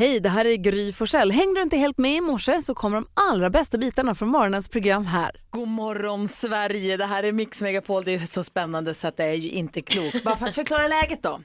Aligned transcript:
Hej, 0.00 0.20
det 0.20 0.28
här 0.28 0.44
är 0.44 0.56
Gry 0.56 0.92
Forssell. 0.92 1.30
Hängde 1.30 1.60
du 1.60 1.62
inte 1.62 1.76
helt 1.76 1.98
med 1.98 2.16
i 2.16 2.20
morse 2.20 2.62
så 2.62 2.74
kommer 2.74 2.96
de 2.96 3.08
allra 3.14 3.50
bästa 3.50 3.78
bitarna 3.78 4.14
från 4.14 4.28
morgonens 4.28 4.68
program 4.68 5.06
här. 5.06 5.42
God 5.50 5.68
morgon 5.68 6.28
Sverige, 6.28 6.96
det 6.96 7.04
här 7.04 7.22
är 7.22 7.32
Mix 7.32 7.62
Megapol. 7.62 8.04
Det 8.04 8.14
är 8.14 8.26
så 8.26 8.44
spännande 8.44 8.94
så 8.94 9.08
att 9.08 9.16
det 9.16 9.24
är 9.24 9.34
ju 9.34 9.48
inte 9.48 9.82
klokt. 9.82 10.24
Bara 10.24 10.36
för 10.36 10.46
att 10.46 10.54
förklara 10.54 10.88
läget 10.88 11.22
då. 11.22 11.40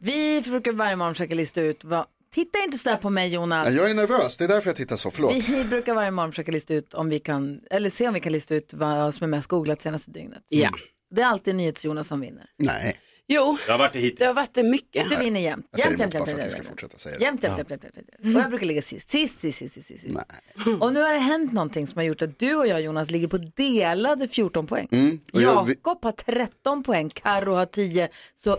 Vi 0.00 0.42
brukar 0.42 0.72
varje 0.72 0.96
morgon 0.96 1.14
försöka 1.14 1.34
lista 1.34 1.60
ut 1.60 1.84
vad... 1.84 2.06
Titta 2.34 2.58
inte 2.64 2.78
så 2.78 2.88
där 2.88 2.96
på 2.96 3.10
mig 3.10 3.28
Jonas. 3.28 3.74
Jag 3.74 3.90
är 3.90 3.94
nervös, 3.94 4.36
det 4.36 4.44
är 4.44 4.48
därför 4.48 4.68
jag 4.68 4.76
tittar 4.76 4.96
så. 4.96 5.10
Förlåt. 5.10 5.34
Vi 5.34 5.64
brukar 5.64 5.94
varje 5.94 6.10
morgon 6.10 6.32
försöka 6.32 6.52
lista 6.52 6.74
ut 6.74 6.94
om 6.94 7.08
vi 7.08 7.18
kan, 7.18 7.60
eller 7.70 7.90
se 7.90 8.08
om 8.08 8.14
vi 8.14 8.20
kan 8.20 8.32
lista 8.32 8.54
ut 8.54 8.74
vad 8.74 9.14
som 9.14 9.24
är 9.24 9.28
mest 9.28 9.48
googlat 9.48 9.82
senaste 9.82 10.10
dygnet. 10.10 10.42
Ja. 10.48 10.70
Det 11.10 11.22
är 11.22 11.26
alltid 11.26 11.54
NyhetsJonas 11.54 12.08
som 12.08 12.20
vinner. 12.20 12.46
Nej, 12.58 12.94
Jo, 13.28 13.58
Jag 13.66 13.72
har 13.74 13.78
varit 13.78 13.92
det 13.92 13.98
hittills. 13.98 14.18
det 14.18 14.26
har 14.26 14.34
varit 14.34 14.54
det 14.54 14.62
mycket. 14.62 15.10
Du 15.10 15.16
vinner 15.16 15.40
jämt. 15.40 15.66
jag 15.70 15.80
säger 15.80 15.90
Jämt, 15.98 16.00
jämt, 16.00 16.12
bara 16.12 16.18
jämt, 16.18 16.24
för 16.24 16.32
att 16.32 16.36
ni 16.36 16.42
jämt, 16.42 16.52
ska 16.52 16.58
jämt. 16.58 16.68
fortsätta 16.68 16.98
säga 16.98 17.18
det. 17.18 17.24
Jämt, 17.24 17.42
jämt, 17.42 17.58
jämt, 17.58 17.70
jämt, 17.70 17.84
jämt, 17.84 18.08
jämt. 18.22 18.36
Och 18.36 18.42
jag 18.42 18.48
brukar 18.50 18.66
ligga 18.66 18.82
sist. 18.82 19.10
Sist, 19.10 19.40
sist, 19.40 19.58
sist, 19.58 19.82
sist. 19.86 20.04
Nej. 20.06 20.74
Och 20.80 20.92
nu 20.92 21.00
har 21.02 21.12
det 21.12 21.18
hänt 21.18 21.52
någonting 21.52 21.86
som 21.86 21.98
har 21.98 22.04
gjort 22.04 22.22
att 22.22 22.38
du 22.38 22.54
och 22.54 22.66
jag 22.66 22.82
Jonas 22.82 23.10
ligger 23.10 23.28
på 23.28 23.38
delade 23.38 24.28
14 24.28 24.66
poäng. 24.66 24.88
Mm, 24.90 25.20
och 25.32 25.42
jag- 25.42 25.68
Jakob 25.70 25.98
har 26.04 26.12
13 26.12 26.82
poäng, 26.82 27.10
Karo 27.10 27.54
har 27.54 27.66
10. 27.66 28.08
Så 28.34 28.58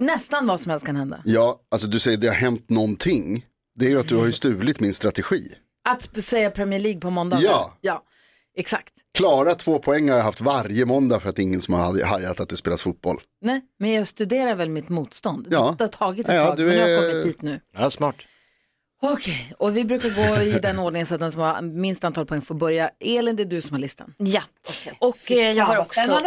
nästan 0.00 0.46
vad 0.46 0.60
som 0.60 0.70
helst 0.70 0.86
kan 0.86 0.96
hända. 0.96 1.22
Ja, 1.24 1.60
alltså 1.70 1.88
du 1.88 1.98
säger 1.98 2.16
det 2.18 2.26
har 2.26 2.34
hänt 2.34 2.70
någonting. 2.70 3.46
Det 3.78 3.86
är 3.86 3.90
ju 3.90 4.00
att 4.00 4.08
du 4.08 4.16
har 4.16 4.26
ju 4.26 4.32
stulit 4.32 4.80
min 4.80 4.94
strategi. 4.94 5.48
Att 5.88 6.24
säga 6.24 6.50
Premier 6.50 6.80
League 6.80 7.00
på 7.00 7.10
måndag. 7.10 7.38
Ja. 7.42 7.78
ja. 7.80 8.02
Exakt. 8.56 8.92
Klara 9.14 9.54
två 9.54 9.78
poäng 9.78 10.08
har 10.10 10.16
jag 10.16 10.24
haft 10.24 10.40
varje 10.40 10.86
måndag 10.86 11.20
för 11.20 11.28
att 11.28 11.38
ingen 11.38 11.60
som 11.60 11.74
har 11.74 12.04
hajat 12.04 12.40
att 12.40 12.48
det 12.48 12.56
spelas 12.56 12.82
fotboll. 12.82 13.16
Nej, 13.42 13.60
men 13.78 13.92
jag 13.92 14.08
studerar 14.08 14.54
väl 14.54 14.68
mitt 14.68 14.88
motstånd. 14.88 15.46
Ja. 15.50 15.74
Det 15.78 15.84
har 15.84 15.88
tagit 15.88 16.28
ett 16.28 16.34
Ja, 16.34 16.46
tag, 16.46 16.56
du 16.56 16.64
men 16.66 16.76
jag 16.78 16.88
har 17.02 17.08
kommit 17.08 17.24
dit 17.24 17.42
nu. 17.42 17.60
Ja, 17.78 17.90
smart. 17.90 18.16
Okej, 19.04 19.52
och 19.58 19.76
vi 19.76 19.84
brukar 19.84 20.36
gå 20.36 20.42
i 20.42 20.50
den 20.62 20.78
ordningen 20.78 21.06
så 21.06 21.14
att 21.14 21.20
den 21.20 21.32
som 21.32 21.40
har 21.40 21.62
minst 21.62 22.04
antal 22.04 22.26
poäng 22.26 22.42
får 22.42 22.54
börja. 22.54 22.90
Elin, 23.00 23.36
det 23.36 23.42
är 23.42 23.44
du 23.44 23.60
som 23.60 23.74
har 23.74 23.80
listan. 23.80 24.14
Ja, 24.18 24.42
och 24.98 25.30
eh, 25.30 25.52
jag 25.52 25.64
har 25.64 25.76
också, 25.76 26.00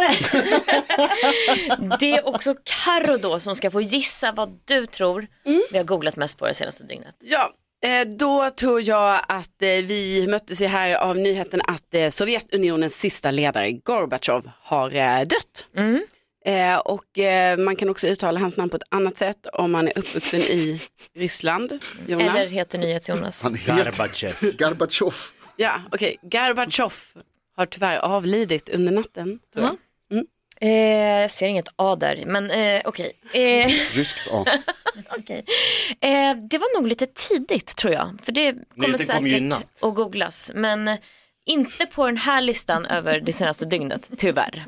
det 2.00 2.10
är 2.12 2.26
också 2.28 2.54
Karo 2.64 3.16
då 3.16 3.38
som 3.38 3.54
ska 3.54 3.70
få 3.70 3.80
gissa 3.80 4.32
vad 4.32 4.58
du 4.64 4.86
tror 4.86 5.26
vi 5.70 5.76
har 5.78 5.84
googlat 5.84 6.16
mest 6.16 6.38
på 6.38 6.46
det 6.46 6.54
senaste 6.54 6.84
dygnet. 6.84 7.16
Ja, 7.20 7.50
eh, 7.88 8.08
då 8.08 8.50
tror 8.50 8.88
jag 8.88 9.20
att 9.28 9.62
eh, 9.62 9.68
vi 9.68 10.26
möttes 10.28 10.62
ju 10.62 10.66
här 10.66 10.94
av 10.96 11.16
nyheten 11.16 11.60
att 11.66 12.14
Sovjetunionens 12.14 12.94
sista 12.96 13.30
ledare 13.30 13.72
Gorbatjov 13.72 14.50
har 14.62 14.90
dött. 15.24 15.66
Eh, 16.46 16.76
och 16.78 17.18
eh, 17.18 17.58
man 17.58 17.76
kan 17.76 17.88
också 17.88 18.06
uttala 18.06 18.40
hans 18.40 18.56
namn 18.56 18.70
på 18.70 18.76
ett 18.76 18.82
annat 18.88 19.16
sätt 19.18 19.46
om 19.52 19.72
man 19.72 19.88
är 19.88 19.98
uppvuxen 19.98 20.40
i 20.40 20.80
Ryssland. 21.14 21.78
Jonas? 22.06 22.28
Eller 22.28 22.50
heter 22.50 22.78
NyhetsJonas. 22.78 23.42
Gorbachev. 23.42 24.56
Gorbatjov. 24.58 25.14
Ja, 25.56 25.80
okej. 25.92 26.16
Gorbatjov 26.22 26.92
har 27.56 27.66
tyvärr 27.66 27.98
avlidit 27.98 28.68
under 28.68 28.92
natten. 28.92 29.38
Tror 29.54 29.64
jag. 29.66 29.76
Eh, 30.60 31.20
jag 31.20 31.30
ser 31.30 31.46
inget 31.46 31.68
A 31.76 31.96
där, 31.96 32.22
men 32.26 32.50
eh, 32.50 32.82
okej. 32.84 33.12
Eh, 33.32 33.70
Ryskt 33.92 34.28
A. 34.32 34.44
okej. 35.18 35.44
eh, 36.00 36.36
det 36.50 36.58
var 36.58 36.80
nog 36.80 36.88
lite 36.88 37.06
tidigt 37.06 37.76
tror 37.76 37.92
jag, 37.92 38.18
för 38.22 38.32
det 38.32 38.52
kommer 38.52 38.88
Nyheten 38.88 39.06
kom 39.16 39.24
säkert 39.24 39.42
natt. 39.42 39.82
att 39.82 39.94
googlas. 39.94 40.52
Men 40.54 40.88
eh, 40.88 40.96
inte 41.46 41.86
på 41.86 42.06
den 42.06 42.16
här 42.16 42.40
listan 42.42 42.86
över 42.86 43.20
det 43.20 43.32
senaste 43.32 43.64
dygnet, 43.66 44.10
tyvärr. 44.16 44.64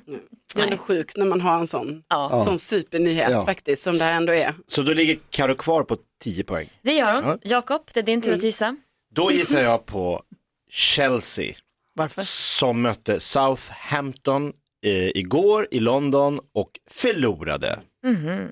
Det 0.54 0.60
är 0.60 0.64
ändå 0.64 0.76
sjukt 0.76 1.16
när 1.16 1.26
man 1.26 1.40
har 1.40 1.58
en 1.58 1.66
sån, 1.66 2.02
Ja. 2.08 2.42
sån 2.44 2.58
supernyhet 2.58 3.30
Ja. 3.30 3.44
faktiskt 3.44 3.82
som 3.82 3.98
det 3.98 4.04
här 4.04 4.16
ändå 4.16 4.32
är. 4.34 4.54
Så 4.66 4.82
då 4.82 4.92
ligger 4.94 5.18
Karo 5.30 5.54
kvar 5.54 5.82
på 5.82 5.96
10 6.22 6.44
poäng. 6.44 6.68
Det 6.82 6.92
gör 6.92 7.22
hon. 7.22 7.38
Jakob, 7.42 7.82
det 7.94 8.00
är 8.00 8.04
din 8.04 8.22
tur 8.22 8.34
att 8.34 8.42
gissa. 8.42 8.76
Då 9.14 9.32
gissar 9.32 9.60
jag 9.60 9.86
på 9.86 10.22
Chelsea 10.70 11.54
Varför? 11.94 12.22
som 12.22 12.82
mötte 12.82 13.20
Southampton 13.20 14.52
eh, 14.86 15.08
igår 15.08 15.68
i 15.70 15.80
London 15.80 16.40
och 16.54 16.70
förlorade. 16.90 17.78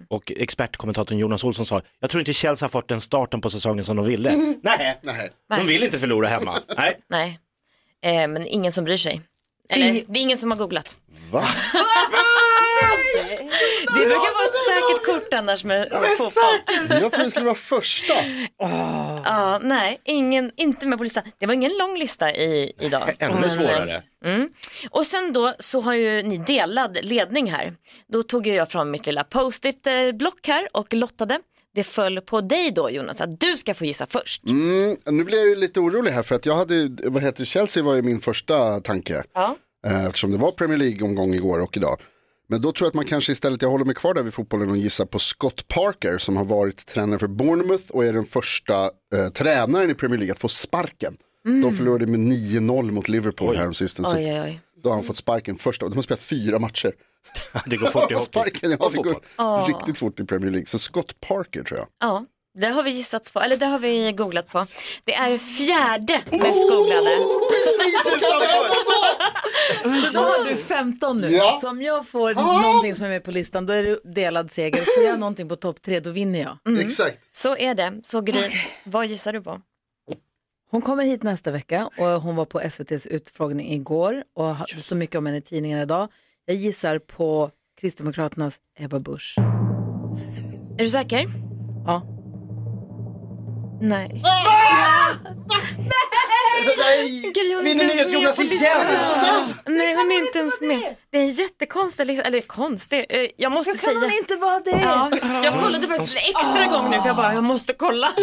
Och 0.09 0.33
expertkommentatorn 0.37 1.19
Jonas 1.19 1.45
Olsson 1.45 1.67
sa, 1.67 1.81
jag 2.01 2.11
tror 2.11 2.21
inte 2.21 2.33
Chelsea 2.33 2.65
har 2.65 2.71
fått 2.71 2.89
den 2.89 3.01
starten 3.01 3.41
på 3.41 3.51
säsongen 3.51 3.85
som 3.85 3.97
de 3.97 4.07
ville. 4.07 4.33
Nej, 4.63 5.01
Nej. 5.03 5.31
de 5.49 5.67
vill 5.67 5.83
inte 5.83 5.99
förlora 5.99 6.29
hemma. 6.29 6.59
Nej. 6.77 7.01
Nej, 7.09 7.39
eh, 8.07 8.29
men 8.29 8.47
ingen 8.47 8.73
som 8.73 8.85
bryr 8.85 8.97
sig. 8.97 9.21
Eller, 9.69 10.03
det 10.07 10.19
är 10.19 10.23
ingen 10.23 10.39
som 10.39 10.51
har 10.51 10.59
googlat. 10.59 10.97
Va? 11.31 11.45
Det 13.95 14.01
brukar 14.07 14.35
vara 14.35 14.45
ett 14.45 14.65
säkert 14.69 15.07
kort 15.07 15.35
annars 15.35 15.65
med 15.65 15.89
fotboll. 16.19 17.01
Jag 17.03 17.13
tror 17.13 17.25
det 17.25 17.31
skulle 17.31 17.45
vara 17.45 17.55
första. 17.55 18.15
Ja, 19.25 19.61
nej, 19.63 20.01
ingen, 20.05 20.53
inte 20.57 20.87
med 20.87 20.99
på 20.99 21.05
listan. 21.05 21.23
Det 21.39 21.47
var 21.47 21.55
ingen 21.55 21.79
lång 21.79 21.99
lista 21.99 22.33
i, 22.33 22.73
idag. 22.81 23.15
Ännu 23.19 23.41
Men, 23.41 23.51
svårare. 23.51 24.03
Mm. 24.25 24.49
Och 24.91 25.07
sen 25.07 25.33
då 25.33 25.55
så 25.59 25.81
har 25.81 25.95
ju 25.95 26.23
ni 26.23 26.39
delad 26.39 26.99
ledning 27.03 27.51
här. 27.51 27.73
Då 28.09 28.23
tog 28.23 28.47
ju 28.47 28.55
jag 28.55 28.71
fram 28.71 28.91
mitt 28.91 29.07
lilla 29.07 29.25
post-it-block 29.25 30.47
här 30.47 30.69
och 30.73 30.95
lottade. 30.95 31.39
Det 31.77 31.85
föll 31.85 32.21
på 32.21 32.41
dig 32.41 32.71
då 32.71 32.91
Jonas, 32.91 33.21
att 33.21 33.41
du 33.41 33.57
ska 33.57 33.75
få 33.75 33.85
gissa 33.85 34.07
först. 34.07 34.51
Mm, 34.51 34.97
nu 35.07 35.25
blir 35.25 35.39
jag 35.39 35.49
ju 35.49 35.55
lite 35.57 35.81
orolig 35.81 36.11
här 36.11 36.23
för 36.23 36.35
att 36.35 36.47
jag 36.47 36.55
hade, 36.57 36.97
vad 37.05 37.23
heter 37.23 37.45
Chelsea 37.45 37.83
var 37.83 37.95
ju 37.95 38.03
min 38.03 38.21
första 38.21 38.81
tanke. 38.81 39.23
Ja. 39.35 39.57
Eh, 39.87 40.05
Eftersom 40.07 40.31
det 40.33 40.39
var 40.39 40.53
Premier 40.53 40.79
League-omgång 40.79 41.35
igår 41.35 41.59
och 41.59 41.77
idag. 41.77 41.97
Men 42.49 42.63
då 42.63 42.73
tror 42.73 42.87
jag 42.87 42.89
att 42.91 42.95
man 42.95 43.05
kanske 43.05 43.33
istället, 43.33 43.63
jag 43.63 43.69
håller 43.69 43.85
mig 43.85 43.95
kvar 43.95 44.15
där 44.15 44.23
vid 44.23 44.35
fotbollen 44.35 44.71
och 44.71 44.77
gissar 44.77 45.05
på 45.05 45.19
Scott 45.19 45.69
Parker 45.69 46.19
som 46.19 46.37
har 46.37 46.45
varit 46.45 46.87
tränare 46.87 47.19
för 47.19 47.27
Bournemouth 47.27 47.91
och 47.91 48.05
är 48.05 48.13
den 48.13 48.25
första 48.27 48.85
eh, 48.85 49.29
tränaren 49.35 49.91
i 49.91 49.95
Premier 49.95 50.19
League 50.19 50.33
att 50.33 50.39
få 50.41 50.49
sparken. 50.49 51.17
De 51.63 51.73
förlorade 51.73 52.07
med 52.07 52.21
9-0 52.21 52.91
mot 52.91 53.09
Liverpool 53.09 53.57
häromsistens. 53.57 54.11
så 54.11 54.17
Oj, 54.17 54.25
oj, 54.33 54.41
oj. 54.45 54.61
Då 54.83 54.89
har 54.89 54.95
han 54.95 55.05
fått 55.05 55.17
sparken 55.17 55.57
första, 55.57 55.89
de 55.89 55.95
har 55.95 56.03
spelat 56.03 56.21
fyra 56.21 56.59
matcher. 56.59 56.93
Det 57.67 57.77
går 57.77 57.87
fort 57.87 58.11
i 58.11 58.15
hockey. 58.15 58.27
Sparken, 58.27 58.71
ja, 58.71 58.77
det 58.91 58.97
går 58.97 59.05
fotboll. 59.15 59.65
riktigt 59.67 59.99
fort 59.99 60.21
i 60.21 60.25
Premier 60.25 60.51
League. 60.51 60.67
Så 60.67 60.79
Scott 60.79 61.21
Parker 61.21 61.63
tror 61.63 61.79
jag. 61.79 61.89
Ja, 62.01 62.25
det 62.59 62.67
har 62.67 62.83
vi 62.83 62.91
gissat 62.91 63.33
på, 63.33 63.41
eller 63.41 63.57
det 63.57 63.67
har 63.67 63.79
vi 63.79 64.13
googlat 64.13 64.49
på. 64.49 64.67
Det 65.05 65.15
är 65.15 65.39
fjärde 65.39 66.23
mest 66.31 66.71
googlade. 66.71 67.11
Så 70.03 70.11
då 70.11 70.21
har 70.21 70.45
du 70.45 70.57
15 70.57 71.21
nu. 71.21 71.31
Ja. 71.31 71.59
Så 71.63 71.69
om 71.71 71.83
jag 71.83 72.09
får 72.09 72.35
någonting 72.35 72.95
som 72.95 73.05
är 73.05 73.09
med 73.09 73.25
på 73.25 73.31
listan 73.31 73.67
då 73.67 73.73
är 73.73 73.83
det 73.83 73.99
delad 74.05 74.51
seger. 74.51 74.83
Får 74.95 75.05
jag 75.05 75.21
någonting 75.21 75.49
på 75.49 75.57
topp 75.57 75.83
tre 75.83 76.01
då 76.01 76.11
vinner 76.11 76.39
jag. 76.39 76.81
Exakt. 76.81 77.35
Så 77.35 77.57
är 77.57 77.75
det. 77.75 78.01
Så 78.05 78.21
Gry, 78.21 78.51
vad 78.85 79.07
gissar 79.07 79.33
du 79.33 79.43
på? 79.43 79.61
Hon 80.71 80.83
kommer 80.83 81.05
hit 81.05 81.23
nästa 81.23 81.51
vecka 81.51 81.91
och 81.99 82.07
hon 82.07 82.37
var 82.37 82.45
på 82.45 82.61
SVTs 82.61 83.07
utfrågning 83.07 83.73
igår 83.73 84.25
och 84.35 84.57
har 84.57 84.67
så 84.81 84.97
mycket 84.97 85.19
om 85.19 85.27
henne 85.27 85.39
i 85.39 85.43
tidningen 85.43 85.79
idag. 85.79 86.09
Jag 86.49 86.57
gissar 86.57 86.99
på 86.99 87.51
Kristdemokraternas 87.81 88.55
Ebba 88.79 88.99
Busch. 89.01 89.35
Är 90.79 90.83
du 90.85 90.91
säker? 90.91 91.27
Ja. 91.87 92.03
Nej. 93.81 94.23
Gry, 97.35 97.55
hon 97.55 97.67
är 97.67 97.75
Vinner 97.75 97.85
inte 97.85 97.95
ens 97.95 98.13
med 98.13 98.17
NyhetsJonas 98.17 98.39
igen? 98.39 98.87
Nej, 99.67 99.95
hon 99.97 100.13
är 100.13 100.19
inte 100.19 100.39
ens 100.39 100.61
med. 100.61 100.97
Det 101.11 101.19
är 101.19 101.23
en 101.23 101.33
jättekonstig 101.33 102.07
lista, 102.07 102.25
eller 102.25 102.41
konstig, 102.41 103.07
eh, 103.09 103.27
jag 103.37 103.53
måste 103.53 103.71
Kan 103.73 103.79
säga. 103.79 103.99
hon 104.01 104.11
inte 104.13 104.37
vara 104.37 104.61
det? 104.61 104.71
Ja, 104.71 105.11
jag 105.45 105.61
kollade 105.63 105.87
faktiskt 105.87 106.17
en 106.17 106.23
extra 106.37 106.67
gång 106.67 106.91
nu 106.91 107.01
för 107.01 107.07
jag 107.07 107.17
bara, 107.17 107.35
jag 107.35 107.45
måste 107.45 107.73
kolla. 107.73 108.13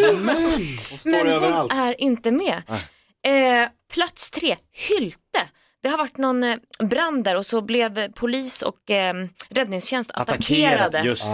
Men 1.04 1.14
hon 1.18 1.26
överallt. 1.28 1.72
är 1.72 2.00
inte 2.00 2.30
med. 2.30 2.62
Eh, 3.26 3.68
plats 3.92 4.30
tre, 4.30 4.56
Hylte. 4.72 5.40
Det 5.84 5.90
har 5.90 5.98
varit 5.98 6.16
någon 6.18 6.44
eh, 6.44 6.56
brand 6.78 7.24
där 7.24 7.36
och 7.36 7.46
så 7.46 7.60
blev 7.60 8.12
polis 8.12 8.62
och 8.62 8.90
eh, 8.90 9.14
räddningstjänst 9.48 10.10
attackerade. 10.14 11.00
Just 11.02 11.24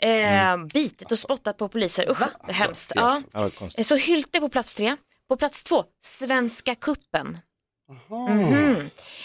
det. 0.00 0.22
Eh, 0.22 0.56
bitit 0.56 1.12
och 1.12 1.18
spottat 1.18 1.56
på 1.56 1.68
poliser. 1.68 2.10
Usch, 2.10 2.18
det 2.18 2.52
är 2.52 2.54
hemskt. 2.54 2.92
Ja. 2.94 3.20
Ja, 3.32 3.50
Så 3.84 3.96
Hylte 3.96 4.40
på 4.40 4.48
plats 4.48 4.74
tre. 4.74 4.96
På 5.28 5.36
plats 5.36 5.62
två, 5.62 5.84
Svenska 6.00 6.74
kuppen. 6.74 7.38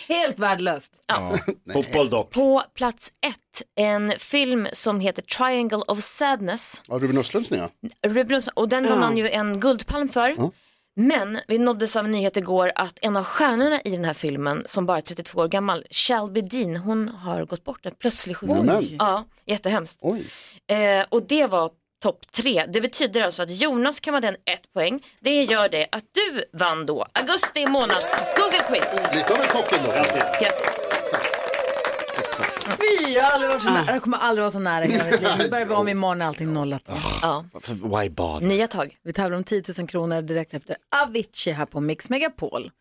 Helt 0.07 0.39
värdelöst. 0.39 0.91
Fotboll 1.73 2.09
dock. 2.09 2.31
På 2.31 2.63
plats 2.75 3.13
ett, 3.21 3.61
en 3.75 4.13
film 4.17 4.67
som 4.73 4.99
heter 4.99 5.21
Triangle 5.21 5.83
of 5.87 5.99
Sadness. 6.03 6.81
Ja, 6.87 6.95
Ruben 6.95 7.17
Östlunds 7.17 7.51
nya. 7.51 7.69
Ruben 8.07 8.43
och 8.53 8.69
den 8.69 8.83
vann 8.89 9.03
han 9.03 9.17
ju 9.17 9.29
en 9.29 9.59
guldpalm 9.59 10.09
för. 10.09 10.51
Men 10.95 11.39
vi 11.47 11.57
nåddes 11.57 11.95
av 11.95 12.05
en 12.05 12.11
nyhet 12.11 12.37
igår 12.37 12.71
att 12.75 12.99
en 13.01 13.17
av 13.17 13.23
stjärnorna 13.23 13.81
i 13.81 13.91
den 13.91 14.05
här 14.05 14.13
filmen, 14.13 14.63
som 14.65 14.85
bara 14.85 14.97
är 14.97 15.01
32 15.01 15.39
år 15.39 15.47
gammal, 15.47 15.85
Shelby 15.91 16.41
Dean, 16.41 16.75
hon 16.75 17.09
har 17.09 17.45
gått 17.45 17.63
bort. 17.63 17.85
En 17.85 17.91
plötslig 17.95 18.37
sjukdom. 18.37 18.95
Ja, 18.99 19.25
jättehemskt. 19.45 19.97
Oj. 20.01 20.25
Eh, 20.67 21.05
och 21.09 21.23
det 21.27 21.47
var 21.47 21.71
topp 22.03 22.31
tre. 22.31 22.65
Det 22.73 22.81
betyder 22.81 23.21
alltså 23.21 23.43
att 23.43 23.61
Jonas 23.61 23.99
kan 23.99 24.11
vara 24.13 24.21
den 24.21 24.35
ett 24.35 24.73
poäng. 24.73 25.03
Det 25.19 25.43
gör 25.43 25.69
det 25.69 25.87
att 25.91 26.03
du 26.11 26.43
vann 26.57 26.85
då 26.85 27.05
augusti 27.13 27.67
månads 27.67 28.17
Google-quiz. 28.37 29.07
Lite 29.13 29.33
av 29.33 29.39
en 29.39 29.47
kock 29.47 29.73
ändå. 29.79 29.91
Grattis. 29.91 30.92
Fy, 32.65 33.13
jag, 33.13 33.23
har 33.23 33.31
aldrig 33.31 33.49
varit 33.49 33.61
så 33.61 33.69
nära. 33.69 33.85
jag 33.93 34.01
kommer 34.03 34.17
aldrig 34.17 34.41
vara 34.43 34.51
så 34.51 34.59
nära 34.59 34.85
i 34.85 34.91
hela 34.91 35.03
mitt 35.05 35.21
liv. 35.21 35.29
Nu 35.37 35.49
börjar 35.49 35.65
vi 35.65 35.73
om 35.73 35.87
imorgon 35.87 36.21
är 36.21 36.25
allting 36.25 36.53
nollat. 36.53 36.89
Ja. 37.21 37.45
Varför- 37.53 37.99
Why 38.01 38.09
bother? 38.09 38.47
Nya 38.47 38.67
tag. 38.67 38.97
Vi 39.03 39.13
tävlar 39.13 39.37
om 39.37 39.43
10 39.43 39.63
000 39.79 39.87
kronor 39.87 40.21
direkt 40.21 40.53
efter 40.53 40.75
Avicii 41.03 41.53
här 41.53 41.65
på 41.65 41.79
Mix 41.79 42.09
Megapol. 42.09 42.71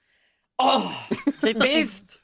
Typiskt. 1.41 2.19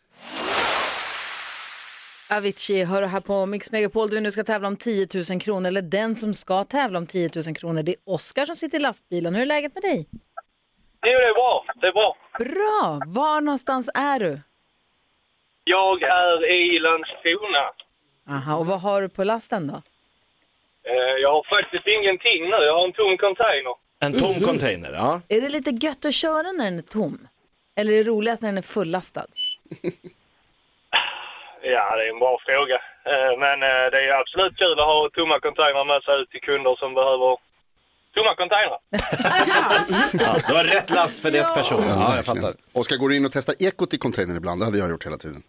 Avicii 2.31 2.84
hör 2.84 3.02
här 3.02 3.20
på 3.20 3.46
Mix 3.46 3.70
Megapol. 3.72 4.11
Du 4.11 4.20
nu 4.20 4.31
ska 4.31 4.44
tävla 4.44 4.69
om 4.69 4.76
10 4.76 5.08
000 5.31 5.40
kronor. 5.40 5.66
Eller 5.69 5.82
den 5.82 6.16
som 6.16 6.34
ska 6.34 6.64
tävla 6.64 6.99
om 6.99 7.06
10 7.06 7.31
000 7.46 7.54
kronor. 7.56 7.82
Det 7.82 7.93
är 7.93 7.96
Oskar 8.06 8.44
som 8.44 8.56
sitter 8.56 8.78
i 8.78 8.81
lastbilen. 8.81 9.34
Hur 9.34 9.43
är 9.43 9.46
läget 9.46 9.75
med 9.75 9.82
dig? 9.82 10.06
Jo, 11.06 11.19
det 11.19 11.28
är 11.28 11.34
bra. 11.34 11.64
Det 11.81 11.87
är 11.87 11.93
bra. 11.93 12.16
Bra! 12.38 13.00
Var 13.06 13.40
någonstans 13.40 13.90
är 13.94 14.19
du? 14.20 14.40
Jag 15.69 16.03
är 16.03 16.50
i 16.50 16.79
Landskrona. 16.79 17.65
Aha, 18.31 18.56
och 18.56 18.67
vad 18.67 18.81
har 18.81 19.03
du 19.03 19.09
på 19.09 19.25
lasten 19.25 19.67
då? 19.67 19.82
Eh, 20.91 21.15
Jag 21.23 21.32
har 21.32 21.43
faktiskt 21.56 21.87
ingenting 21.87 22.43
nu. 22.44 22.56
Jag 22.56 22.75
har 22.79 22.85
en 22.87 22.93
tom 22.93 23.17
container. 23.17 23.75
En 24.00 24.12
tom 24.19 24.35
container, 24.41 24.93
ja. 24.93 25.20
Är 25.29 25.41
det 25.41 25.49
lite 25.49 25.70
gött 25.70 26.05
att 26.05 26.15
köra 26.15 26.53
när 26.53 26.65
den 26.65 26.79
är 26.79 26.82
tom? 26.82 27.29
Eller 27.76 27.93
är 27.93 27.97
det 28.05 28.11
roligast 28.11 28.43
när 28.43 28.49
den 28.49 28.59
är 28.59 28.62
fullastad? 28.62 29.26
Ja, 31.62 31.97
det 31.97 32.03
är 32.06 32.11
en 32.12 32.19
bra 32.19 32.38
fråga. 32.47 32.75
Eh, 33.05 33.38
Men 33.38 33.62
eh, 33.62 33.91
det 33.93 34.00
är 34.09 34.21
absolut 34.21 34.56
kul 34.56 34.73
att 34.81 34.87
ha 34.87 35.11
tomma 35.14 35.41
containrar 35.41 35.85
med 35.85 36.03
sig 36.03 36.21
ut 36.21 36.31
till 36.31 36.41
kunder 36.41 36.76
som 36.76 36.94
behöver 36.94 37.37
tomma 38.14 38.35
containrar. 38.35 38.79
ja. 40.25 40.37
Det 40.47 40.53
var 40.55 40.64
rätt 40.64 40.91
last 40.91 41.21
för 41.23 41.31
rätt 41.31 41.55
person. 41.55 41.85
Ja, 41.88 42.17
jag 42.17 42.25
fattar. 42.25 42.55
Oskar 42.73 42.97
går 42.97 43.12
in 43.12 43.25
och 43.26 43.32
testar 43.32 43.55
ekot 43.59 43.94
i 43.94 43.99
containern 43.99 44.37
ibland. 44.37 44.61
Det 44.61 44.64
hade 44.64 44.79
jag 44.79 44.91
gjort 44.91 45.06
hela 45.06 45.17
tiden. 45.17 45.43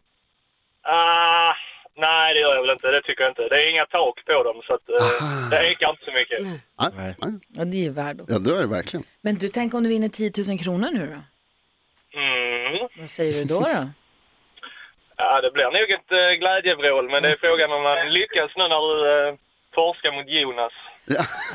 Ah, 0.91 1.53
nej, 1.97 2.33
det 2.33 2.39
gör 2.39 2.55
jag 2.55 2.61
väl 2.61 2.71
inte. 2.71 2.87
Det 2.87 3.01
tycker 3.01 3.21
jag 3.23 3.31
inte. 3.31 3.41
Det 3.41 3.63
är 3.63 3.69
inga 3.71 3.85
tak 3.85 4.25
på 4.25 4.43
dem, 4.43 4.61
så 4.67 4.73
att, 4.73 4.89
eh, 4.89 5.49
det 5.49 5.71
ekar 5.71 5.89
inte 5.89 6.05
så 6.05 6.11
mycket. 6.11 6.39
Nej. 6.41 7.15
Nej. 7.19 7.39
Ja, 7.57 7.65
det 7.65 7.77
är 7.77 7.81
ju 7.81 7.89
värd 7.89 8.21
Ja, 8.27 8.39
det 8.39 8.51
är 8.51 8.61
det 8.61 8.67
verkligen. 8.67 9.03
Men 9.21 9.35
du, 9.35 9.47
tänk 9.47 9.73
om 9.73 9.83
du 9.83 9.89
vinner 9.89 10.09
10 10.09 10.31
000 10.47 10.59
kronor 10.59 10.89
nu 10.93 11.05
då? 11.15 11.21
Mm. 12.19 12.87
Vad 12.99 13.09
säger 13.09 13.33
du 13.33 13.43
då? 13.43 13.59
då? 13.59 13.67
Ja, 15.21 15.41
det 15.41 15.51
blir 15.51 15.65
nog 15.65 15.89
ett 15.97 16.11
eh, 16.11 16.39
glädjevrål, 16.39 17.09
men 17.11 17.23
det 17.23 17.29
är 17.29 17.37
frågan 17.39 17.71
om 17.71 17.83
man 17.83 18.09
lyckas 18.09 18.51
nu 18.57 18.63
när 18.63 18.81
du 18.95 19.27
eh, 19.29 19.35
torskar 19.75 20.11
mot 20.11 20.29
Jonas. 20.29 20.71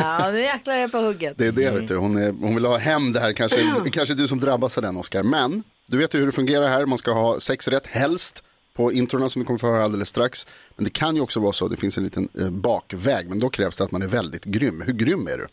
Ja, 0.01 0.31
nu 0.33 0.41
jäklar 0.41 0.75
är 0.75 0.79
jag 0.81 0.93
på 0.93 0.99
hugget. 0.99 1.39
Det 1.39 1.47
är 1.47 1.53
det, 1.53 1.71
vet 1.71 1.89
du. 1.89 1.97
Hon, 1.97 2.17
är, 2.17 2.31
hon 2.41 2.55
vill 2.55 2.65
ha 2.65 2.77
hem 2.77 3.13
det 3.13 3.21
här. 3.21 3.33
Kanske, 3.33 3.57
kanske 3.93 4.15
du 4.15 4.29
som 4.29 4.41
drabbas 4.41 4.77
av 4.79 4.83
den, 4.83 4.97
Oskar. 4.97 5.23
Men 5.23 5.63
du 5.87 5.99
vet 5.99 6.15
ju 6.15 6.19
hur 6.19 6.27
det 6.27 6.33
fungerar 6.33 6.69
här. 6.69 6.87
Man 6.87 6.99
ska 6.99 7.13
ha 7.13 7.41
sex 7.41 7.69
rätt, 7.69 7.87
helst, 7.87 8.45
på 8.75 8.93
introna 8.93 9.29
som 9.29 9.41
du 9.43 9.47
kommer 9.47 9.59
få 9.59 9.67
höra 9.67 9.85
alldeles 9.85 10.09
strax. 10.09 10.47
Men 10.77 10.85
det 10.85 10.93
kan 10.93 11.17
ju 11.17 11.23
också 11.23 11.41
vara 11.41 11.53
så, 11.53 11.69
det 11.69 11.77
finns 11.77 11.99
en 11.99 12.05
liten 12.05 12.29
eh, 12.41 12.51
bakväg. 12.51 13.29
Men 13.29 13.39
då 13.39 13.51
krävs 13.51 13.77
det 13.77 13.85
att 13.85 13.93
man 13.93 14.03
är 14.03 14.07
väldigt 14.07 14.45
grym. 14.45 14.83
Hur 14.87 14.93
grym 14.93 15.27
är 15.27 15.39
du? 15.39 15.47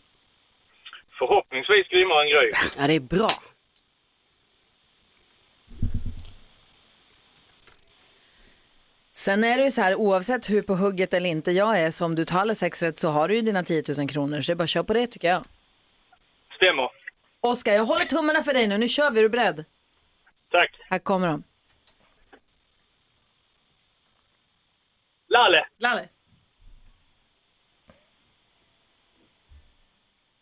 Förhoppningsvis 1.18 1.88
grymmare 1.88 2.22
än 2.22 2.28
Gry. 2.28 2.50
Ja, 2.78 2.86
det 2.86 2.94
är 2.94 3.00
bra. 3.00 3.30
Sen 9.12 9.44
är 9.44 9.58
det 9.58 9.64
ju 9.64 9.70
så 9.70 9.80
här, 9.80 9.94
oavsett 9.94 10.50
hur 10.50 10.62
på 10.62 10.74
hugget 10.74 11.14
eller 11.14 11.30
inte 11.30 11.50
jag 11.52 11.80
är, 11.80 11.90
så 11.90 12.04
om 12.04 12.14
du 12.14 12.24
tar 12.24 12.38
alla 12.40 12.54
sex 12.54 12.82
rätt 12.82 12.98
så 12.98 13.08
har 13.08 13.28
du 13.28 13.34
ju 13.34 13.42
dina 13.42 13.62
10 13.62 13.82
000 13.98 14.08
kronor. 14.08 14.40
Så 14.40 14.46
det 14.46 14.52
är 14.52 14.56
bara 14.56 14.64
att 14.64 14.70
köra 14.70 14.84
på 14.84 14.94
det 14.94 15.06
tycker 15.06 15.28
jag. 15.28 15.44
Stämmer. 16.56 16.90
Oskar, 17.40 17.72
jag 17.72 17.84
håller 17.84 18.04
tummarna 18.04 18.42
för 18.42 18.54
dig 18.54 18.66
nu. 18.66 18.78
Nu 18.78 18.88
kör 18.88 19.10
vi. 19.10 19.18
Är 19.18 19.22
du 19.22 19.28
beredd? 19.28 19.64
Tack. 20.50 20.70
Här 20.88 20.98
kommer 20.98 21.28
de. 21.28 21.42
Lalle. 25.32 25.64
Lalle. 25.80 26.08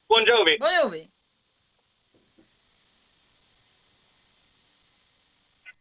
Bon 0.08 0.24
Jovi. 0.26 0.58
Bon 0.58 0.72
Jovi. 0.82 1.08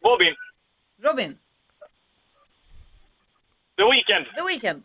Robin. 0.04 0.36
Robin. 1.02 1.40
The 3.78 3.84
Weeknd. 3.84 4.26
The 4.36 4.44
Weeknd. 4.44 4.84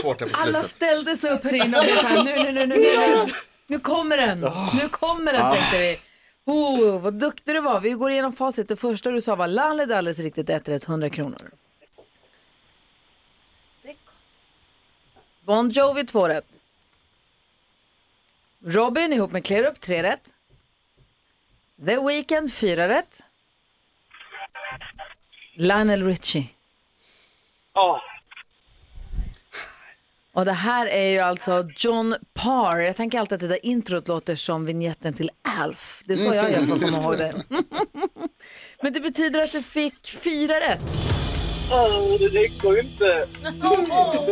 Svårt 0.00 0.20
här 0.20 0.28
på 0.28 0.38
Alla 0.38 0.52
slutet. 0.52 0.70
ställde 0.70 1.16
sig 1.16 1.30
upp 1.30 1.44
här 1.44 1.54
inne 1.54 1.78
och 1.78 1.84
här, 1.84 2.24
nu, 2.24 2.36
nu, 2.36 2.52
nu, 2.52 2.66
nu, 2.66 2.76
nu, 2.76 3.24
nu. 3.26 3.32
Nu 3.66 3.78
kommer 3.78 4.16
den. 4.16 4.40
Nu 4.82 4.88
kommer 4.88 5.32
den, 5.32 5.52
tänkte 5.54 5.78
vi. 5.78 5.98
Oh, 6.44 7.00
vad 7.00 7.14
duktig 7.14 7.54
du 7.54 7.60
var. 7.60 7.80
Vi 7.80 7.90
går 7.90 8.10
igenom 8.10 8.32
facit. 8.32 8.68
Det 8.68 8.76
första 8.76 9.10
du 9.10 9.20
sa 9.20 9.34
var 9.36 9.46
Lalle, 9.46 9.86
det 9.86 9.94
är 9.94 9.98
alldeles 9.98 10.18
riktigt, 10.18 10.50
ett 10.50 10.68
rätt, 10.68 10.88
100 10.88 11.10
kronor. 11.10 11.50
Bon 15.44 15.70
Jovi, 15.70 16.06
två 16.06 16.28
rätt. 16.28 16.60
Robin 18.64 19.12
ihop 19.12 19.32
med 19.32 19.44
Klerup, 19.44 19.80
tre 19.80 20.02
rätt. 20.02 20.34
The 21.86 22.06
Weeknd, 22.06 22.52
fyra 22.52 22.88
rätt. 22.88 23.24
Lionel 25.54 26.04
Richie. 26.06 26.46
Åh, 27.74 27.98
Och 30.34 30.44
det 30.44 30.52
här 30.52 30.86
är 30.86 31.08
ju 31.10 31.18
alltså 31.18 31.68
John 31.76 32.14
Parr. 32.34 32.78
Jag 32.80 32.96
tänker 32.96 33.20
alltid 33.20 33.34
att 33.36 33.40
det 33.40 33.48
där 33.48 33.66
introt 33.66 34.08
låter 34.08 34.34
som 34.34 34.64
vignetten 34.66 35.14
till 35.14 35.30
Alf. 35.58 36.02
Det 36.06 36.12
är 36.12 36.16
så 36.16 36.34
jag 36.34 36.50
gör 36.52 36.62
för 36.64 36.74
att 36.74 36.80
komma 36.80 37.02
ihåg 37.02 37.18
det. 37.18 37.34
Men 38.82 38.92
det 38.92 39.00
betyder 39.00 39.42
att 39.42 39.52
du 39.52 39.62
fick 39.62 40.10
fyra 40.10 40.54
rätt. 40.54 40.80
åh, 41.72 42.18
det 42.18 42.28
räcker 42.28 42.80
inte. 42.80 43.26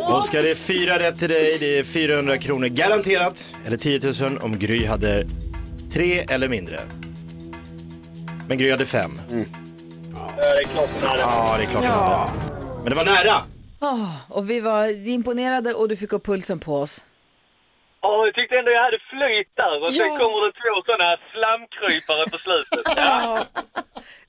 Oskar, 0.13 0.43
det 0.43 0.51
är 0.51 0.55
fyra 0.55 0.99
rätt 0.99 1.19
till 1.19 1.29
dig. 1.29 1.57
Det 1.61 1.79
är 1.79 1.85
400 1.85 2.39
kronor 2.39 2.67
garanterat. 2.67 3.55
Eller 3.67 3.77
10 3.77 4.29
000 4.31 4.39
om 4.39 4.59
Gry 4.59 4.87
hade 4.87 5.25
tre 5.93 6.19
eller 6.29 6.49
mindre. 6.49 6.81
Men 8.49 8.59
Gry 8.59 8.71
hade 8.71 8.87
fem. 8.87 9.13
Ja, 9.29 10.31
det 10.37 10.43
är 10.43 10.63
klart 10.65 10.89
hade. 11.03 11.21
Ja, 11.21 11.55
det 11.59 11.65
är 11.65 11.67
klart 11.67 11.85
hade. 11.85 12.33
Men 12.83 12.85
det 12.91 12.95
var 12.95 13.05
nära. 13.05 13.43
Åh, 13.81 14.15
och 14.31 14.51
vi 14.51 14.61
var 14.61 15.09
imponerade 15.09 15.75
och 15.75 15.89
du 15.89 15.97
fick 15.97 16.13
upp 16.13 16.25
pulsen 16.27 16.59
på 16.59 16.77
oss. 16.81 17.05
Åh, 18.03 18.27
jag 18.27 18.35
tyckte 18.35 18.59
ändå 18.59 18.71
jag 18.71 18.83
hade 18.83 18.99
flyt 18.99 19.49
där. 19.55 19.83
Och 19.85 19.95
sen 19.95 20.09
kommer 20.09 20.47
det 20.47 20.53
två 20.53 20.83
sådana 20.87 21.17
slamkrypare 21.33 22.31
på 22.31 22.39
slutet. 22.39 22.95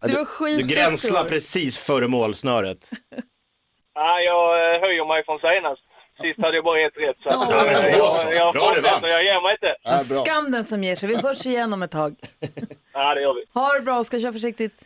Ja. 0.02 0.08
Du 0.08 0.14
var 0.16 0.58
Du 0.58 0.68
gränslar 0.68 1.24
precis 1.26 1.78
före 1.78 2.08
målsnöret. 2.08 2.90
Ja, 3.94 4.20
jag 4.20 4.76
eh, 4.76 4.82
höjer 4.82 5.06
mig 5.08 5.26
från 5.26 5.40
senast. 5.40 5.82
Sist 6.22 6.42
hade 6.42 6.56
jag 6.58 6.64
bara 6.66 6.80
ett 6.80 6.98
rätt. 6.98 7.16
Så 7.24 7.30
Ja, 7.30 7.46
då 7.98 8.12
så. 8.12 8.24
jag, 8.28 8.36
jag, 8.36 8.54
Bra 8.54 8.74
revansch. 8.76 9.08
jag 9.08 9.24
ger 9.24 9.42
mig 9.42 9.52
inte. 9.52 9.76
Ja. 9.84 10.00
Skam 10.00 10.52
den 10.52 10.66
som 10.66 10.84
ger 10.84 10.96
sig. 10.96 11.10
Vi 11.10 11.16
hörs 11.16 11.46
igen 11.46 11.74
om 11.74 11.84
ett 11.84 11.92
tag. 11.92 12.16
Ja, 12.94 13.16
det 13.16 13.22
gör 13.22 13.34
vi. 13.34 13.44
Ha 13.54 13.74
det 13.74 13.82
bra, 13.82 14.04
ska 14.04 14.20
kör 14.20 14.32
försiktigt. 14.32 14.86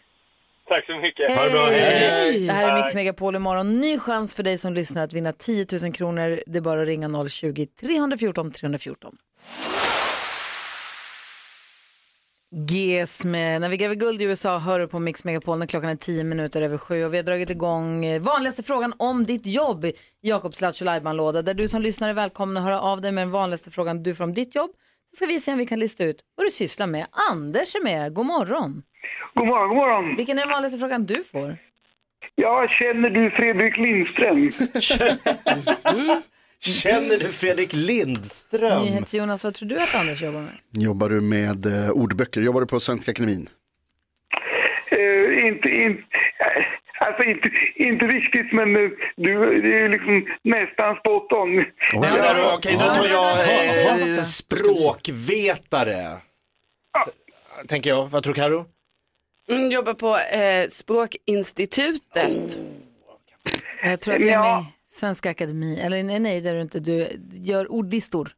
Tack 0.68 0.86
så 0.86 0.96
mycket. 0.98 1.32
Ha 1.32 1.44
det 1.44 1.52
bra, 1.52 1.66
hej. 1.66 2.48
Det 2.48 2.54
här 2.54 2.70
är 2.70 2.76
Mix 2.76 2.86
Hej. 2.86 2.96
Megapol 2.96 3.36
imorgon. 3.36 3.82
Ny 3.82 4.00
chans 4.00 4.36
för 4.36 4.44
dig 4.44 4.58
som 4.58 4.74
lyssnar 4.74 5.04
att 5.04 5.14
vinna 5.14 5.34
10 5.34 5.66
000 5.84 5.94
kronor. 5.94 6.40
Det 6.46 6.58
är 6.58 6.62
bara 6.62 6.82
att 6.82 6.88
ringa 6.88 7.08
020-314 7.08 8.52
314. 8.52 9.16
GES 12.70 13.26
med 13.26 13.62
När 13.62 13.70
vi 13.70 13.78
gräver 13.78 13.96
guld 13.96 14.22
i 14.22 14.26
USA 14.26 14.58
hör 14.58 14.80
du 14.80 14.88
på 14.88 15.00
Mix 15.00 15.24
Megapol 15.24 15.60
när 15.60 15.66
klockan 15.66 15.90
är 15.90 15.96
10 15.96 16.24
minuter 16.24 16.62
över 16.62 16.78
sju 16.78 17.06
och 17.06 17.14
vi 17.14 17.18
har 17.18 17.24
dragit 17.24 17.50
igång 17.50 18.06
eh, 18.06 18.22
vanligaste 18.22 18.64
frågan 18.64 18.94
om 19.00 19.26
ditt 19.26 19.46
jobb 19.46 19.86
Jakobs 20.22 20.62
Lattjo 20.62 21.14
låda 21.14 21.42
där 21.42 21.54
du 21.54 21.68
som 21.70 21.82
lyssnar 21.82 22.10
är 22.10 22.14
välkommen 22.14 22.58
att 22.58 22.64
höra 22.64 22.82
av 22.82 23.02
dig 23.02 23.12
med 23.12 23.22
den 23.22 23.32
vanligaste 23.32 23.72
frågan 23.72 24.04
du 24.04 24.16
får 24.16 24.24
om 24.24 24.34
ditt 24.34 24.56
jobb. 24.56 24.72
Så 25.12 25.16
ska 25.16 25.26
vi 25.26 25.40
se 25.40 25.52
om 25.52 25.58
vi 25.58 25.66
kan 25.66 25.80
lista 25.80 26.04
ut 26.04 26.22
vad 26.36 26.48
du 26.48 26.52
sysslar 26.52 26.88
med. 26.88 27.08
Anders 27.32 27.76
är 27.76 27.84
med, 27.84 28.14
god 28.14 28.26
morgon. 28.26 28.84
God 29.36 29.48
morgon, 29.48 29.68
god 29.70 29.78
morgon. 29.78 30.16
Vilken 30.16 30.38
är 30.38 30.42
den 30.42 30.50
vanligaste 30.52 30.80
frågan 30.80 31.06
du 31.06 31.24
får? 31.24 31.58
Ja, 32.36 32.68
känner 32.80 33.10
du 33.10 33.30
Fredrik 33.32 33.78
Lindström? 33.78 34.52
Känner 36.60 37.18
du 37.20 37.32
Fredrik 37.34 37.74
Lindström? 37.74 38.82
NyhetsJonas, 38.82 39.44
vad 39.44 39.54
tror 39.54 39.70
du 39.70 39.80
att 39.80 39.96
Anders 39.96 40.22
jobbar 40.22 40.42
med? 40.42 40.54
Jobbar 40.72 41.10
du 41.10 41.22
med 41.22 41.66
eh, 41.66 41.90
ordböcker? 41.92 42.42
Jobbar 42.42 42.62
du 42.62 42.68
på 42.68 42.80
Svenska 42.80 43.12
Akademin? 43.12 43.50
Eh, 44.92 45.48
inte, 45.48 45.70
in, 45.70 45.92
eh, 45.92 45.98
alltså 47.08 47.24
inte, 47.24 47.50
inte 47.76 48.06
riktigt, 48.06 48.52
men 48.54 48.76
eh, 48.76 48.90
du, 49.16 49.62
det 49.62 49.80
är 49.80 49.90
liksom 49.90 50.26
nästan 50.44 50.96
spot 50.96 51.32
on. 51.32 51.56
Nej, 51.56 51.66
men 51.94 52.12
då- 52.38 52.52
Okej, 52.56 52.74
då 52.74 52.80
tar 52.94 53.08
jag 53.08 53.40
eh, 53.40 54.16
språkvetare. 54.22 56.04
T- 57.06 57.12
Tänker 57.68 57.90
jag. 57.90 58.08
Vad 58.08 58.24
tror 58.24 58.34
Karo? 58.34 58.66
Mm, 59.50 59.72
jobbar 59.72 59.94
på 59.94 60.08
eh, 60.38 60.68
Språkinstitutet. 60.70 62.58
Jag 63.84 64.00
tror 64.02 64.14
att 64.16 64.22
du 64.22 64.28
är 64.30 64.34
Ja. 64.34 64.56
med 64.56 64.62
i 64.64 64.66
Svenska 64.88 65.30
Akademi, 65.30 65.80
eller 65.82 66.04
nej, 66.04 66.20
nej 66.20 66.42
det 66.42 66.50
är 66.50 66.54
du 66.56 66.62
inte, 66.62 66.80
du 66.80 67.08
gör 67.32 67.72
ordlistor. 67.72 68.30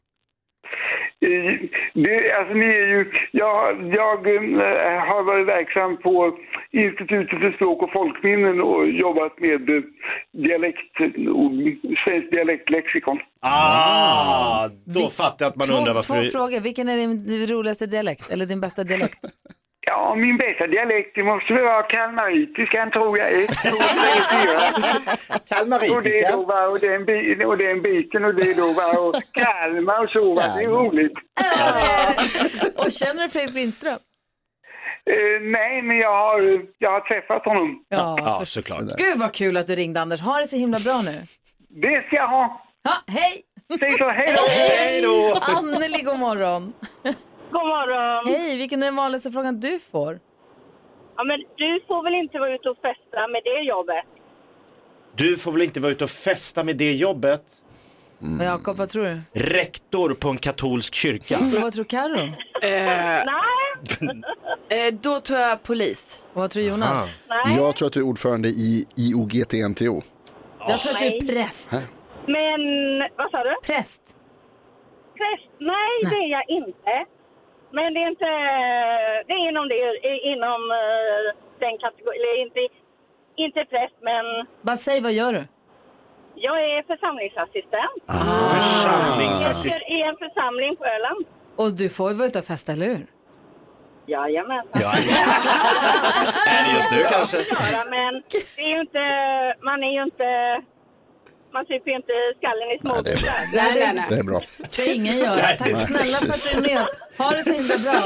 Eh, 1.21 1.69
Det, 1.93 2.31
alltså 2.39 2.53
ni 2.53 2.65
är 2.65 2.87
ju, 2.87 3.11
jag, 3.31 3.81
jag 3.93 4.27
eh, 4.35 4.99
har 5.09 5.23
varit 5.23 5.47
verksam 5.47 5.97
på 5.97 6.37
Institutet 6.71 7.39
för 7.39 7.51
språk 7.55 7.83
och 7.83 7.91
folkminnen 7.93 8.61
och 8.61 8.89
jobbat 8.89 9.39
med 9.39 9.69
eh, 9.69 9.81
dialekt, 10.33 10.79
svenskt 12.05 12.31
dialektlexikon. 12.31 13.19
Ah, 13.39 14.69
då 14.85 15.09
fattar 15.09 15.45
jag 15.45 15.49
att 15.49 15.55
man 15.55 15.67
två, 15.67 15.73
undrar 15.75 15.93
varför... 15.93 16.23
Två 16.23 16.29
frågor, 16.39 16.59
vilken 16.59 16.89
är 16.89 16.97
din 16.97 17.47
roligaste 17.47 17.85
dialekt, 17.85 18.31
eller 18.31 18.45
din 18.45 18.61
bästa 18.61 18.83
dialekt? 18.83 19.19
Ja, 19.87 20.15
min 20.15 20.37
bästa 20.37 20.67
dialekt 20.67 21.11
det 21.15 21.23
måste 21.23 21.53
väl 21.53 21.63
vara 21.63 21.83
kalmaritiskan 21.83 22.91
tror 22.91 23.17
jag. 23.17 23.27
Ett, 23.43 23.49
två, 23.63 23.77
tre, 23.77 24.13
fyra. 24.31 25.95
Och 25.97 26.03
det 26.03 26.19
är 26.23 26.31
då 26.31 26.45
va, 26.45 26.67
och 26.67 26.79
den, 26.79 27.05
bi- 27.05 27.45
och 27.45 27.57
den 27.57 27.81
biten 27.81 28.25
och 28.25 28.35
det 28.35 28.41
är 28.49 28.55
då 28.55 28.67
va, 28.79 29.07
och 29.07 29.15
Kalmar 29.33 30.03
och 30.03 30.09
så 30.09 30.33
va. 30.35 30.43
Det 30.57 30.63
är 30.63 30.69
roligt. 30.69 31.13
Och 32.75 32.91
känner 32.91 33.23
du 33.23 33.29
Fredrik 33.29 33.55
Lindström? 33.55 33.99
Eh, 35.09 35.41
nej, 35.41 35.81
men 35.81 35.97
jag 35.97 36.11
har, 36.17 36.61
jag 36.77 36.91
har 36.91 36.99
träffat 37.01 37.45
honom. 37.45 37.83
Ja, 37.89 38.15
Ja, 38.19 38.37
för... 38.39 38.45
såklart. 38.45 38.79
Gud 38.97 39.19
vad 39.19 39.33
kul 39.33 39.57
att 39.57 39.67
du 39.67 39.75
ringde 39.75 40.01
Anders, 40.01 40.21
ha 40.21 40.39
det 40.39 40.47
så 40.47 40.55
himla 40.55 40.79
bra 40.79 41.01
nu. 41.05 41.11
Det 41.69 42.03
ska 42.07 42.15
jag 42.15 42.27
ha. 42.27 42.61
Ja, 42.83 42.91
hej! 43.13 43.41
Säg 43.79 43.93
så, 43.97 44.09
hej 44.09 44.33
då! 44.35 44.41
Hej 44.49 45.01
då! 45.01 45.37
Anneli, 45.41 46.01
god 46.01 46.19
morgon. 46.19 46.73
God 47.55 47.67
morgon. 47.67 48.33
Hej, 48.33 48.57
vilken 48.57 48.81
är 48.81 48.85
den 48.85 48.95
vanligaste 48.95 49.31
frågan 49.31 49.59
du 49.59 49.79
får? 49.79 50.19
Ja, 51.17 51.23
men 51.23 51.39
du 51.57 51.81
får 51.87 52.03
väl 52.03 52.13
inte 52.13 52.39
vara 52.39 52.55
ute 52.55 52.69
och 52.69 52.77
festa 52.77 53.27
med 53.27 53.41
det 53.43 53.59
jobbet? 53.61 54.05
Du 55.15 55.37
får 55.37 55.51
väl 55.51 55.61
inte 55.61 55.79
vara 55.79 55.91
ute 55.91 56.03
och 56.03 56.09
festa 56.09 56.63
med 56.63 56.77
det 56.77 56.91
jobbet? 56.91 57.41
Och 58.39 58.45
Jakob, 58.45 58.77
vad 58.77 58.89
tror 58.89 59.03
du? 59.03 59.21
Rektor 59.33 60.13
på 60.13 60.29
en 60.29 60.37
katolsk 60.37 60.95
kyrka. 60.95 61.37
Vad 61.61 61.73
tror 61.73 61.83
Karo? 61.83 62.19
Eh, 62.19 62.31
Nej, 62.61 63.25
eh, 64.69 64.93
då 65.01 65.19
tror 65.19 65.39
jag 65.39 65.63
polis. 65.63 66.23
Och 66.33 66.41
vad 66.41 66.49
tror 66.51 66.65
Jonas? 66.65 67.09
Nej. 67.29 67.55
Jag 67.57 67.75
tror 67.75 67.87
att 67.87 67.93
du 67.93 67.99
är 67.99 68.03
ordförande 68.03 68.47
i 68.47 68.85
IOGT-NTO. 68.95 70.01
Jag 70.59 70.79
tror 70.81 70.91
att 70.91 70.99
du 70.99 71.05
är 71.05 71.33
präst. 71.33 71.71
Men 72.25 72.61
vad 73.17 73.31
sa 73.31 73.43
du? 73.43 73.55
Präst? 73.63 74.01
Präst? 75.17 75.49
Nej, 75.59 75.99
det 76.01 76.15
är 76.15 76.29
jag 76.31 76.49
inte. 76.49 77.05
Men 77.71 77.93
det 77.93 77.99
är 77.99 78.07
inte... 78.07 78.31
Det 79.27 79.33
är 79.33 79.49
inom, 79.49 79.67
det, 79.67 79.77
inom 80.33 80.71
eh, 80.71 81.35
den 81.59 81.77
kategorin. 81.77 82.21
Eller 82.21 82.41
inte, 82.41 82.59
inte 83.35 83.65
präst, 83.65 83.95
men 84.01 84.25
Bara 84.61 84.77
säg, 84.77 85.01
vad 85.01 85.13
gör 85.13 85.33
du? 85.33 85.43
jag 86.35 86.57
är 86.63 86.83
församlingsassistent. 86.83 88.03
Församlingsassistent. 88.55 89.73
Sitter 89.73 89.91
i 89.97 90.01
en 90.01 90.17
församling 90.17 90.75
på 90.75 90.85
Öland. 90.85 91.25
Och 91.55 91.71
du 91.73 91.89
får 91.89 92.11
ju 92.11 92.17
vara 92.17 92.27
ute 92.27 92.39
och 92.39 92.45
festa, 92.45 92.71
eller 92.71 92.85
hur? 92.85 93.05
Jajamän. 94.05 94.65
Ja, 94.73 94.91
är 96.53 96.63
det 96.65 96.71
just 96.75 96.91
nu 96.91 97.03
kanske? 97.11 97.37
men 97.89 98.23
det 98.57 98.61
är 98.61 98.67
ju 98.75 98.81
inte, 98.81 98.99
man 99.61 99.83
är 99.83 99.91
ju 99.97 100.03
inte, 100.03 100.61
man 101.55 101.65
super 101.65 101.89
ju 101.91 101.95
inte 102.01 102.15
skallen 102.39 102.67
i 102.75 102.77
små 102.81 102.93
Nej, 102.93 103.03
det 103.03 103.11
är 103.11 103.23
bra. 103.23 103.33
bitar. 103.41 103.63
Nej, 103.63 103.71
nej, 103.79 103.93
nej. 103.99 104.05
Det 104.09 104.19
är 104.23 104.27
bra. 104.31 104.41
ska 104.69 104.93
ingen 104.93 105.17
göra. 105.17 105.35
Nej, 105.35 105.57
Tack 105.57 105.71
nej, 105.71 105.79
snälla 105.89 106.17
för 106.17 106.27
att 106.35 106.43
du 106.45 106.57
är 106.57 106.61
med 106.75 106.81
oss. 106.83 106.93
Ha 107.17 107.29
det 107.37 107.43
så 107.49 107.53
himla 107.59 107.77
bra. 107.85 107.99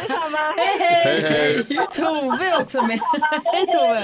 Detsamma. 0.00 0.38
Hej, 0.62 0.74
hej! 0.84 1.64
Tove 1.96 2.44
är 2.50 2.56
också 2.62 2.78
med. 2.82 3.00
Hej 3.54 3.66
Tove! 3.66 4.02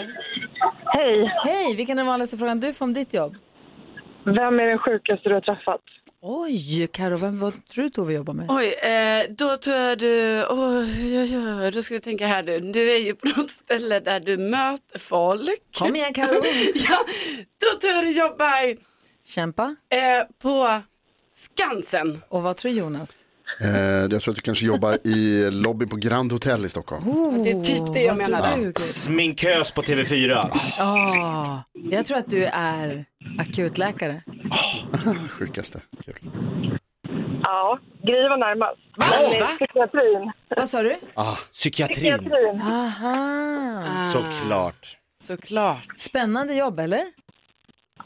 Hej. 0.96 1.32
Hej, 1.44 1.76
vilken 1.76 1.98
är 1.98 2.02
den 2.02 2.06
vanligaste 2.06 2.36
frågan 2.38 2.60
du 2.60 2.72
får 2.72 2.84
om 2.84 2.94
ditt 2.94 3.14
jobb? 3.14 3.36
Vem 4.24 4.60
är 4.60 4.66
den 4.66 4.78
sjukaste 4.78 5.28
du 5.28 5.34
har 5.34 5.40
träffat? 5.40 5.80
Oj, 6.22 6.86
Karo, 6.92 7.16
vem 7.16 7.38
vad 7.40 7.66
tror 7.66 7.84
du 7.84 7.90
Tove 7.90 8.12
jobbar 8.14 8.34
med? 8.34 8.46
Oj, 8.50 8.66
eh, 8.72 9.24
då 9.30 9.56
tror 9.56 9.76
jag 9.76 9.98
du, 9.98 10.44
oj, 10.50 11.18
oj, 11.20 11.38
oj, 11.38 11.70
då 11.70 11.82
ska 11.82 11.94
vi 11.94 12.00
tänka 12.00 12.26
här 12.26 12.42
du, 12.42 12.60
du 12.60 12.90
är 12.92 12.98
ju 12.98 13.14
på 13.14 13.28
något 13.28 13.50
ställe 13.50 14.00
där 14.00 14.20
du 14.20 14.36
möter 14.36 14.98
folk. 14.98 15.60
Kom 15.78 15.96
igen 15.96 16.12
Karo. 16.14 16.34
Ja, 16.88 16.98
då 17.60 17.80
tror 17.80 17.92
jag 17.94 18.04
du 18.04 18.10
jobbar 18.10 18.76
Kämpa. 19.26 19.76
eh, 19.90 20.24
på 20.42 20.80
Skansen. 21.32 22.22
Och 22.28 22.42
vad 22.42 22.56
tror 22.56 22.74
Jonas? 22.74 23.10
Eh, 23.60 23.68
jag 24.10 24.22
tror 24.22 24.32
att 24.32 24.36
du 24.36 24.42
kanske 24.42 24.66
jobbar 24.66 24.98
i 25.06 25.50
lobbyn 25.50 25.88
på 25.88 25.96
Grand 25.96 26.32
Hotel 26.32 26.64
i 26.64 26.68
Stockholm. 26.68 27.04
Det 27.44 27.50
är 27.50 27.62
typ 27.64 27.94
det 27.94 28.02
jag 28.02 28.16
menade. 28.16 28.56
du? 28.56 28.72
Sminkös 28.76 29.72
på 29.72 29.82
TV4. 29.82 30.50
Ah, 30.78 31.58
jag 31.90 32.06
tror 32.06 32.18
att 32.18 32.30
du 32.30 32.44
är 32.44 33.04
akutläkare. 33.38 34.22
Sjukaste. 35.30 35.80
Kul. 36.04 36.14
Ja, 37.44 37.78
Gry 38.02 38.28
var 38.28 38.36
närmast. 38.36 38.78
Va? 38.96 39.06
Va? 39.40 39.46
Psykiatrin. 39.56 40.32
Vad 40.56 40.68
sa 40.70 40.82
du? 40.82 40.96
Psykiatrin. 41.52 42.60
Aha. 42.62 44.02
Såklart. 44.12 44.96
Såklart. 45.14 45.86
Spännande 45.98 46.54
jobb, 46.54 46.80
eller? 46.80 47.04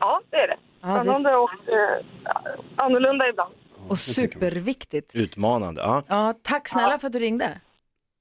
Ja, 0.00 0.21
det 0.31 0.37
är 0.37 0.49
det. 0.49 0.57
Ja, 0.83 0.88
det 0.88 0.95
är 0.99 1.02
Spännande 1.02 1.37
och 1.37 1.50
eh, 1.69 2.05
annorlunda 2.76 3.29
ibland. 3.29 3.55
och 3.88 3.99
superviktigt. 3.99 5.14
Utmanande. 5.14 5.81
Ja. 5.81 6.02
Ja, 6.09 6.35
tack 6.43 6.69
snälla 6.69 6.99
för 6.99 7.07
att 7.07 7.12
du 7.12 7.19
ringde. 7.19 7.61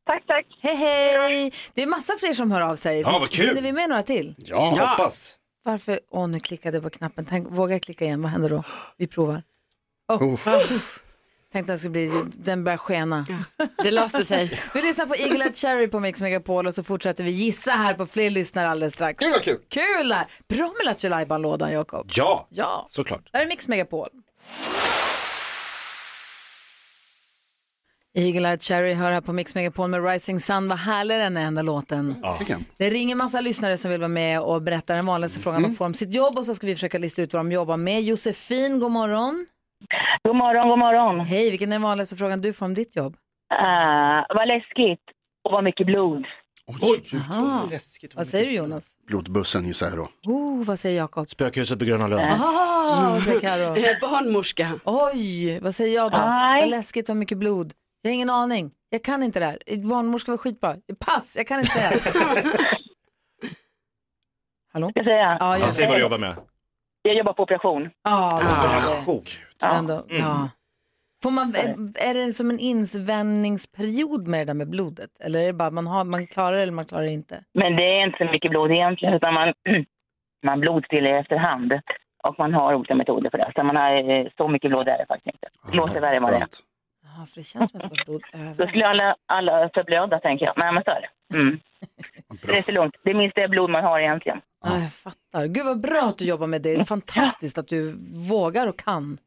Tack, 0.05 0.24
tack. 0.27 0.46
Hej, 0.62 0.75
hej! 0.75 1.53
Det 1.74 1.84
är 1.84 1.88
massa 1.88 2.13
fler 2.20 2.34
som 2.34 2.51
hör 2.51 2.62
av 2.62 2.75
sig. 2.75 3.01
Ja, 3.01 3.17
vad 3.20 3.29
kul. 3.29 3.48
Hinner 3.48 3.62
vi 3.62 3.72
med 3.72 3.89
några 3.89 4.03
till? 4.03 4.36
Ja, 4.38 4.70
Hoppas. 4.79 5.38
Varför? 5.63 6.00
Åh, 6.10 6.27
nu 6.27 6.39
klickade 6.39 6.77
jag 6.77 6.84
på 6.84 6.89
knappen. 6.89 7.25
Tänk, 7.30 7.48
våga 7.51 7.75
jag 7.75 7.82
klicka 7.82 8.06
igen? 8.06 8.22
Vad 8.22 8.32
händer 8.32 8.50
då? 8.50 8.63
Vi 8.98 9.08
provar. 9.08 9.44
Oh. 10.08 10.34
Uff. 10.34 11.03
Tänkte 11.51 11.74
att 11.74 11.75
det 11.77 11.80
skulle 11.80 11.91
bli, 11.91 12.12
den 12.34 12.63
börjar 12.63 12.77
skena. 12.77 13.25
Det 13.84 13.91
löste 13.91 14.25
sig. 14.25 14.60
Vi 14.74 14.82
lyssnar 14.82 15.06
på 15.06 15.15
Eagle 15.15 15.46
Eye 15.46 15.53
Cherry 15.53 15.88
på 15.88 16.00
Mix 16.00 16.22
Megapol 16.22 16.68
och 16.68 16.74
så 16.75 16.84
fortsätter 16.84 17.24
vi 17.24 17.32
gissa 17.32 17.72
här 17.72 17.94
på 17.94 18.06
fler 18.06 18.30
lyssnare 18.30 18.70
alldeles 18.70 18.94
strax. 18.94 19.24
Gud 19.24 19.32
vad 19.34 19.41
kul. 19.41 19.60
Kul! 19.70 20.10
där. 20.10 20.27
Bra 20.48 20.74
med 20.77 20.86
Lattjo 20.86 21.10
Lajban-lådan, 21.10 21.72
Jakob. 21.72 22.10
Ja, 22.13 22.48
Ja. 22.50 22.88
såklart. 22.89 23.30
Det 23.32 23.38
här 23.38 23.46
är 23.46 23.50
Mix 23.50 23.68
Megapol. 23.68 24.10
Eagle 28.13 28.50
Eye 28.50 28.58
Cherry 28.58 28.94
hör 28.94 29.12
här 29.12 29.22
på 29.22 29.34
Mix 29.34 29.56
Megapol 29.56 29.89
med 29.89 30.06
Rising 30.06 30.39
Sun. 30.39 30.68
Vad 30.68 30.77
härlig 30.77 31.18
den 31.18 31.38
är, 31.38 31.44
den 31.44 31.56
där 31.56 31.63
låten. 31.63 32.15
Vilken? 32.39 32.65
Det 32.77 32.89
ringer 32.89 33.15
massa 33.15 33.41
lyssnare 33.41 33.77
som 33.77 33.91
vill 33.91 34.00
vara 34.00 34.08
med 34.08 34.41
och 34.41 34.62
berätta 34.62 34.94
den 34.94 35.06
vanligaste 35.06 35.39
frågan 35.39 35.63
de 35.63 35.75
får 35.75 35.86
om 35.86 35.94
sitt 35.94 36.15
jobb 36.15 36.38
och 36.38 36.46
så 36.46 36.56
ska 36.56 36.68
vi 36.68 36.75
försöka 36.75 36.98
lista 36.98 37.22
ut 37.22 37.34
vad 37.34 37.39
de 37.39 37.51
jobbar 37.51 37.77
med. 37.77 38.01
Josefin, 38.01 38.80
god 38.80 38.91
morgon. 38.91 39.46
God 40.24 40.36
morgon, 40.36 40.70
god 40.70 40.80
morgon. 40.80 41.20
Hej, 41.25 41.50
vilken 41.50 41.70
är 41.70 41.75
den 41.75 41.82
vanligaste 41.82 42.15
frågan 42.15 42.41
du 42.41 42.53
får 42.53 42.65
om 42.65 42.74
ditt 42.74 42.96
jobb? 42.96 43.15
Uh, 43.53 44.36
vad 44.36 44.48
läskigt 44.48 45.03
och 45.44 45.51
vad 45.51 45.63
mycket 45.63 45.86
blod. 45.86 46.25
Oj. 46.82 47.03
Läskigt. 47.72 48.15
Vad 48.15 48.27
säger 48.27 48.46
du 48.46 48.51
Jonas? 48.51 48.89
Blodbussen 49.08 49.65
gissar 49.65 49.88
jag 49.88 49.98
då. 49.98 50.32
Oh, 50.32 50.63
vad 50.65 50.80
säger 50.80 50.98
Jakob? 50.98 51.30
Spökhuset 51.30 51.80
på 51.80 51.86
Gröna 51.86 52.08
Lund. 52.08 52.22
Ah, 52.22 53.10
vad 53.12 53.22
säger 53.22 53.39
Karo? 53.39 53.75
Barnmorska. 54.01 54.70
Oj, 54.86 55.60
vad 55.60 55.75
säger 55.75 55.96
jag 55.96 56.12
då? 56.12 56.18
Nej. 56.18 56.62
Vad 56.62 56.70
läskigt, 56.70 57.08
vad 57.10 57.18
mycket 57.18 57.38
blod. 57.38 57.74
Jag 58.01 58.12
har 58.12 58.15
ingen 58.15 58.29
aning. 58.29 58.72
Jag 58.89 59.03
kan 59.03 59.24
inte 59.24 59.39
det 59.39 59.46
här. 59.46 59.88
Barnmorska 59.89 60.31
var 60.31 60.38
skitbra. 60.38 60.75
Pass, 61.05 61.36
jag 61.38 61.48
kan 61.48 61.58
inte 61.60 61.72
säga. 61.72 61.91
Hallå? 64.74 64.91
Jag 64.96 65.05
säga? 65.05 65.17
Ja, 65.17 65.38
Ja, 65.39 65.58
jag 65.58 65.74
säg 65.74 65.88
vad 65.88 65.98
du 65.98 66.01
jobbar 66.01 66.17
med. 66.17 66.36
Jag 67.01 67.15
jobbar 67.15 67.34
på 67.34 67.43
operation. 67.43 67.89
Ja, 68.03 68.36
Operation. 68.38 69.24
det. 69.60 69.65
Ändå, 69.65 70.05
ja. 70.10 70.50
Får 71.24 71.31
man, 71.31 71.55
är, 71.55 71.75
är 72.10 72.13
det 72.13 72.34
som 72.34 72.50
en 72.50 72.60
insvällningsperiod 72.60 74.27
med 74.27 74.39
det 74.39 74.46
där 74.46 74.53
med 74.53 74.70
blodet? 74.70 75.10
Eller 75.20 75.39
är 75.41 75.46
det 75.46 75.53
bara 75.53 75.72
man, 75.72 75.88
har, 75.88 76.03
man 76.03 76.27
klarar 76.27 76.58
det 76.58 76.63
eller 76.63 76.74
man 76.74 76.86
klarar 76.86 77.03
det 77.03 77.12
inte? 77.12 77.43
Men 77.53 77.75
det 77.75 77.84
är 77.84 78.03
inte 78.08 78.17
så 78.17 78.25
mycket 78.31 78.51
blod 78.51 78.72
egentligen, 78.72 79.13
utan 79.13 79.34
man, 79.34 79.53
man 80.46 80.60
blodstiller 80.60 81.13
efterhand. 81.13 81.74
Och 82.24 82.36
man 82.38 82.53
har 82.53 82.75
olika 82.75 82.96
metoder 82.96 83.29
för 83.29 83.38
det. 83.38 83.51
Så, 83.55 83.63
man 83.63 83.77
har, 83.77 84.10
eh, 84.12 84.27
så 84.38 84.48
mycket 84.48 84.70
blod 84.72 84.88
är 84.88 84.98
det 84.98 85.05
faktiskt 85.08 85.36
inte. 85.36 85.48
Det 85.72 85.77
låter 85.77 86.01
värre 86.01 86.15
än 86.15 86.24
vad 86.24 86.31
det 86.31 86.38
är. 86.38 86.48
Ja, 87.18 87.25
för 87.25 87.36
det 87.39 87.44
känns 87.44 87.72
som 87.72 87.82
att 87.84 88.06
blod 88.06 88.22
Då 88.34 88.38
över. 88.39 88.68
skulle 88.68 88.88
alla, 88.88 89.15
alla 89.25 89.70
förblöda, 89.74 90.20
tänker 90.20 90.46
jag. 90.46 90.53
Nej, 90.58 90.74
men 90.74 90.84
så 90.84 90.91
är 90.91 91.01
det. 91.01 91.38
Mm. 91.38 91.60
Det 92.46 92.58
är 92.58 92.62
så 92.62 92.72
lugnt. 92.72 92.96
Det 93.03 93.10
är 93.10 93.13
minst 93.13 93.36
det 93.36 93.48
blod 93.48 93.70
man 93.70 93.84
har 93.84 94.00
egentligen. 94.00 94.41
Ja, 94.63 94.77
jag 94.80 94.94
fattar. 94.94 95.46
Gud 95.46 95.65
vad 95.65 95.82
bra 95.82 96.01
att 96.01 96.18
du 96.18 96.25
jobbar 96.25 96.48
med 96.48 96.62
det. 96.62 96.74
Det 96.75 96.80
är 96.80 96.84
fantastiskt 96.84 97.58
att 97.58 97.68
du 97.68 97.96
vågar 98.30 98.68
och 98.68 98.80
kan. 98.80 99.18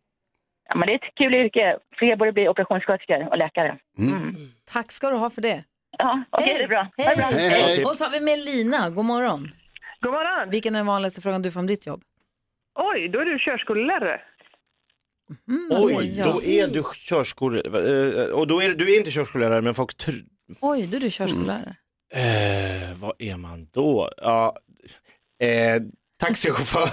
Ja, 0.68 0.76
men 0.76 0.86
det 0.86 0.92
är 0.92 0.94
ett 0.94 1.14
kul 1.14 1.34
yrke. 1.34 1.78
Fler 1.98 2.16
borde 2.16 2.32
bli 2.32 2.48
operationssköterskor 2.48 3.28
och 3.28 3.38
läkare. 3.38 3.78
Mm. 3.98 4.34
Tack 4.72 4.92
ska 4.92 5.10
du 5.10 5.16
ha 5.16 5.30
för 5.30 5.42
det. 5.42 5.64
Ja, 5.98 6.22
okej, 6.30 6.54
det 6.58 6.64
är 6.64 6.68
bra. 6.68 6.88
Hej. 6.96 7.16
Bra. 7.16 7.26
Hej, 7.26 7.48
hej. 7.50 7.84
Och 7.84 7.96
så 7.96 8.04
har 8.04 8.18
vi 8.20 8.24
med 8.24 8.38
Lina. 8.38 8.90
God 8.90 9.04
morgon. 9.04 9.50
God 10.00 10.12
morgon. 10.12 10.50
Vilken 10.50 10.74
är 10.74 10.78
den 10.78 10.86
vanligaste 10.86 11.20
frågan 11.20 11.42
du 11.42 11.50
får 11.50 11.60
om 11.60 11.66
ditt 11.66 11.86
jobb? 11.86 12.02
Oj, 12.74 13.08
då 13.08 13.20
är 13.20 13.24
du 13.24 13.38
körskollärare. 13.38 14.20
Mm, 15.48 15.68
Oj, 15.70 16.18
jag? 16.18 16.28
då 16.34 16.42
är 16.42 16.68
du 16.68 16.82
körskollärare, 16.94 18.26
och 18.32 18.46
då 18.46 18.62
är 18.62 18.68
du, 18.68 18.74
du 18.74 18.94
är 18.94 18.98
inte 18.98 19.10
körskollärare 19.10 19.60
men 19.62 19.74
folk 19.74 19.92
tr- 19.96 20.24
Oj, 20.60 20.86
då 20.86 20.96
är 20.96 21.00
du 21.00 21.10
körskollärare. 21.10 21.76
eh, 22.14 22.96
vad 22.96 23.12
är 23.18 23.36
man 23.36 23.68
då? 23.72 24.10
Ja, 24.22 24.56
eh, 25.42 25.82
taxichaufför. 26.20 26.90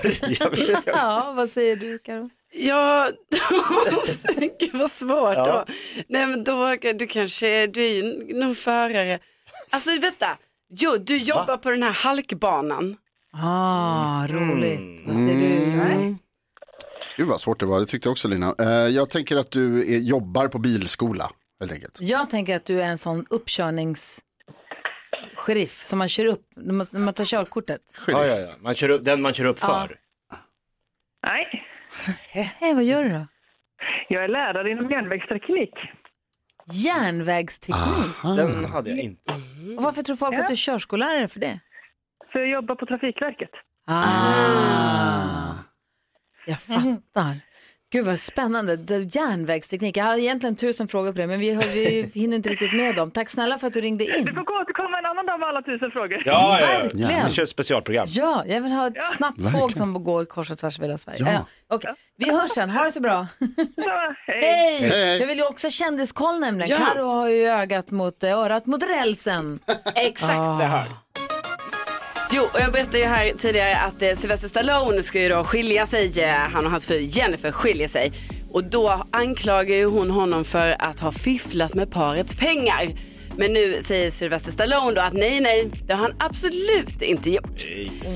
Ja, 0.85 1.33
vad 1.35 1.49
säger 1.49 1.75
du 1.75 1.99
Karo? 1.99 2.29
Ja, 2.53 3.09
gud 4.59 4.73
vad 4.73 4.91
svårt 4.91 5.35
Ja. 5.37 5.65
då. 5.67 5.73
Nej 6.07 6.27
men 6.27 6.43
då, 6.43 6.75
du 6.93 7.07
kanske, 7.07 7.67
du 7.67 7.83
är 7.83 7.89
ju 7.93 8.33
någon 8.39 8.55
förare. 8.55 9.19
Alltså 9.69 9.89
vänta, 10.01 10.37
jo, 10.69 10.97
du 10.97 11.17
jobbar 11.17 11.57
på 11.57 11.69
den 11.71 11.83
här 11.83 11.91
halkbanan. 11.91 12.95
Ah, 13.33 14.27
roligt. 14.27 15.01
Vad 15.05 15.15
säger 15.15 15.61
Mm. 15.61 16.03
du? 16.07 16.17
Gud 17.21 17.29
vad 17.29 17.39
svårt 17.41 17.59
det 17.59 17.65
var, 17.65 17.79
det 17.79 17.85
tyckte 17.85 18.07
jag 18.07 18.11
också 18.11 18.27
Lina. 18.27 18.55
Eh, 18.59 18.67
jag 18.69 19.09
tänker 19.09 19.37
att 19.37 19.51
du 19.51 19.95
är, 19.95 19.99
jobbar 19.99 20.47
på 20.47 20.59
bilskola, 20.59 21.25
helt 21.59 21.71
enkelt. 21.73 21.97
Jag 22.01 22.29
tänker 22.29 22.55
att 22.55 22.65
du 22.65 22.81
är 22.81 22.85
en 22.87 22.97
sån 22.97 23.25
uppkörnings 23.29 24.21
sheriff 25.35 25.83
som 25.85 25.99
man 25.99 26.09
kör 26.09 26.25
upp 26.25 26.41
när 26.55 26.73
man, 26.73 26.87
när 26.91 26.99
man 26.99 27.13
tar 27.13 27.25
körkortet. 27.25 27.81
Ja, 28.07 28.25
ja, 28.25 28.35
ja. 28.37 28.49
Man 28.63 28.73
kör 28.73 28.89
upp, 28.89 29.05
den 29.05 29.21
man 29.21 29.33
kör 29.33 29.45
upp 29.45 29.57
Ja. 29.61 29.67
för. 29.87 29.95
Nej, 31.27 31.63
Hej, 32.59 32.73
vad 32.73 32.83
gör 32.83 33.03
du 33.03 33.09
då? 33.09 33.27
jag 34.09 34.23
är 34.23 34.27
lärare 34.27 34.71
inom 34.71 34.89
järnvägsteknik. 34.91 35.73
Järnvägsteknik. 36.73 38.15
Den 38.37 38.65
hade 38.65 38.89
jag 38.89 38.99
inte. 38.99 39.31
Och 39.77 39.83
varför 39.83 40.01
tror 40.01 40.15
folk 40.15 40.39
att 40.39 40.47
du 40.47 40.53
är 40.53 40.57
körskollärare 40.57 41.27
för 41.27 41.39
det? 41.39 41.59
För 42.31 42.39
jag 42.39 42.49
jobbar 42.49 42.75
på 42.75 42.85
Trafikverket. 42.85 43.51
Ah. 43.87 45.70
Jag 46.45 46.59
fattar. 46.67 47.39
Gud 47.93 48.05
vad 48.05 48.19
spännande. 48.19 48.73
Järnvägsteknik. 49.11 49.97
Jag 49.97 50.05
har 50.05 50.17
egentligen 50.17 50.55
tusen 50.55 50.87
frågor 50.87 51.11
på 51.11 51.17
det 51.17 51.27
men 51.27 51.39
vi, 51.39 51.53
har, 51.53 51.61
vi 51.73 52.11
hinner 52.19 52.35
inte 52.35 52.49
riktigt 52.49 52.73
med 52.73 52.95
dem. 52.95 53.11
Tack 53.11 53.29
snälla 53.29 53.57
för 53.57 53.67
att 53.67 53.73
du 53.73 53.81
ringde 53.81 54.05
Du 54.05 54.17
in. 54.17 54.25
får 54.25 54.43
gå 54.43 54.61
återkomma 54.61 54.97
en 54.99 55.05
annan 55.05 55.25
dag 55.25 55.39
med 55.39 55.49
alla 55.49 55.61
tusen 55.61 55.91
frågor. 55.91 56.21
Ja, 56.25 56.57
ja, 56.61 56.67
ja. 56.73 56.79
Verkligen. 56.81 57.25
Vi 57.27 57.31
kör 57.33 57.43
ett 57.43 57.49
specialprogram. 57.49 58.07
Ja, 58.09 58.43
jag 58.47 58.61
vill 58.61 58.71
ha 58.71 58.87
ett 58.87 59.03
snabbt 59.17 59.51
tåg 59.53 59.71
som 59.71 60.03
går 60.03 60.25
kors 60.25 60.51
och 60.51 60.57
tvärs 60.57 60.79
över 60.79 60.87
hela 60.87 60.97
Sverige. 60.97 61.17
Ja. 61.19 61.31
Ja. 61.31 61.45
okej. 61.75 61.93
Vi 62.17 62.31
hörs 62.31 62.49
sen, 62.49 62.69
ha 62.69 62.83
det 62.83 62.91
så 62.91 63.01
bra. 63.01 63.27
Ja, 63.75 64.15
hej. 64.27 64.41
Hej! 64.43 64.89
Hej. 64.89 65.19
Jag 65.19 65.27
vill 65.27 65.37
ju 65.37 65.45
också 65.45 65.69
kändiskoll 65.69 66.39
nämligen. 66.39 66.69
Ja. 66.79 66.85
Karo 66.93 67.05
har 67.05 67.27
ju 67.27 67.45
ögat 67.45 67.91
mot, 67.91 68.23
eh, 68.23 68.37
örat 68.39 68.65
mot 68.65 68.83
rälsen. 68.83 69.59
Exakt 69.95 70.37
vad 70.37 70.61
jag 70.63 70.69
hör. 70.69 70.87
Jo, 72.33 72.43
och 72.53 72.59
jag 72.59 72.71
berättade 72.71 72.99
ju 72.99 73.05
här 73.05 73.31
tidigare 73.37 73.77
att 73.77 74.01
eh, 74.01 74.13
Sylvester 74.13 74.47
Stallone 74.47 75.03
ska 75.03 75.21
ju 75.21 75.29
då 75.29 75.43
skilja 75.43 75.85
sig. 75.85 76.21
Eh, 76.21 76.29
han 76.29 76.65
och 76.65 76.71
hans 76.71 76.87
fru 76.87 76.99
Jennifer 77.01 77.51
skiljer 77.51 77.87
sig. 77.87 78.11
Och 78.51 78.63
då 78.63 79.05
anklagar 79.11 79.75
ju 79.75 79.85
hon 79.85 80.09
honom 80.09 80.45
för 80.45 80.75
att 80.79 80.99
ha 80.99 81.11
fifflat 81.11 81.73
med 81.73 81.91
parets 81.91 82.35
pengar. 82.35 82.91
Men 83.37 83.53
nu 83.53 83.77
säger 83.81 84.11
Sylvester 84.11 84.51
Stallone 84.51 84.91
då 84.91 85.01
att 85.01 85.13
nej, 85.13 85.41
nej, 85.41 85.71
det 85.87 85.93
har 85.93 86.01
han 86.01 86.15
absolut 86.19 87.01
inte 87.01 87.29
gjort. 87.29 87.59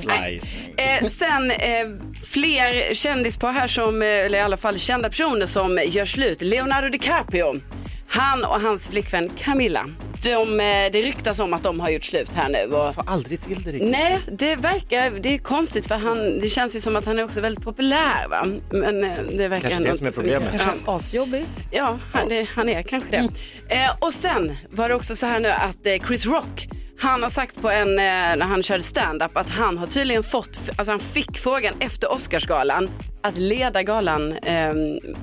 Slide. 0.01 0.41
Eh, 0.77 1.07
sen 1.07 1.51
eh, 1.51 1.88
fler 2.24 2.93
kändispar 2.93 3.51
här 3.51 3.67
som, 3.67 4.01
eh, 4.01 4.07
eller 4.07 4.38
i 4.38 4.41
alla 4.41 4.57
fall 4.57 4.79
kända 4.79 5.10
personer 5.10 5.45
som 5.45 5.79
gör 5.88 6.05
slut. 6.05 6.41
Leonardo 6.41 6.89
DiCaprio, 6.89 7.60
han 8.07 8.43
och 8.45 8.62
hans 8.62 8.89
flickvän 8.89 9.29
Camilla. 9.38 9.85
De, 10.24 10.59
eh, 10.59 10.91
det 10.91 11.01
ryktas 11.01 11.39
om 11.39 11.53
att 11.53 11.63
de 11.63 11.79
har 11.79 11.89
gjort 11.89 12.03
slut 12.03 12.29
här 12.35 12.50
nu. 12.50 12.75
Och, 12.75 12.95
Får 12.95 13.03
aldrig 13.07 13.41
till 13.41 13.63
det 13.63 13.71
riktigt. 13.71 13.91
nej, 13.91 14.19
det 14.31 14.55
verkar, 14.55 15.12
det 15.12 15.33
är 15.33 15.38
konstigt 15.38 15.88
för 15.88 15.95
han, 15.95 16.39
det 16.39 16.50
känns 16.50 16.75
ju 16.75 16.79
som 16.79 16.95
att 16.95 17.05
han 17.05 17.19
är 17.19 17.24
också 17.24 17.41
väldigt 17.41 17.63
populär 17.63 18.27
va. 18.29 18.45
Men 18.71 19.03
eh, 19.03 19.12
det 19.38 19.47
verkar 19.47 19.69
Kanske 19.69 19.77
ändå 19.77 19.91
det 19.91 19.97
som 19.97 20.07
är 20.07 20.12
problemet. 20.12 20.65
Ja. 20.86 20.93
Asjobbig. 20.95 21.45
Ja, 21.71 21.99
han, 22.13 22.30
det, 22.30 22.47
han 22.56 22.69
är 22.69 22.82
kanske 22.82 23.12
det. 23.12 23.17
Eh, 23.75 23.89
och 23.99 24.13
sen 24.13 24.58
var 24.69 24.89
det 24.89 24.95
också 24.95 25.15
så 25.15 25.25
här 25.25 25.39
nu 25.39 25.49
att 25.49 25.86
eh, 25.86 26.08
Chris 26.08 26.25
Rock, 26.25 26.67
han 26.99 27.23
har 27.23 27.29
sagt 27.29 27.62
på 27.62 27.69
en, 27.69 27.89
eh, 27.89 27.95
när 28.38 28.45
han 28.45 28.63
körde 28.63 28.84
stand-up 28.84 29.38
att 29.38 29.49
han 29.49 29.77
har 29.77 29.86
tydligen 29.86 30.23
fått, 30.23 30.60
alltså 30.77 30.91
han 30.91 30.99
fick 30.99 31.38
frågan 31.38 31.73
efter 31.79 32.12
Oscarsgalan 32.12 32.89
att 33.23 33.38
leda 33.38 33.84
galan, 33.84 34.31
eh, 34.31 34.73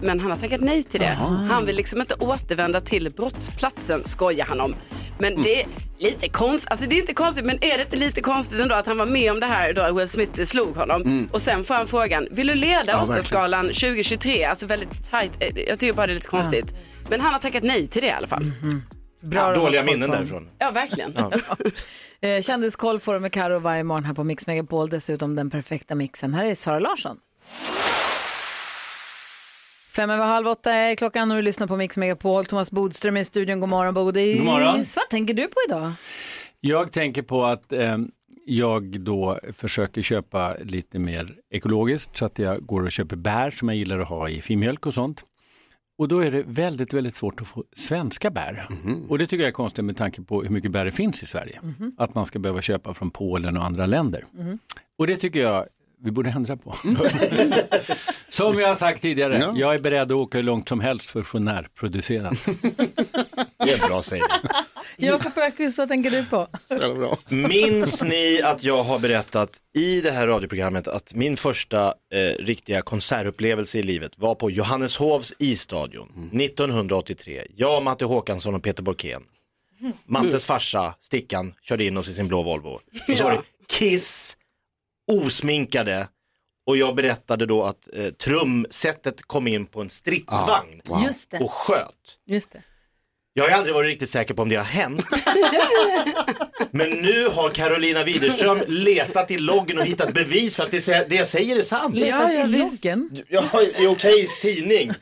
men 0.02 0.20
han 0.20 0.30
har 0.30 0.36
tackat 0.36 0.60
nej 0.60 0.82
till 0.84 1.00
det. 1.00 1.16
Han 1.50 1.66
vill 1.66 1.76
liksom 1.76 2.00
inte 2.00 2.14
återvända 2.14 2.80
till 2.80 3.10
brottsplatsen, 3.10 4.04
skojar 4.04 4.46
han 4.46 4.60
om. 4.60 4.74
Men 5.18 5.42
det 5.42 5.60
är 5.62 5.66
lite 5.98 6.28
konstigt, 6.28 6.70
alltså 6.70 6.86
det 6.86 6.96
är 6.96 7.00
inte 7.00 7.14
konstigt, 7.14 7.44
men 7.44 7.56
är 7.64 7.76
det 7.76 7.82
inte 7.82 7.96
lite 7.96 8.20
konstigt 8.20 8.60
ändå 8.60 8.74
att 8.74 8.86
han 8.86 8.98
var 8.98 9.06
med 9.06 9.32
om 9.32 9.40
det 9.40 9.46
här 9.46 9.72
då 9.72 9.92
Will 9.94 10.08
Smith 10.08 10.42
slog 10.42 10.76
honom 10.76 11.28
och 11.32 11.42
sen 11.42 11.64
får 11.64 11.74
han 11.74 11.86
frågan, 11.86 12.28
vill 12.30 12.46
du 12.46 12.54
leda 12.54 12.82
Ja, 12.86 13.02
Oscarsgalan 13.02 13.64
2023? 13.66 14.44
Alltså 14.44 14.66
väldigt 14.66 15.10
tajt, 15.10 15.32
eh, 15.40 15.48
jag 15.68 15.78
tycker 15.78 15.92
bara 15.92 16.06
det 16.06 16.12
är 16.12 16.14
lite 16.14 16.26
konstigt. 16.28 16.74
Men 17.10 17.20
han 17.20 17.32
har 17.32 17.40
tackat 17.40 17.62
nej 17.62 17.86
till 17.86 18.02
det 18.02 18.08
i 18.08 18.10
alla 18.12 18.26
fall. 18.26 18.52
Bra 19.22 19.54
Dåliga 19.54 19.84
minnen 19.84 20.10
på. 20.10 20.16
därifrån. 20.16 20.48
Ja, 20.58 20.70
verkligen. 20.70 21.14
Eh, 22.24 22.40
Kändiskoll 22.42 23.00
får 23.00 23.14
du 23.14 23.20
med 23.20 23.32
Karo 23.32 23.58
varje 23.58 23.84
morgon 23.84 24.04
här 24.04 24.14
på 24.14 24.24
Mix 24.24 24.46
Megapol. 24.46 24.88
Dessutom 24.88 25.36
den 25.36 25.50
perfekta 25.50 25.94
mixen. 25.94 26.34
Här 26.34 26.44
är 26.44 26.54
Sara 26.54 26.78
Larsson. 26.78 27.16
Fem 29.96 30.10
över 30.10 30.24
halv 30.24 30.46
åtta 30.48 30.72
är 30.72 30.94
klockan 30.96 31.30
och 31.30 31.36
du 31.36 31.42
lyssnar 31.42 31.66
på 31.66 31.76
Mix 31.76 31.96
Megapol. 31.96 32.44
Thomas 32.44 32.70
Bodström 32.70 33.16
är 33.16 33.20
i 33.20 33.24
studion. 33.24 33.60
God 33.60 33.68
morgon 33.68 33.94
Bodis. 33.94 34.36
God 34.38 34.46
morgon. 34.46 34.84
Vad 34.96 35.08
tänker 35.10 35.34
du 35.34 35.48
på 35.48 35.56
idag? 35.68 35.92
Jag 36.60 36.92
tänker 36.92 37.22
på 37.22 37.44
att 37.44 37.72
eh, 37.72 37.98
jag 38.46 39.00
då 39.00 39.38
försöker 39.56 40.02
köpa 40.02 40.54
lite 40.64 40.98
mer 40.98 41.34
ekologiskt 41.50 42.16
så 42.16 42.24
att 42.24 42.38
jag 42.38 42.66
går 42.66 42.82
och 42.84 42.92
köper 42.92 43.16
bär 43.16 43.50
som 43.50 43.68
jag 43.68 43.76
gillar 43.76 43.98
att 43.98 44.08
ha 44.08 44.28
i 44.28 44.40
filmjölk 44.42 44.86
och 44.86 44.94
sånt. 44.94 45.24
Och 45.98 46.08
då 46.08 46.20
är 46.20 46.30
det 46.30 46.42
väldigt, 46.42 46.92
väldigt 46.92 47.14
svårt 47.14 47.40
att 47.40 47.46
få 47.46 47.64
svenska 47.72 48.30
bär. 48.30 48.66
Och 49.08 49.18
det 49.18 49.26
tycker 49.26 49.42
jag 49.42 49.48
är 49.48 49.52
konstigt 49.52 49.84
med 49.84 49.96
tanke 49.96 50.22
på 50.22 50.42
hur 50.42 50.48
mycket 50.48 50.70
bär 50.70 50.84
det 50.84 50.92
finns 50.92 51.22
i 51.22 51.26
Sverige. 51.26 51.60
Att 51.98 52.14
man 52.14 52.26
ska 52.26 52.38
behöva 52.38 52.62
köpa 52.62 52.94
från 52.94 53.10
Polen 53.10 53.56
och 53.56 53.64
andra 53.64 53.86
länder. 53.86 54.24
Och 54.98 55.06
det 55.06 55.16
tycker 55.16 55.40
jag 55.40 55.66
vi 56.00 56.10
borde 56.10 56.30
ändra 56.30 56.56
på. 56.56 56.74
som 58.32 58.58
jag 58.58 58.68
har 58.68 58.74
sagt 58.74 59.02
tidigare, 59.02 59.38
Ja. 59.38 59.52
jag 59.56 59.74
är 59.74 59.78
beredd 59.78 60.02
att 60.02 60.18
åka 60.18 60.38
hur 60.38 60.42
långt 60.42 60.68
som 60.68 60.80
helst 60.80 61.10
för 61.10 61.20
att 61.20 61.26
få 61.26 61.38
närproducerat. 61.38 62.34
Det 63.64 63.72
är 63.72 63.88
bra 63.88 64.02
säger 64.02 64.24
Jakob 64.96 65.32
Öqvist, 65.38 65.78
vad 65.78 65.88
tänker 65.88 66.10
du 66.10 66.24
på? 66.24 66.48
Jävla 66.70 66.94
bra. 66.94 67.18
Minns 67.28 68.02
ni 68.02 68.40
att 68.42 68.64
jag 68.64 68.82
har 68.84 68.98
berättat 68.98 69.50
i 69.74 70.00
det 70.00 70.10
här 70.10 70.26
radioprogrammet 70.26 70.88
att 70.88 71.14
min 71.14 71.36
första 71.36 71.86
eh, 71.86 72.44
riktiga 72.44 72.82
konsertupplevelse 72.82 73.78
i 73.78 73.82
livet 73.82 74.12
var 74.18 74.34
på 74.34 74.50
Johanneshovs 74.50 75.34
isstadion 75.38 76.30
1983. 76.40 77.42
Jag, 77.56 77.82
Matte 77.82 78.04
Håkansson 78.04 78.54
och 78.54 78.62
Peter 78.62 78.82
Borkén. 78.82 79.22
Mattes 80.06 80.44
farsa, 80.44 80.94
Stickan, 81.00 81.52
körde 81.62 81.84
in 81.84 81.96
oss 81.96 82.08
i 82.08 82.14
sin 82.14 82.28
blå 82.28 82.42
Volvo. 82.42 82.78
Och 83.08 83.18
så 83.18 83.24
var 83.24 83.32
det 83.32 83.42
Kiss, 83.68 84.36
osminkade 85.12 86.08
och 86.66 86.76
jag 86.76 86.94
berättade 86.96 87.46
då 87.46 87.62
att 87.64 87.88
eh, 87.94 88.06
trumsetet 88.06 89.22
kom 89.22 89.46
in 89.46 89.66
på 89.66 89.80
en 89.80 89.90
stridsvagn 89.90 90.80
Just 91.06 91.30
det. 91.30 91.38
och 91.38 91.50
sköt. 91.50 92.18
Just 92.26 92.52
det. 92.52 92.62
Jag 93.34 93.44
har 93.44 93.48
ju 93.50 93.54
aldrig 93.56 93.74
varit 93.74 93.88
riktigt 93.88 94.10
säker 94.10 94.34
på 94.34 94.42
om 94.42 94.48
det 94.48 94.56
har 94.56 94.64
hänt. 94.64 95.04
Men 96.70 96.90
nu 96.90 97.26
har 97.28 97.50
Carolina 97.50 98.04
Widerström 98.04 98.62
letat 98.66 99.30
i 99.30 99.38
loggen 99.38 99.78
och 99.78 99.84
hittat 99.86 100.14
bevis 100.14 100.56
för 100.56 100.62
att 100.62 100.70
det, 100.70 100.78
sä- 100.78 101.06
det 101.08 101.16
jag 101.16 101.28
säger 101.28 101.56
är 101.56 101.62
sant. 101.62 101.94
Letat 101.96 102.32
i 102.32 102.46
loggen. 102.46 103.22
Ja, 103.28 103.62
i 103.78 103.86
Okejs 103.86 104.38
tidning. 104.40 104.92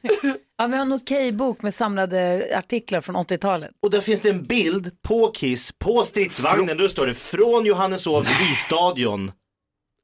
Ja, 0.58 0.66
vi 0.66 0.74
har 0.76 0.82
en 0.82 0.92
okej 0.92 1.32
bok 1.32 1.62
med 1.62 1.74
samlade 1.74 2.46
artiklar 2.58 3.00
från 3.00 3.16
80-talet. 3.16 3.70
Och 3.82 3.90
där 3.90 4.00
finns 4.00 4.20
det 4.20 4.30
en 4.30 4.44
bild 4.46 4.90
på 5.02 5.30
Kiss, 5.32 5.72
på 5.78 6.04
stridsvagnen, 6.04 6.76
då 6.76 6.88
står 6.88 7.06
det 7.06 7.14
från 7.14 7.64
Johanneshovs 7.66 8.30
isstadion. 8.52 9.32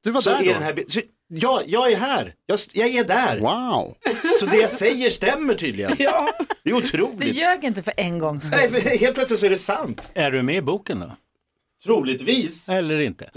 Du 0.03 0.11
var 0.11 0.21
Så 0.21 0.29
där 0.29 0.39
är 0.41 0.45
då? 0.45 0.53
den 0.53 0.63
här 0.63 0.73
bi- 0.73 0.85
så, 0.87 0.99
Ja, 1.29 1.61
jag 1.65 1.91
är 1.91 1.95
här. 1.97 2.33
Jag, 2.45 2.59
jag 2.73 2.87
är 2.89 3.03
där. 3.03 3.39
Wow. 3.39 3.95
Så 4.39 4.45
det 4.45 4.57
jag 4.57 4.69
säger 4.69 5.09
stämmer 5.09 5.55
tydligen. 5.55 5.95
Ja. 5.99 6.33
Det 6.63 6.69
är 6.69 6.73
Du 6.73 6.73
otroligt. 6.73 7.35
ljög 7.35 7.63
inte 7.63 7.83
för 7.83 7.93
en 7.97 8.19
gångs 8.19 8.47
skull. 8.47 8.59
Nej, 8.71 8.81
för 8.81 8.89
helt 8.89 9.15
plötsligt 9.15 9.39
så 9.39 9.45
är 9.45 9.49
det 9.49 9.57
sant. 9.57 10.11
är 10.13 10.31
du 10.31 10.41
med 10.43 10.55
i 10.55 10.61
boken 10.61 10.99
då? 10.99 11.11
Troligtvis. 11.83 12.69
Eller 12.69 12.99
inte? 12.99 13.29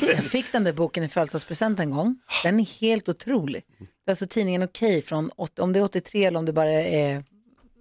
Jag 0.00 0.24
fick 0.24 0.52
den 0.52 0.64
där 0.64 0.72
boken 0.72 1.04
i 1.04 1.08
födelsedagspresent 1.08 1.80
en 1.80 1.90
gång. 1.90 2.16
Den 2.42 2.60
är 2.60 2.80
helt 2.80 3.08
otrolig. 3.08 3.62
Det 3.78 3.84
är 4.06 4.12
alltså 4.12 4.26
tidningen 4.26 4.62
Okej 4.62 5.02
från, 5.02 5.30
åt- 5.36 5.58
om 5.58 5.72
det 5.72 5.78
är 5.78 5.84
83 5.84 6.24
eller 6.24 6.38
om 6.38 6.44
det 6.44 6.52
bara 6.52 6.70
är 6.72 7.24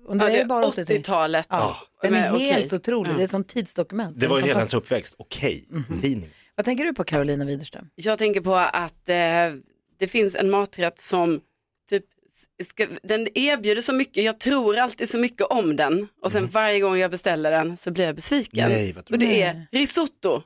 Om 0.08 0.18
det 0.18 0.24
Ja, 0.26 0.30
det 0.32 0.42
är 0.42 0.46
bara 0.46 0.65
80 0.68 0.82
80-talet. 0.84 1.48
Ja, 1.50 1.78
den 2.02 2.13
är 2.15 2.22
Men 2.22 2.36
okej. 2.36 2.52
helt 2.52 2.74
otrolig. 2.74 3.12
Ja. 3.12 3.15
Det 3.15 3.22
är 3.22 3.26
ett 3.26 3.32
sånt 3.32 3.48
tidsdokument. 3.48 4.20
Det 4.20 4.28
var 4.28 4.38
ju 4.38 4.42
Den 4.42 4.48
hela 4.50 4.60
hans 4.60 4.74
uppväxt, 4.74 5.15
okej, 5.18 5.65
tidning. 6.02 6.30
Vad 6.60 6.65
tänker 6.65 6.86
du 6.86 6.93
på 6.93 7.04
Carolina 7.04 7.45
Widerström? 7.45 7.89
Jag 7.95 8.17
tänker 8.17 8.41
på 8.41 8.56
att 8.56 9.10
eh, 9.10 9.15
det 10.00 10.08
finns 10.08 10.36
en 10.36 10.50
maträtt 10.50 11.00
som 11.02 11.41
typ 11.89 12.06
ska, 12.63 12.88
den 13.04 13.28
erbjuder 13.38 13.82
så 13.82 13.93
mycket, 13.93 14.24
jag 14.24 14.39
tror 14.39 14.78
alltid 14.78 15.10
så 15.10 15.17
mycket 15.19 15.41
om 15.48 15.76
den 15.76 16.08
och 16.22 16.32
sen 16.32 16.48
varje 16.48 16.80
gång 16.80 16.98
jag 16.98 17.12
beställer 17.12 17.52
den 17.52 17.78
så 17.78 17.91
blir 17.91 18.06
jag 18.06 18.15
besviken. 18.15 18.60
Mm. 18.65 18.72
Nej, 18.78 18.93
vad 18.93 19.06
tror 19.06 19.15
och 19.15 19.19
det 19.19 19.26
du? 19.26 19.34
är 19.41 19.67
risotto. 19.72 20.41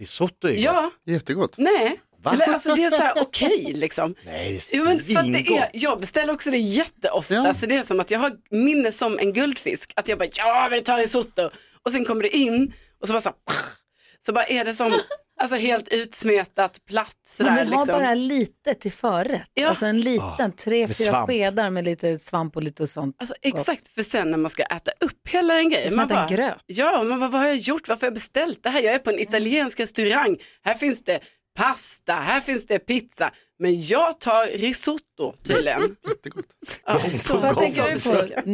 Risotto 0.00 0.48
är 0.48 0.52
Ja. 0.52 0.82
gott. 0.82 0.92
Jättegott. 1.14 1.54
Nej, 1.58 2.00
Va? 2.22 2.32
Eller, 2.32 2.46
alltså 2.46 2.74
det 2.74 2.84
är 2.84 2.90
så 2.90 3.02
här 3.02 3.12
okej 3.22 3.72
liksom. 3.74 4.14
Nej, 4.24 4.62
Jo, 4.72 4.84
men 4.84 5.04
för 5.04 5.18
att 5.20 5.32
det 5.32 5.56
är, 5.56 5.68
jag 5.72 6.00
beställer 6.00 6.32
också 6.32 6.50
det 6.50 6.58
jätteofta, 6.58 7.34
Ja. 7.34 7.54
så 7.54 7.66
det 7.66 7.74
är 7.76 7.82
som 7.82 8.00
att 8.00 8.10
jag 8.10 8.18
har 8.18 8.32
minne 8.50 8.92
som 8.92 9.18
en 9.18 9.32
guldfisk. 9.32 9.92
Att 9.96 10.08
jag 10.08 10.18
bara, 10.18 10.28
ja 10.36 10.68
men 10.70 10.82
ta 10.82 10.98
risotto. 10.98 11.50
Och 11.82 11.92
sen 11.92 12.04
kommer 12.04 12.22
det 12.22 12.36
in 12.36 12.72
och 13.00 13.06
så 13.06 13.12
bara 13.12 13.20
så, 13.20 13.32
så 14.20 14.32
bara 14.32 14.44
är 14.44 14.64
det 14.64 14.74
som, 14.74 14.92
alltså 15.40 15.56
helt 15.56 15.88
utsmetat, 15.88 16.78
platt 16.88 17.16
sådär. 17.28 17.50
Man 17.50 17.58
vill 17.58 17.70
liksom. 17.70 17.94
ha 17.94 18.00
bara 18.00 18.14
lite 18.14 18.74
till 18.74 18.92
förrätt. 18.92 19.50
Ja. 19.54 19.68
Alltså 19.68 19.86
en 19.86 20.00
liten, 20.00 20.52
tre, 20.56 20.86
med 20.86 20.96
fyra 20.96 21.26
skedar 21.26 21.70
med 21.70 21.84
lite 21.84 22.18
svamp 22.18 22.56
och 22.56 22.62
lite 22.62 22.86
sånt. 22.86 23.16
Alltså, 23.18 23.34
exakt, 23.42 23.88
för 23.88 24.02
sen 24.02 24.30
när 24.30 24.38
man 24.38 24.50
ska 24.50 24.62
äta 24.62 24.90
upp 25.00 25.28
hela 25.28 25.54
den 25.54 25.68
Det 25.68 25.74
är 25.74 25.76
grejen. 25.76 25.90
som 25.90 25.96
Man 25.96 26.08
bara, 26.08 26.26
gröt. 26.26 26.62
ja, 26.66 27.02
man 27.02 27.20
bara, 27.20 27.30
vad 27.30 27.40
har 27.40 27.48
jag 27.48 27.56
gjort? 27.56 27.88
Varför 27.88 28.00
har 28.00 28.06
jag 28.06 28.14
beställt 28.14 28.62
det 28.62 28.70
här? 28.70 28.80
Jag 28.80 28.94
är 28.94 28.98
på 28.98 29.10
en 29.10 29.18
italiensk 29.18 29.80
restaurang. 29.80 30.36
Här 30.62 30.74
finns 30.74 31.04
det 31.04 31.20
pasta, 31.58 32.14
här 32.14 32.40
finns 32.40 32.66
det 32.66 32.78
pizza. 32.78 33.30
Men 33.58 33.82
jag 33.86 34.20
tar 34.20 34.46
risotto 34.46 35.34
tydligen. 35.42 35.80
Jättegott. 36.08 36.46
Ja, 36.86 37.08
så 37.08 37.38
Vad 37.38 37.58
tänker 37.58 37.94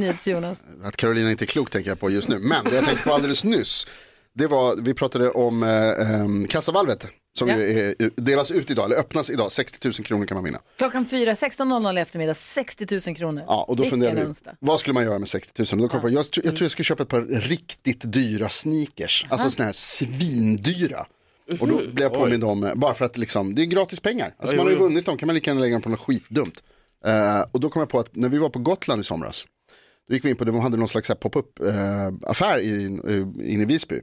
du 0.00 0.12
på, 0.16 0.30
Jonas? 0.30 0.62
Att 0.84 0.96
Carolina 0.96 1.30
inte 1.30 1.44
är 1.44 1.46
klok 1.46 1.70
tänker 1.70 1.90
jag 1.90 2.00
på 2.00 2.10
just 2.10 2.28
nu. 2.28 2.38
Men 2.38 2.64
det 2.64 2.74
jag 2.74 2.84
tänkte 2.84 3.04
på 3.04 3.14
alldeles 3.14 3.44
nyss, 3.44 3.86
det 4.36 4.46
var, 4.46 4.76
vi 4.76 4.94
pratade 4.94 5.30
om 5.30 5.62
eh, 5.62 5.70
eh, 5.88 6.26
kassavalvet 6.48 7.06
som 7.38 7.48
Ja. 7.48 7.56
är, 7.56 8.20
delas 8.20 8.50
ut 8.50 8.70
idag, 8.70 8.84
eller 8.84 8.96
öppnas 8.96 9.30
idag, 9.30 9.52
60 9.52 9.88
000 9.88 9.92
kronor 9.94 10.26
kan 10.26 10.34
man 10.34 10.44
vinna. 10.44 10.58
Klockan 10.78 11.06
fyra, 11.06 11.34
16.00 11.34 11.98
i 11.98 12.00
eftermiddag, 12.00 12.34
60 12.34 12.86
000 13.06 13.16
kronor. 13.16 13.44
Ja, 13.46 13.64
och 13.68 13.76
då 13.76 13.84
funderade 13.84 14.24
vi, 14.24 14.32
vad 14.60 14.80
skulle 14.80 14.94
man 14.94 15.04
göra 15.04 15.18
med 15.18 15.28
60 15.28 15.62
000? 15.62 15.66
Och 15.72 15.78
Då 15.78 15.88
kom 15.88 15.96
jag, 15.96 16.02
på, 16.02 16.08
jag, 16.08 16.44
jag 16.44 16.56
tror 16.56 16.62
jag 16.64 16.70
skulle 16.70 16.84
köpa 16.84 17.02
ett 17.02 17.08
par 17.08 17.22
riktigt 17.22 18.12
dyra 18.12 18.48
sneakers, 18.48 19.26
alltså 19.28 19.50
sådana 19.50 19.66
här 19.66 19.72
svindyra. 19.72 21.06
Och 21.60 21.68
då 21.68 21.76
blev 21.76 22.00
jag 22.02 22.12
påmind 22.12 22.44
om, 22.44 22.64
eh, 22.64 22.74
bara 22.74 22.94
för 22.94 23.04
att 23.04 23.18
liksom, 23.18 23.54
det 23.54 23.62
är 23.62 23.66
gratis 23.66 24.00
pengar. 24.00 24.34
Alltså 24.38 24.56
man 24.56 24.66
har 24.66 24.72
ju 24.72 24.78
vunnit 24.78 25.06
dem, 25.06 25.16
kan 25.16 25.26
man 25.26 25.34
lika 25.34 25.50
gärna 25.50 25.60
lägga 25.60 25.74
dem 25.74 25.82
på 25.82 25.88
något 25.88 26.00
skitdumt. 26.00 26.62
Eh, 27.06 27.40
och 27.52 27.60
då 27.60 27.68
kom 27.68 27.80
jag 27.80 27.88
på 27.88 27.98
att 27.98 28.16
när 28.16 28.28
vi 28.28 28.38
var 28.38 28.48
på 28.48 28.58
Gotland 28.58 29.00
i 29.00 29.04
somras, 29.04 29.46
då 30.08 30.14
gick 30.14 30.24
vi 30.24 30.30
in 30.30 30.36
på, 30.36 30.44
de 30.44 30.58
hade 30.60 30.76
någon 30.76 30.88
slags 30.88 31.08
pop-up 31.20 31.60
eh, 31.60 32.30
affär 32.30 32.58
i, 32.60 32.84
eh, 32.84 33.52
inne 33.52 33.62
i 33.62 33.66
Visby. 33.66 34.00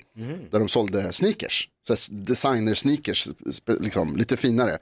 Där 0.52 0.60
de 0.60 0.68
sålde 0.68 1.14
sneakers, 1.14 1.70
så 1.88 1.96
designer 2.12 2.74
sneakers, 2.74 3.28
liksom, 3.80 4.18
lite 4.18 4.38
finare. 4.38 4.78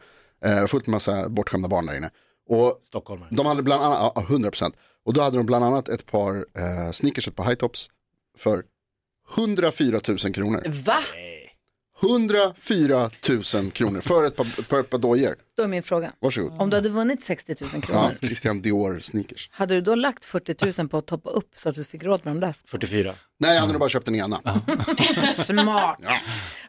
Eh, 0.46 0.66
fullt 0.68 0.88
med 0.88 0.92
massa 0.92 1.30
bortskämda 1.30 1.68
barn 1.68 1.86
där 1.86 1.98
inne. 1.98 2.10
Och 2.50 2.80
Stockholmare. 2.84 3.30
de 3.32 3.46
hade 3.46 3.64
bland 3.64 3.84
annat, 3.84 4.12
ja, 4.16 4.26
100%. 4.30 4.74
Och 5.06 5.14
då 5.14 5.22
hade 5.22 5.38
de 5.38 5.46
bland 5.46 5.66
annat 5.66 5.90
ett 5.90 6.06
par 6.06 6.36
eh, 6.36 6.92
sneakers, 6.92 7.28
ett 7.28 7.36
par 7.36 7.46
high 7.46 7.56
tops 7.56 7.90
för 8.38 8.64
104 9.38 10.00
000 10.08 10.18
kronor. 10.18 10.64
Va? 10.86 11.04
104 12.04 13.10
000 13.56 13.72
kronor 13.72 14.02
för 14.02 14.26
ett 14.26 14.36
par, 14.36 14.84
par 14.84 14.98
dojor. 14.98 15.36
Då 15.58 15.64
är 15.64 15.68
min 15.68 15.84
fråga. 15.84 16.12
Varsågod. 16.20 16.62
Om 16.62 16.70
du 16.70 16.78
hade 16.78 16.90
vunnit 16.90 17.24
60 17.24 17.56
000 17.74 17.82
kronor, 17.82 18.02
Ja, 18.22 18.28
Christian 18.28 18.62
Dior 18.62 19.00
sneakers. 19.00 19.50
hade 19.52 19.76
du 19.76 19.82
då 19.82 19.96
lagt 19.96 20.26
40 20.26 20.82
000 20.82 20.90
på 20.90 20.98
att 20.98 21.06
toppa 21.08 21.30
upp 21.30 21.50
så 21.56 21.70
att 21.70 21.76
du 21.76 21.84
fick 21.84 22.04
råd 22.04 22.22
med 22.24 22.36
de 22.36 22.40
där? 22.40 22.56
44. 22.68 23.16
Nej, 23.40 23.54
jag 23.54 23.62
hade 23.62 23.74
nog 23.74 23.80
bara 23.80 23.90
köpt 23.90 24.06
den 24.06 24.16
ena. 24.16 24.40
Smart. 25.34 26.00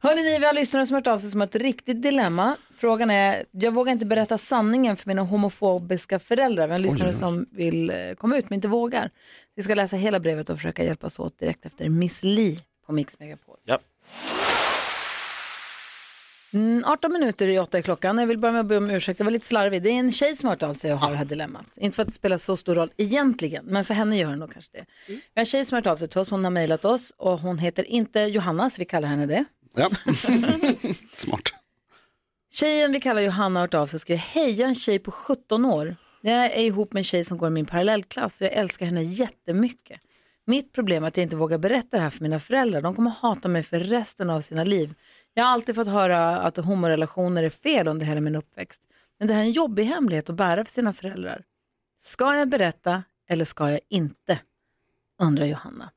Hörrni, 0.01 0.23
ni, 0.23 0.38
vi 0.38 0.47
har 0.47 0.53
lyssnare 0.53 0.87
som 0.87 0.95
hört 0.95 1.07
av 1.07 1.18
sig 1.18 1.31
som 1.31 1.42
ett 1.42 1.55
riktigt 1.55 2.03
dilemma. 2.03 2.57
Frågan 2.77 3.11
är, 3.11 3.45
jag 3.51 3.73
vågar 3.75 3.92
inte 3.92 4.07
berätta 4.07 4.38
sanningen 4.38 4.97
för 4.97 5.09
mina 5.09 5.23
homofobiska 5.23 6.18
föräldrar. 6.18 6.66
Vi 6.66 6.73
har 6.73 6.79
lyssnare 6.79 7.12
som 7.12 7.47
vill 7.51 7.90
eh, 7.90 7.97
komma 8.18 8.37
ut 8.37 8.51
men 8.51 8.57
inte 8.57 8.68
vågar. 8.68 9.11
Vi 9.57 9.62
ska 9.62 9.75
läsa 9.75 9.97
hela 9.97 10.21
brevet 10.21 10.51
och 10.51 10.57
försöka 10.57 10.85
hjälpas 10.85 11.18
åt 11.18 11.38
direkt 11.38 11.64
efter 11.66 11.88
Miss 11.88 12.23
Li 12.25 12.61
på 12.87 12.92
Mix 12.92 13.18
Megapol. 13.18 13.57
Ja. 13.64 13.79
Mm, 16.53 16.85
18 16.87 17.12
minuter 17.12 17.49
i 17.49 17.59
8 17.59 17.79
är 17.79 17.83
klockan. 17.83 18.19
Jag 18.19 18.27
vill 18.27 18.38
börja 18.38 18.53
med 18.53 18.61
att 18.61 18.67
be 18.67 18.77
om 18.77 18.91
ursäkt. 18.91 19.19
Det 19.19 19.25
var 19.25 19.31
lite 19.31 19.47
slarvigt. 19.47 19.85
Det 19.85 19.91
är 19.91 19.95
en 19.95 20.12
tjej 20.12 20.37
som 20.37 20.47
har 20.47 20.55
hört 20.55 20.62
av 20.62 20.75
sig 20.75 20.93
och 20.93 20.99
har 20.99 21.11
det 21.11 21.17
här 21.17 21.25
dilemmat. 21.25 21.67
Inte 21.77 21.97
för 21.97 22.03
att 22.03 22.09
det 22.09 22.15
spelar 22.15 22.38
så 22.38 22.57
stor 22.57 22.75
roll 22.75 22.91
egentligen, 22.97 23.65
men 23.65 23.85
för 23.85 23.95
henne 23.95 24.19
gör 24.19 24.31
det 24.31 24.37
nog 24.37 24.53
kanske 24.53 24.71
det. 24.73 24.85
Vi 25.07 25.15
har 25.35 25.41
en 25.41 25.47
tjej 25.47 25.65
som 25.65 25.75
har 25.75 25.81
hört 25.83 25.87
av 25.87 25.97
sig 25.97 26.09
till 26.09 26.21
oss. 26.21 26.31
Hon 26.31 26.45
har 26.45 26.51
mejlat 26.51 26.85
oss 26.85 27.12
och 27.17 27.38
hon 27.38 27.59
heter 27.59 27.85
inte 27.85 28.21
Johanna, 28.21 28.71
så 28.71 28.79
vi 28.79 28.85
kallar 28.85 29.09
henne 29.09 29.27
det. 29.27 29.45
Ja. 29.75 29.91
Smart. 31.17 31.43
Tjejen 32.53 32.93
vi 32.93 33.01
kallar 33.01 33.23
Johanna 33.23 33.61
har 33.61 33.67
hört 33.67 33.75
av 33.75 33.87
sig 33.87 33.97
och 33.97 34.01
skriver 34.01 34.21
Hej, 34.21 34.51
jag 34.51 34.61
är 34.61 34.69
en 34.69 34.75
tjej 34.75 34.99
på 34.99 35.11
17 35.11 35.65
år. 35.65 35.97
Jag 36.21 36.45
är 36.45 36.59
ihop 36.59 36.93
med 36.93 37.01
en 37.01 37.05
tjej 37.05 37.25
som 37.25 37.38
går 37.38 37.49
i 37.49 37.51
min 37.51 37.67
parallellklass 37.67 38.41
och 38.41 38.47
jag 38.47 38.53
älskar 38.53 38.87
henne 38.87 39.03
jättemycket. 39.03 40.01
Mitt 40.47 40.73
problem 40.73 41.05
är 41.05 41.09
att 41.09 41.17
jag 41.17 41.25
inte 41.25 41.37
vågar 41.37 41.59
berätta 41.59 41.97
det 41.97 42.03
här 42.03 42.11
för 42.11 42.23
mina 42.23 42.41
föräldrar. 42.41 42.83
De 42.83 42.95
kommer 42.95 43.11
hata 43.11 43.49
mig 43.49 43.62
för 43.62 43.81
resten 43.81 44.31
av 44.31 44.41
sina 44.41 44.65
liv. 44.65 44.95
Jag 45.35 45.45
har 45.45 45.51
alltid 45.51 45.75
fått 45.75 45.88
höra 45.88 46.38
att 46.38 46.57
homorelationer 46.57 47.42
är 47.42 47.51
fel 47.51 47.88
under 47.88 48.07
hela 48.07 48.21
min 48.21 48.37
uppväxt. 48.37 48.83
Men 49.18 49.29
det 49.29 49.35
här 49.35 49.40
är 49.40 49.45
en 49.45 49.53
jobbig 49.53 49.85
hemlighet 49.85 50.31
att 50.31 50.37
bära 50.37 50.64
för 50.64 50.73
sina 50.73 50.92
föräldrar. 50.92 51.45
Ska 52.01 52.37
jag 52.37 52.49
berätta 52.49 53.03
eller 53.29 53.45
ska 53.45 53.71
jag 53.71 53.81
inte? 53.88 54.38
Undrar 55.23 55.47
Johanna. 55.47 55.90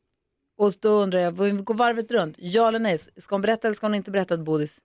Och 0.57 0.73
då 0.79 0.89
undrar 0.89 1.19
jag, 1.19 1.31
vi 1.43 1.51
går 1.51 1.75
varvet 1.75 2.11
runt. 2.11 2.35
Ja 2.39 2.67
eller 2.67 2.79
nej? 2.79 2.97
Ska 2.97 3.35
hon 3.35 3.41
berätta 3.41 3.67
eller 3.67 3.75
ska 3.75 3.85
hon 3.87 3.95
inte 3.95 4.11
berätta, 4.11 4.37
Bodis? 4.37 4.79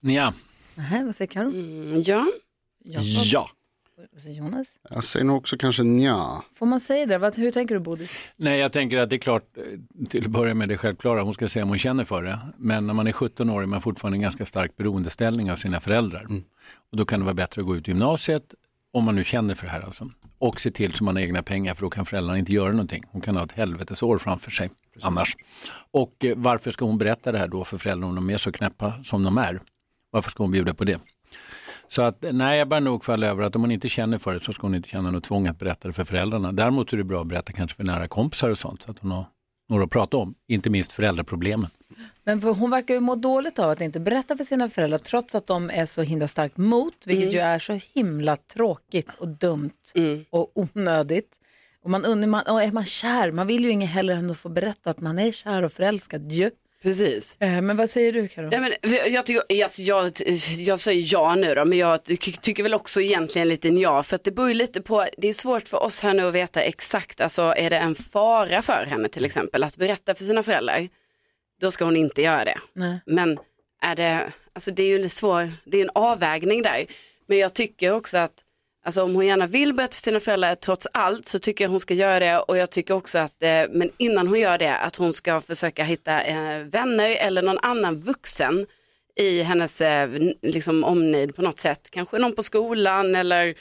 Ja. 0.00 0.34
Nähä, 0.74 1.04
vad 1.04 1.14
säger 1.14 1.30
Karo? 1.32 1.48
Mm, 1.48 2.02
ja. 2.02 2.26
Ja. 2.84 3.50
Vad 4.12 4.22
säger 4.22 4.36
Jonas? 4.36 4.78
Jag 4.90 5.04
säger 5.04 5.26
nog 5.26 5.36
också 5.36 5.56
kanske 5.56 5.82
nja. 5.82 6.42
Får 6.54 6.66
man 6.66 6.80
säga 6.80 7.06
det? 7.06 7.18
Vad, 7.18 7.36
hur 7.36 7.50
tänker 7.50 7.74
du 7.74 7.80
Bodil? 7.80 8.08
Nej, 8.36 8.58
jag 8.58 8.72
tänker 8.72 8.98
att 8.98 9.10
det 9.10 9.16
är 9.16 9.18
klart, 9.18 9.56
eh, 9.56 10.06
till 10.08 10.24
att 10.24 10.30
börja 10.30 10.54
med 10.54 10.68
det 10.68 10.76
självklara, 10.78 11.22
hon 11.22 11.34
ska 11.34 11.48
säga 11.48 11.62
om 11.62 11.68
hon 11.68 11.78
känner 11.78 12.04
för 12.04 12.22
det. 12.22 12.38
Men 12.56 12.86
när 12.86 12.94
man 12.94 13.06
är 13.06 13.12
17 13.12 13.50
år 13.50 13.62
är 13.62 13.66
man 13.66 13.82
fortfarande 13.82 14.16
en 14.16 14.22
ganska 14.22 14.46
stark 14.46 14.76
beroendeställning 14.76 15.52
av 15.52 15.56
sina 15.56 15.80
föräldrar. 15.80 16.26
Och 16.90 16.96
då 16.96 17.04
kan 17.04 17.20
det 17.20 17.24
vara 17.24 17.34
bättre 17.34 17.60
att 17.60 17.66
gå 17.66 17.76
ut 17.76 17.88
gymnasiet, 17.88 18.54
om 18.92 19.04
man 19.04 19.14
nu 19.14 19.24
känner 19.24 19.54
för 19.54 19.66
det 19.66 19.72
här 19.72 19.80
alltså. 19.80 20.10
Och 20.38 20.60
se 20.60 20.70
till 20.70 20.92
så 20.92 21.04
man 21.04 21.16
har 21.16 21.22
egna 21.22 21.42
pengar, 21.42 21.74
för 21.74 21.82
då 21.82 21.90
kan 21.90 22.06
föräldrarna 22.06 22.38
inte 22.38 22.52
göra 22.52 22.70
någonting. 22.70 23.02
Hon 23.10 23.20
kan 23.20 23.36
ha 23.36 23.44
ett 23.44 23.52
helvetesår 23.52 24.18
framför 24.18 24.50
sig 24.50 24.70
annars. 25.02 25.36
Och 25.90 26.24
eh, 26.24 26.36
varför 26.36 26.70
ska 26.70 26.84
hon 26.84 26.98
berätta 26.98 27.32
det 27.32 27.38
här 27.38 27.48
då 27.48 27.64
för 27.64 27.78
föräldrarna 27.78 28.06
om 28.08 28.14
de 28.14 28.30
är 28.34 28.38
så 28.38 28.52
knäppa 28.52 28.92
som 29.02 29.22
de 29.22 29.38
är? 29.38 29.60
Varför 30.10 30.30
ska 30.30 30.42
hon 30.44 30.50
bjuda 30.50 30.74
på 30.74 30.84
det? 30.84 31.00
Så 31.92 32.02
att 32.02 32.24
nej, 32.32 32.58
jag 32.58 32.68
bär 32.68 32.80
nog 32.80 33.04
falla 33.04 33.26
över 33.26 33.42
att 33.42 33.56
om 33.56 33.62
hon 33.62 33.70
inte 33.70 33.88
känner 33.88 34.18
för 34.18 34.34
det 34.34 34.40
så 34.40 34.52
ska 34.52 34.62
hon 34.62 34.74
inte 34.74 34.88
känna 34.88 35.10
något 35.10 35.24
tvång 35.24 35.46
att 35.46 35.58
berätta 35.58 35.88
det 35.88 35.94
för 35.94 36.04
föräldrarna. 36.04 36.52
Däremot 36.52 36.92
är 36.92 36.96
det 36.96 37.04
bra 37.04 37.20
att 37.20 37.26
berätta 37.26 37.52
kanske 37.52 37.76
för 37.76 37.84
nära 37.84 38.08
kompisar 38.08 38.50
och 38.50 38.58
sånt 38.58 38.82
så 38.82 38.90
att 38.90 38.98
hon 38.98 39.10
har 39.10 39.24
några 39.68 39.84
att 39.84 39.90
prata 39.90 40.16
om, 40.16 40.34
inte 40.48 40.70
minst 40.70 40.92
föräldraproblemen. 40.92 41.70
Men 42.24 42.40
för 42.40 42.54
hon 42.54 42.70
verkar 42.70 42.94
ju 42.94 43.00
må 43.00 43.14
dåligt 43.14 43.58
av 43.58 43.70
att 43.70 43.80
inte 43.80 44.00
berätta 44.00 44.36
för 44.36 44.44
sina 44.44 44.68
föräldrar 44.68 44.98
trots 44.98 45.34
att 45.34 45.46
de 45.46 45.70
är 45.70 45.86
så 45.86 46.02
himla 46.02 46.28
starkt 46.28 46.56
mot, 46.56 47.06
vilket 47.06 47.22
Mm. 47.22 47.34
ju 47.34 47.40
är 47.40 47.58
så 47.58 47.78
himla 47.94 48.36
tråkigt 48.36 49.08
och 49.18 49.28
dumt 49.28 49.70
och 50.30 50.50
onödigt. 50.54 51.38
Och, 51.84 51.90
man, 51.90 52.04
och 52.04 52.62
är 52.62 52.72
man 52.72 52.84
kär, 52.84 53.32
man 53.32 53.46
vill 53.46 53.64
ju 53.64 53.70
inget 53.70 53.90
hellre 53.90 54.14
än 54.14 54.30
att 54.30 54.38
få 54.38 54.48
berätta 54.48 54.90
att 54.90 55.00
man 55.00 55.18
är 55.18 55.32
kär 55.32 55.62
och 55.62 55.72
förälskad 55.72 56.32
ju. 56.32 56.50
Precis. 56.82 57.36
Eh, 57.40 57.60
Men 57.62 57.76
vad 57.76 57.90
säger 57.90 58.12
du 58.12 58.28
Karo? 58.28 58.48
Ja, 58.52 58.60
men, 58.60 58.72
jag, 59.12 59.26
tycker, 59.26 59.62
alltså, 59.64 59.82
jag, 59.82 60.10
jag 60.58 60.78
säger 60.80 61.08
ja 61.12 61.34
nu 61.34 61.54
då, 61.54 61.64
men 61.64 61.78
jag 61.78 62.04
ty- 62.04 62.16
tycker 62.16 62.62
väl 62.62 62.74
också 62.74 63.00
egentligen 63.00 63.48
lite 63.48 63.68
ja, 63.68 64.02
för 64.02 64.16
att 64.16 64.24
det 64.24 64.30
beror 64.30 64.48
ju 64.48 64.54
lite 64.54 64.82
på, 64.82 65.06
det 65.18 65.28
är 65.28 65.32
svårt 65.32 65.68
för 65.68 65.82
oss 65.82 66.00
här 66.00 66.14
nu 66.14 66.26
att 66.28 66.34
veta 66.34 66.62
exakt, 66.62 67.20
alltså 67.20 67.42
är 67.42 67.70
det 67.70 67.76
en 67.78 67.94
fara 67.94 68.62
för 68.62 68.86
henne 68.86 69.08
till 69.08 69.24
exempel 69.24 69.64
att 69.64 69.76
berätta 69.76 70.14
för 70.14 70.24
sina 70.24 70.42
föräldrar, 70.42 70.88
då 71.60 71.70
ska 71.70 71.84
hon 71.84 71.96
inte 71.96 72.22
göra 72.22 72.44
det. 72.44 72.58
Nej. 72.74 73.00
Men 73.06 73.38
är 73.82 73.96
det, 73.96 74.32
alltså 74.52 74.70
det 74.70 74.82
är 74.82 74.88
ju 74.98 75.02
en 75.02 75.10
svår, 75.10 75.52
det 75.64 75.78
är 75.78 75.82
en 75.82 75.90
avvägning 75.94 76.62
där, 76.62 76.86
men 77.28 77.38
jag 77.38 77.54
tycker 77.54 77.92
också 77.92 78.18
att 78.18 78.32
Alltså 78.84 79.02
om 79.02 79.14
hon 79.14 79.26
gärna 79.26 79.46
vill 79.46 79.74
berätta 79.74 79.94
för 79.94 80.00
sina 80.00 80.20
föräldrar 80.20 80.54
trots 80.54 80.88
allt 80.92 81.26
så 81.26 81.38
tycker 81.38 81.64
jag 81.64 81.70
hon 81.70 81.80
ska 81.80 81.94
göra 81.94 82.18
det 82.18 82.38
och 82.38 82.56
jag 82.56 82.70
tycker 82.70 82.94
också 82.94 83.18
att, 83.18 83.42
eh, 83.42 83.62
men 83.70 83.90
innan 83.96 84.26
hon 84.26 84.40
gör 84.40 84.58
det, 84.58 84.76
att 84.76 84.96
hon 84.96 85.12
ska 85.12 85.40
försöka 85.40 85.84
hitta 85.84 86.22
eh, 86.22 86.58
vänner 86.58 87.16
eller 87.16 87.42
någon 87.42 87.58
annan 87.58 87.98
vuxen 87.98 88.66
i 89.16 89.42
hennes 89.42 89.80
eh, 89.80 90.10
liksom 90.42 90.84
omnejd 90.84 91.36
på 91.36 91.42
något 91.42 91.58
sätt. 91.58 91.90
Kanske 91.90 92.18
någon 92.18 92.34
på 92.34 92.42
skolan 92.42 93.14
eller 93.14 93.46
eh, 93.46 93.54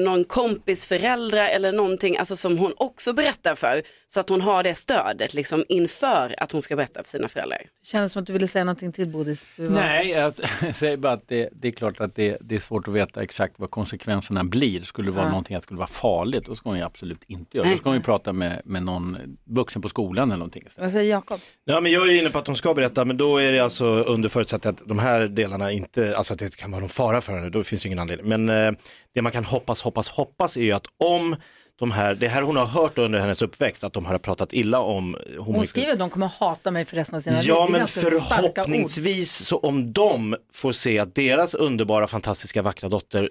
någon 0.00 0.24
kompis 0.24 0.86
föräldrar 0.86 1.48
eller 1.48 1.72
någonting 1.72 2.16
alltså 2.18 2.36
som 2.36 2.58
hon 2.58 2.72
också 2.76 3.12
berättar 3.12 3.54
för. 3.54 3.82
Så 4.08 4.20
att 4.20 4.28
hon 4.28 4.40
har 4.40 4.62
det 4.62 4.74
stödet 4.74 5.34
liksom 5.34 5.64
inför 5.68 6.34
att 6.38 6.52
hon 6.52 6.62
ska 6.62 6.76
berätta 6.76 7.02
för 7.02 7.10
sina 7.10 7.28
föräldrar. 7.28 7.58
Det 7.80 7.86
kändes 7.86 8.12
som 8.12 8.20
att 8.22 8.26
du 8.26 8.32
ville 8.32 8.48
säga 8.48 8.64
någonting 8.64 8.92
till 8.92 9.06
Bodis. 9.08 9.44
Nej, 9.56 10.10
jag 10.10 10.34
säger 10.74 10.96
bara 10.96 11.12
att 11.12 11.28
det, 11.28 11.48
det 11.52 11.68
är 11.68 11.72
klart 11.72 12.00
att 12.00 12.14
det, 12.14 12.38
det 12.40 12.54
är 12.54 12.60
svårt 12.60 12.88
att 12.88 12.94
veta 12.94 13.22
exakt 13.22 13.54
vad 13.56 13.70
konsekvenserna 13.70 14.44
blir. 14.44 14.82
Skulle 14.82 15.08
det 15.08 15.12
vara 15.14 15.24
Ja. 15.24 15.30
någonting 15.30 15.56
att 15.56 15.62
det 15.62 15.64
skulle 15.66 15.78
vara 15.78 15.86
farligt, 15.88 16.46
då 16.46 16.54
ska 16.54 16.68
hon 16.68 16.78
ju 16.78 16.84
absolut 16.84 17.20
inte 17.26 17.56
göra. 17.56 17.68
Då 17.70 17.76
ska 17.76 17.88
hon 17.88 17.96
ju 17.96 18.02
prata 18.02 18.32
med, 18.32 18.60
med 18.64 18.82
någon 18.82 19.36
vuxen 19.44 19.82
på 19.82 19.88
skolan 19.88 20.28
eller 20.30 20.38
någonting. 20.38 20.64
Vad 20.78 20.92
säger 20.92 21.10
Jakob? 21.10 21.40
Ja, 21.64 21.80
men 21.80 21.92
jag 21.92 22.08
är 22.08 22.12
inne 22.20 22.30
på 22.30 22.38
att 22.38 22.46
hon 22.46 22.56
ska 22.56 22.74
berätta, 22.74 23.04
men 23.04 23.16
då 23.16 23.38
är 23.38 23.52
det 23.52 23.60
alltså 23.60 23.84
under 23.86 24.28
förutsättning 24.28 24.70
att 24.70 24.82
de 24.88 24.98
här 24.98 25.20
delarna 25.28 25.72
inte, 25.72 26.16
alltså 26.16 26.32
att 26.32 26.38
det 26.38 26.56
kan 26.56 26.70
vara 26.70 26.80
någon 26.80 26.88
fara 26.88 27.20
för 27.20 27.32
henne, 27.32 27.48
då 27.50 27.64
finns 27.64 27.82
det 27.82 27.86
ingen 27.86 27.98
anledning. 27.98 28.28
Men 28.28 28.66
eh, 28.66 28.72
det 29.14 29.22
man 29.22 29.32
kan 29.32 29.44
hoppas, 29.44 29.81
hoppas, 29.82 30.08
hoppas 30.08 30.56
är 30.56 30.62
ju 30.62 30.72
att 30.72 30.86
om 30.96 31.36
de 31.78 31.90
här, 31.90 32.14
det 32.14 32.28
här 32.28 32.42
hon 32.42 32.56
har 32.56 32.66
hört 32.66 32.98
under 32.98 33.20
hennes 33.20 33.42
uppväxt, 33.42 33.84
att 33.84 33.92
de 33.92 34.06
har 34.06 34.18
pratat 34.18 34.52
illa 34.52 34.80
om 34.80 35.16
Hon 35.38 35.66
skriver 35.66 35.92
att 35.92 35.98
de 35.98 36.10
kommer 36.10 36.26
hata 36.26 36.70
mig 36.70 36.84
för 36.84 36.96
resten 36.96 37.16
av 37.16 37.20
sina 37.20 37.36
liv. 37.36 37.48
Ja, 37.48 37.68
men 37.70 37.88
förhoppningsvis 37.88 39.46
så 39.46 39.58
om 39.58 39.92
de 39.92 40.36
får 40.52 40.72
se 40.72 40.98
att 40.98 41.14
deras 41.14 41.54
underbara, 41.54 42.06
fantastiska, 42.06 42.62
vackra 42.62 42.88
dotter 42.88 43.30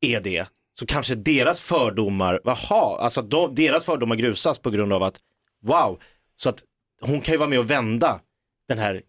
är 0.00 0.20
det, 0.20 0.46
så 0.72 0.86
kanske 0.86 1.14
deras 1.14 1.60
fördomar, 1.60 2.40
jaha, 2.44 2.98
alltså 2.98 3.22
de, 3.22 3.54
deras 3.54 3.84
fördomar 3.84 4.16
grusas 4.16 4.58
på 4.58 4.70
grund 4.70 4.92
av 4.92 5.02
att, 5.02 5.18
wow, 5.62 6.00
så 6.36 6.48
att 6.48 6.62
hon 7.00 7.20
kan 7.20 7.32
ju 7.34 7.38
vara 7.38 7.48
med 7.48 7.58
och 7.58 7.70
vända 7.70 8.20
den 8.68 8.78
här 8.78 9.02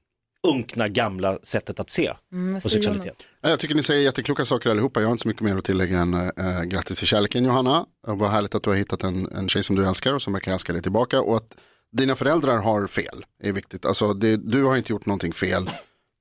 unkna 0.50 0.90
gamla 0.90 1.40
sättet 1.44 1.80
att 1.80 1.90
se 1.90 2.14
Mm, 2.32 2.62
på 2.62 2.70
sexualitet. 2.70 3.18
Ja, 3.42 3.50
Jag 3.50 3.60
tycker 3.60 3.76
ni 3.76 3.84
säger 3.84 4.04
jättekloka 4.04 4.46
saker 4.46 4.70
allihopa. 4.70 5.00
Jag 5.00 5.08
har 5.08 5.12
inte 5.12 5.22
så 5.22 5.28
mycket 5.28 5.44
mer 5.44 5.58
att 5.58 5.66
tillägga 5.66 6.00
än 6.00 6.14
äh, 6.14 6.64
grattis 6.64 6.98
till 6.98 7.08
kärleken 7.08 7.44
Johanna. 7.46 7.86
Vad 8.08 8.30
härligt 8.30 8.56
att 8.56 8.64
du 8.64 8.70
har 8.70 8.78
hittat 8.78 9.04
en, 9.04 9.32
en 9.32 9.50
tjej 9.50 9.64
som 9.64 9.76
du 9.76 9.88
älskar 9.88 10.14
och 10.14 10.22
som 10.22 10.34
verkar 10.34 10.54
älska 10.54 10.74
dig 10.74 10.82
tillbaka. 10.82 11.22
Och 11.22 11.38
att 11.38 11.56
dina 11.92 12.16
föräldrar 12.16 12.58
har 12.58 12.88
fel 12.88 13.26
är 13.44 13.52
viktigt. 13.52 13.86
Alltså 13.86 14.14
det, 14.14 14.38
du 14.38 14.64
har 14.64 14.78
inte 14.78 14.92
gjort 14.92 15.06
någonting 15.06 15.34
fel. 15.34 15.70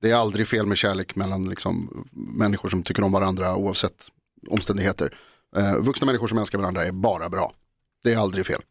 Det 0.01 0.11
är 0.11 0.15
aldrig 0.15 0.47
fel 0.47 0.65
med 0.65 0.77
kärlek 0.77 1.15
mellan 1.15 1.49
liksom, 1.49 2.05
människor 2.37 2.69
som 2.69 2.83
tycker 2.83 3.03
om 3.03 3.11
varandra 3.11 3.55
oavsett 3.55 4.07
omständigheter. 4.49 5.17
Eh, 5.57 5.75
vuxna 5.77 6.05
människor 6.05 6.27
som 6.27 6.37
älskar 6.37 6.57
varandra 6.59 6.85
är 6.85 6.91
bara 6.91 7.29
bra. 7.29 7.53
Det 8.03 8.13
är 8.13 8.17
aldrig 8.17 8.45
fel. 8.45 8.61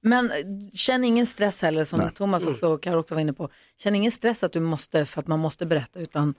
Men 0.00 0.30
eh, 0.30 0.36
känn 0.72 1.04
ingen 1.04 1.26
stress 1.26 1.62
heller 1.62 1.84
som 1.84 1.98
Nej. 1.98 2.10
Thomas 2.14 2.46
och 2.46 2.82
Karo 2.82 3.00
också 3.00 3.14
var 3.14 3.22
inne 3.22 3.32
på. 3.32 3.48
Känn 3.76 3.94
ingen 3.94 4.12
stress 4.12 4.44
att 4.44 4.52
du 4.52 4.60
måste, 4.60 5.06
för 5.06 5.20
att 5.20 5.26
man 5.26 5.38
måste 5.38 5.66
berätta 5.66 6.00
utan 6.00 6.34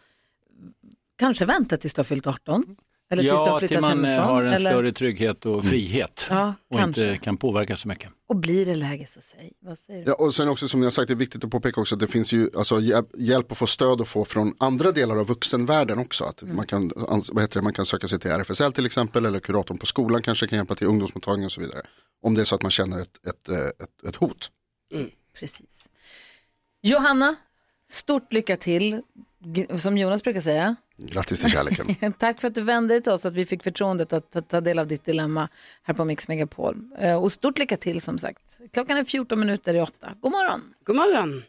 kanske 1.17 1.45
vänta 1.45 1.77
tills 1.77 1.93
du 1.93 1.99
har 1.99 2.03
fyllt 2.03 2.27
18. 2.27 2.75
Eller 3.11 3.23
tills 3.23 3.31
du 3.31 3.37
har 3.37 3.47
Ja, 3.47 3.59
flyttat 3.59 3.73
till 3.73 3.81
man 3.81 4.05
eh, 4.05 4.11
hemifrån. 4.11 4.27
har 4.35 4.43
en 4.43 4.53
eller, 4.53 4.69
större 4.71 4.91
trygghet 4.91 5.45
och 5.45 5.65
frihet 5.65 6.25
Ja, 6.29 6.53
och 6.69 6.77
kanske. 6.77 7.11
inte 7.11 7.23
kan 7.25 7.37
påverka 7.37 7.75
så 7.75 7.87
mycket. 7.87 8.09
Och 8.29 8.35
blir 8.35 8.65
det 8.65 8.75
läge 8.75 9.05
så 9.07 9.21
säg. 9.21 9.51
Vad 9.59 9.77
säger 9.79 10.05
du? 10.05 10.11
Ja, 10.11 10.15
och 10.25 10.33
sen 10.33 10.49
också 10.49 10.67
som 10.67 10.83
jag 10.83 10.93
sagt, 10.93 11.07
det 11.07 11.13
är 11.13 11.15
viktigt 11.15 11.43
att 11.43 11.49
påpeka 11.51 11.81
också 11.81 11.95
att 11.95 11.99
det 11.99 12.07
finns 12.07 12.33
ju 12.33 12.49
alltså, 12.57 12.79
hjälp- 13.17 13.51
att 13.51 13.57
få 13.57 13.67
stöd 13.67 14.01
att 14.01 14.07
få 14.07 14.25
från 14.25 14.53
andra 14.59 14.91
delar 14.91 15.17
av 15.17 15.27
vuxenvärlden 15.27 15.99
också. 15.99 16.23
Att 16.23 16.43
man, 16.43 16.65
kan, 16.65 16.91
vad 17.31 17.41
heter 17.41 17.59
det, 17.59 17.61
man 17.63 17.73
kan 17.73 17.85
söka 17.85 18.07
sig 18.07 18.19
till 18.19 18.31
RFSL 18.31 18.73
till 18.73 18.85
exempel 18.85 19.25
eller 19.25 19.39
kuratorn 19.39 19.77
på 19.77 19.85
skolan 19.85 20.21
kanske 20.21 20.47
kan 20.47 20.57
hjälpa 20.57 20.75
till 20.75 20.87
ungdomsmottagning 20.87 21.45
och 21.45 21.51
så 21.51 21.61
vidare. 21.61 21.81
Om 22.23 22.33
det 22.35 22.41
är 22.41 22.45
så 22.45 22.55
att 22.55 22.61
man 22.61 22.71
känner 22.71 22.99
ett, 22.99 23.25
ett, 23.27 23.49
eh, 23.49 23.55
ett, 23.57 24.07
ett 24.09 24.15
hot. 24.15 24.49
Precis. 25.39 25.89
Johanna, 26.81 27.35
stort 27.89 28.33
lycka 28.33 28.57
till. 28.57 29.01
Som 29.77 29.97
Jonas 29.97 30.23
brukar 30.23 30.41
säga. 30.41 30.75
Grattis 31.01 31.39
till 31.39 31.49
kärleken. 31.49 32.13
Tack 32.19 32.41
för 32.41 32.47
att 32.47 32.55
du 32.55 32.61
vände 32.61 32.93
dig 32.93 33.01
till 33.03 33.11
oss, 33.11 33.25
att 33.25 33.33
vi 33.33 33.45
fick 33.45 33.63
förtroendet 33.63 34.13
att 34.13 34.31
ta, 34.31 34.41
ta 34.41 34.61
del 34.61 34.79
av 34.79 34.87
ditt 34.87 35.05
dilemma 35.05 35.49
här 35.83 35.93
på 35.93 36.05
Mix 36.05 36.27
Megapol. 36.27 36.75
Eh, 36.99 37.15
Och 37.23 37.31
stort 37.31 37.57
lycka 37.59 37.77
till 37.77 38.01
som 38.01 38.17
sagt. 38.17 38.57
Klockan 38.73 38.97
är 38.97 39.03
14 39.03 39.39
minuter 39.39 39.73
i 39.73 39.81
åtta. 39.81 40.09
God 40.21 40.31
morgon! 40.31 40.61
God 40.85 40.95
morgon! 40.95 41.43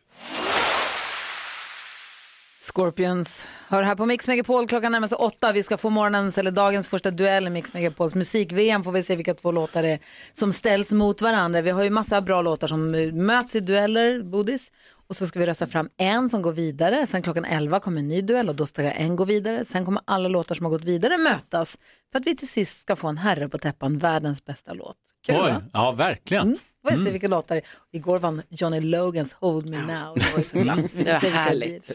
Scorpions 2.61 3.49
hör 3.69 3.83
här 3.83 3.95
på 3.95 4.07
Mix 4.07 4.29
Megapol. 4.29 4.69
Klockan 4.69 4.93
närmar 4.93 5.09
sig 5.09 5.17
åtta. 5.17 5.53
Vi 5.53 5.63
ska 5.63 5.77
få 5.77 5.91
morgonens 5.91 6.39
eller 6.39 6.51
dagens 6.51 6.89
första 6.89 7.11
duell 7.11 7.47
i 7.47 7.51
Mix 7.51 7.75
Megapols 7.75 8.15
musik-VM. 8.15 8.85
Får 8.85 8.93
vi 8.93 9.03
se 9.03 9.17
vilka 9.17 9.35
två 9.35 9.53
låtar 9.53 9.83
det 9.83 9.89
är 9.89 9.99
som 10.33 10.53
ställs 10.53 10.93
mot 10.93 11.23
varandra. 11.23 11.61
Vi 11.61 11.71
har 11.71 11.83
ju 11.83 11.91
massa 11.91 12.21
bra 12.21 12.43
låtar 12.43 12.69
som 12.69 12.91
möts 13.27 13.57
i 13.57 13.61
dueller, 13.61 14.23
Bodis. 14.23 14.73
Och 15.11 15.16
så 15.16 15.27
ska 15.27 15.38
vi 15.38 15.46
rösta 15.46 15.66
fram 15.66 15.88
en 15.96 16.31
som 16.31 16.42
går 16.42 16.53
vidare. 16.53 17.07
Sen 17.07 17.23
klockan 17.23 17.44
11 17.44 17.81
kommer 17.81 17.99
en 17.99 18.09
ny 18.09 18.23
duell 18.23 18.49
och 18.49 18.55
då 18.55 18.66
ska 18.66 18.83
en 18.83 19.16
gå 19.16 19.25
vidare. 19.25 19.64
Sen 19.64 19.85
kommer 19.85 20.03
alla 20.05 20.29
låtar 20.29 20.55
som 20.55 20.64
har 20.66 20.70
gått 20.70 20.85
vidare 20.85 21.18
mötas 21.18 21.79
för 22.12 22.18
att 22.18 22.27
vi 22.27 22.37
till 22.37 22.49
sist 22.49 22.81
ska 22.81 22.96
få 22.96 23.09
en 23.09 23.18
herre 23.18 23.49
på 23.49 23.59
täppan, 23.59 23.99
världens 23.99 24.44
bästa 24.44 24.73
låt. 24.73 24.96
Kul 25.27 25.35
Oj, 25.35 25.40
va? 25.51 25.62
ja 25.73 25.92
verkligen. 25.92 26.46
Mm. 26.46 26.59
Får 26.83 26.90
vi 26.90 26.96
se 26.96 27.01
Mm. 27.01 27.12
vilka 27.12 27.29
låtar 27.29 27.55
det 27.55 27.61
är. 27.61 27.66
Igår 27.99 28.18
vann 28.18 28.42
Johnny 28.49 28.81
Logans 28.81 29.33
Hold 29.33 29.68
Me 29.68 29.77
Now. 29.77 30.14
Det 30.14 30.33
var 30.37 30.42
så 30.42 30.59
glatt. 30.59 30.79
Vi 30.79 30.88
får 30.88 31.05
Det 31.05 31.12
var 31.12 31.31
härligt. 31.31 31.90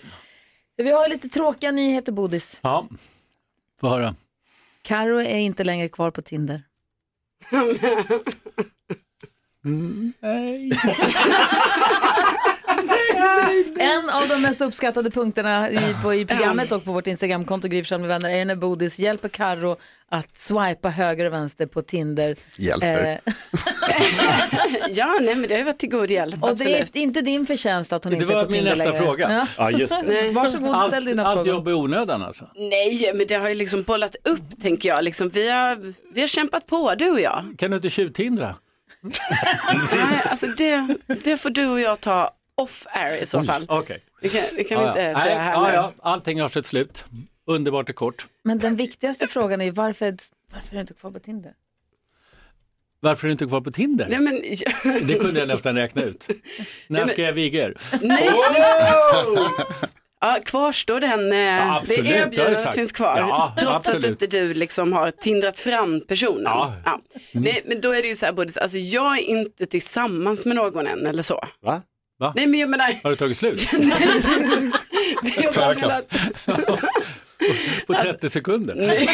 Vi 0.78 0.91
har 0.91 1.10
lite 1.10 1.30
tråkiga 1.30 1.71
nyheter, 1.71 2.12
Bodis. 2.12 2.60
Ja, 2.62 2.88
få 3.82 3.89
höra. 3.89 4.15
Karo 4.82 5.17
är 5.21 5.38
inte 5.38 5.63
längre 5.63 5.89
kvar 5.89 6.12
på 6.12 6.21
Tinder. 6.21 6.62
nej. 10.19 10.71
En 13.80 14.10
av 14.10 14.28
de 14.28 14.42
mest 14.42 14.62
uppskattade 14.62 15.12
punkterna 15.12 15.70
i, 15.72 15.80
på, 16.04 16.14
i 16.14 16.26
programmet 16.26 16.72
och 16.72 16.84
på 16.86 16.92
vårt 16.92 17.08
Instagramkonto 17.08 17.68
Gry 17.68 17.84
Forssell 17.84 18.00
med 18.00 18.08
vänner 18.08 18.30
är 18.30 18.46
när 18.46 18.56
Bodis 18.56 19.00
hjälper 19.00 19.30
Karo 19.30 19.76
att 20.10 20.38
swipa 20.38 20.90
höger 20.90 21.26
och 21.26 21.34
vänster 21.34 21.66
på 21.66 21.82
Tinder. 21.82 22.36
Hjälper. 22.58 23.06
Eh, 23.26 23.34
ja, 24.90 25.20
nej 25.22 25.36
men 25.36 25.50
det 25.50 25.56
har 25.56 25.64
varit 25.64 25.78
till 25.80 25.90
god 25.90 26.12
hjälp. 26.12 26.36
och 26.44 26.48
det 26.48 26.52
absolut. 26.54 26.96
är 26.96 27.00
inte 27.00 27.22
din 27.22 27.46
förtjänst 27.46 27.94
att 27.94 28.04
hon 28.04 28.14
Det 28.14 28.20
inte 28.20 28.34
är 28.34 28.36
var 28.36 28.46
på 28.46 28.52
min 28.52 28.60
Tinder 28.64 28.76
nästa 28.76 28.92
längre. 28.92 29.06
fråga. 29.06 29.32
Ja. 29.32 29.48
Ja, 29.58 29.72
just 29.72 29.94
det. 30.08 30.30
Varsågod, 30.32 30.70
allt, 30.76 30.92
ställ 30.92 31.06
dina 31.06 31.26
allt 31.26 31.36
frågor. 31.38 31.54
jobb 31.54 31.68
är 31.68 31.74
onödan 31.74 32.24
alltså. 32.24 32.50
Nej, 32.56 33.12
men 33.16 33.28
det 33.28 33.36
har 33.36 33.50
ju 33.50 33.56
liksom 33.56 33.84
bollat 33.84 34.16
upp 34.24 34.62
tänker 34.62 34.90
jag. 34.90 35.04
Liksom, 35.04 35.30
vi, 35.30 35.50
har, 35.50 35.94
vi 36.14 36.22
har 36.22 36.28
kämpat 36.28 36.68
på, 36.68 36.96
du 36.96 37.10
och 37.10 37.20
jag. 37.22 37.56
Kan 37.58 37.72
du 37.72 37.76
inte 37.78 37.90
tjuvtindra? 37.90 38.56
Nej, 39.96 40.22
alltså 40.30 40.48
det, 40.48 40.96
det 41.24 41.38
får 41.38 41.50
du 41.50 41.68
och 41.68 41.80
jag 41.80 42.02
ta 42.02 42.32
off 42.58 42.88
air 42.89 43.22
i 43.22 43.26
så 43.26 43.44
fall. 43.44 43.65
Okej. 43.70 44.04
Det 44.22 44.30
kan, 44.30 44.41
det 44.56 44.63
kan 44.63 44.80
vi 44.80 44.84
Ja, 44.86 44.89
inte 44.89 45.02
ja. 45.02 45.20
säga 45.20 45.36
Nej, 45.36 45.44
här 45.44 45.54
ja, 45.54 45.68
nu. 45.68 45.74
ja, 45.74 45.94
Allting 46.02 46.41
har 46.41 46.50
sitt 46.50 46.65
slut. 46.65 47.04
Underbart 47.48 47.89
är 47.89 47.94
kort. 47.94 48.28
Men 48.44 48.60
den 48.60 48.76
viktigaste 48.76 49.28
frågan 49.28 49.62
är 49.62 49.72
varför, 49.72 50.15
varför 50.54 50.70
är 50.70 50.76
du 50.76 50.82
inte 50.82 50.94
kvar 50.94 51.12
på 51.12 51.20
Tinder? 51.20 51.54
Varför 53.00 53.28
är 53.28 53.30
du 53.30 53.32
inte 53.32 53.46
kvar 53.46 53.62
på 53.62 53.72
Tinder? 53.72 54.08
Nej, 54.10 54.20
men, 54.20 54.41
Det 55.08 55.13
kunde 55.20 55.39
jag 55.39 55.48
nästan 55.48 55.76
räkna 55.76 56.02
ut. 56.02 56.28
När 56.88 57.00
men- 57.00 57.10
ska 57.10 57.22
jag 57.22 57.34
viga 57.34 57.63
er? 57.63 57.78
Nej, 58.02 58.30
Ja, 60.22 60.38
kvarstår 60.46 61.00
den, 61.00 61.34
eh, 61.34 61.76
absolut, 61.76 62.06
det 62.06 62.15
erbjudandet 62.15 62.74
finns 62.74 62.91
kvar. 62.91 63.18
Ja, 63.20 63.56
trots 63.60 63.76
absolut. 63.76 64.06
att 64.06 64.12
inte 64.12 64.28
du 64.28 64.54
liksom 64.54 64.94
har 64.94 65.12
tindrat 65.12 65.60
fram 65.60 66.02
personen. 66.08 66.44
Ja. 66.44 66.74
Mm. 66.86 67.00
Nej, 67.44 67.62
men 67.65 67.82
då 67.82 67.91
är 67.91 68.02
det 68.02 68.08
ju 68.08 68.15
så 68.15 68.26
här, 68.26 68.34
både, 68.34 68.54
alltså, 68.62 68.78
jag 68.78 69.18
är 69.18 69.22
inte 69.22 69.65
tillsammans 69.65 70.46
med 70.46 70.56
någon 70.56 70.88
än 70.88 71.06
eller 71.08 71.24
så. 71.24 71.44
Va? 71.62 71.82
Va? 72.19 72.34
Nej 72.36 72.47
men 72.47 72.60
jag 72.60 72.69
menar, 72.69 72.99
Har 73.04 73.10
du 73.10 73.15
tagit 73.15 73.38
slut? 73.38 73.60
att, 75.84 76.08
På 77.88 77.93
30 77.93 78.30
sekunder? 78.30 78.75
nej. 78.75 79.10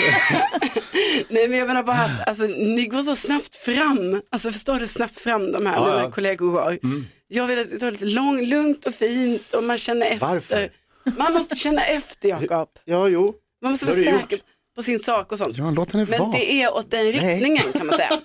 nej 1.30 1.48
men 1.48 1.58
jag 1.58 1.68
menar 1.68 1.84
bara 1.84 1.98
att 1.98 2.28
alltså, 2.28 2.46
ni 2.46 2.86
går 2.86 3.04
så 3.04 3.16
snabbt 3.16 3.56
fram, 3.56 4.22
alltså 4.32 4.52
förstår 4.52 4.80
du 4.80 4.88
snabbt 4.88 5.20
fram 5.20 5.52
de 5.52 5.66
här 5.66 5.76
Ja, 5.76 5.86
mina 5.86 6.02
ja. 6.02 6.12
kollegor 6.12 6.52
går. 6.52 6.80
Mm. 6.84 7.06
Jag 7.28 7.48
vill 7.48 7.60
att 7.60 7.70
det 7.72 7.78
ska 7.78 7.86
vara 7.86 7.92
lite 7.92 8.06
lång, 8.06 8.42
lugnt 8.42 8.86
och 8.86 8.94
fint 8.94 9.54
och 9.54 9.64
man 9.64 9.78
känner 9.78 10.06
efter. 10.06 10.28
Varför? 10.28 10.70
Man 11.18 11.34
måste 11.34 11.56
känna 11.56 11.86
efter 11.86 12.30
Jakob. 12.30 12.70
Ja, 12.86 13.08
jo. 13.08 13.34
Man 13.62 13.72
måste 13.72 13.86
Det 13.86 13.92
vara 13.92 14.20
säker 14.20 14.40
på 14.76 14.84
sin 14.84 15.00
sak 15.00 15.32
och 15.32 15.38
sånt. 15.38 15.58
Ja, 15.58 15.72
låt 15.72 15.92
henne 15.92 16.06
Men 16.10 16.20
vara. 16.20 16.32
det 16.32 16.52
är 16.64 16.74
åt 16.74 16.92
den 16.92 17.06
riktningen 17.12 17.64
kan 17.74 17.86
man 17.88 17.96
säga. 17.96 18.10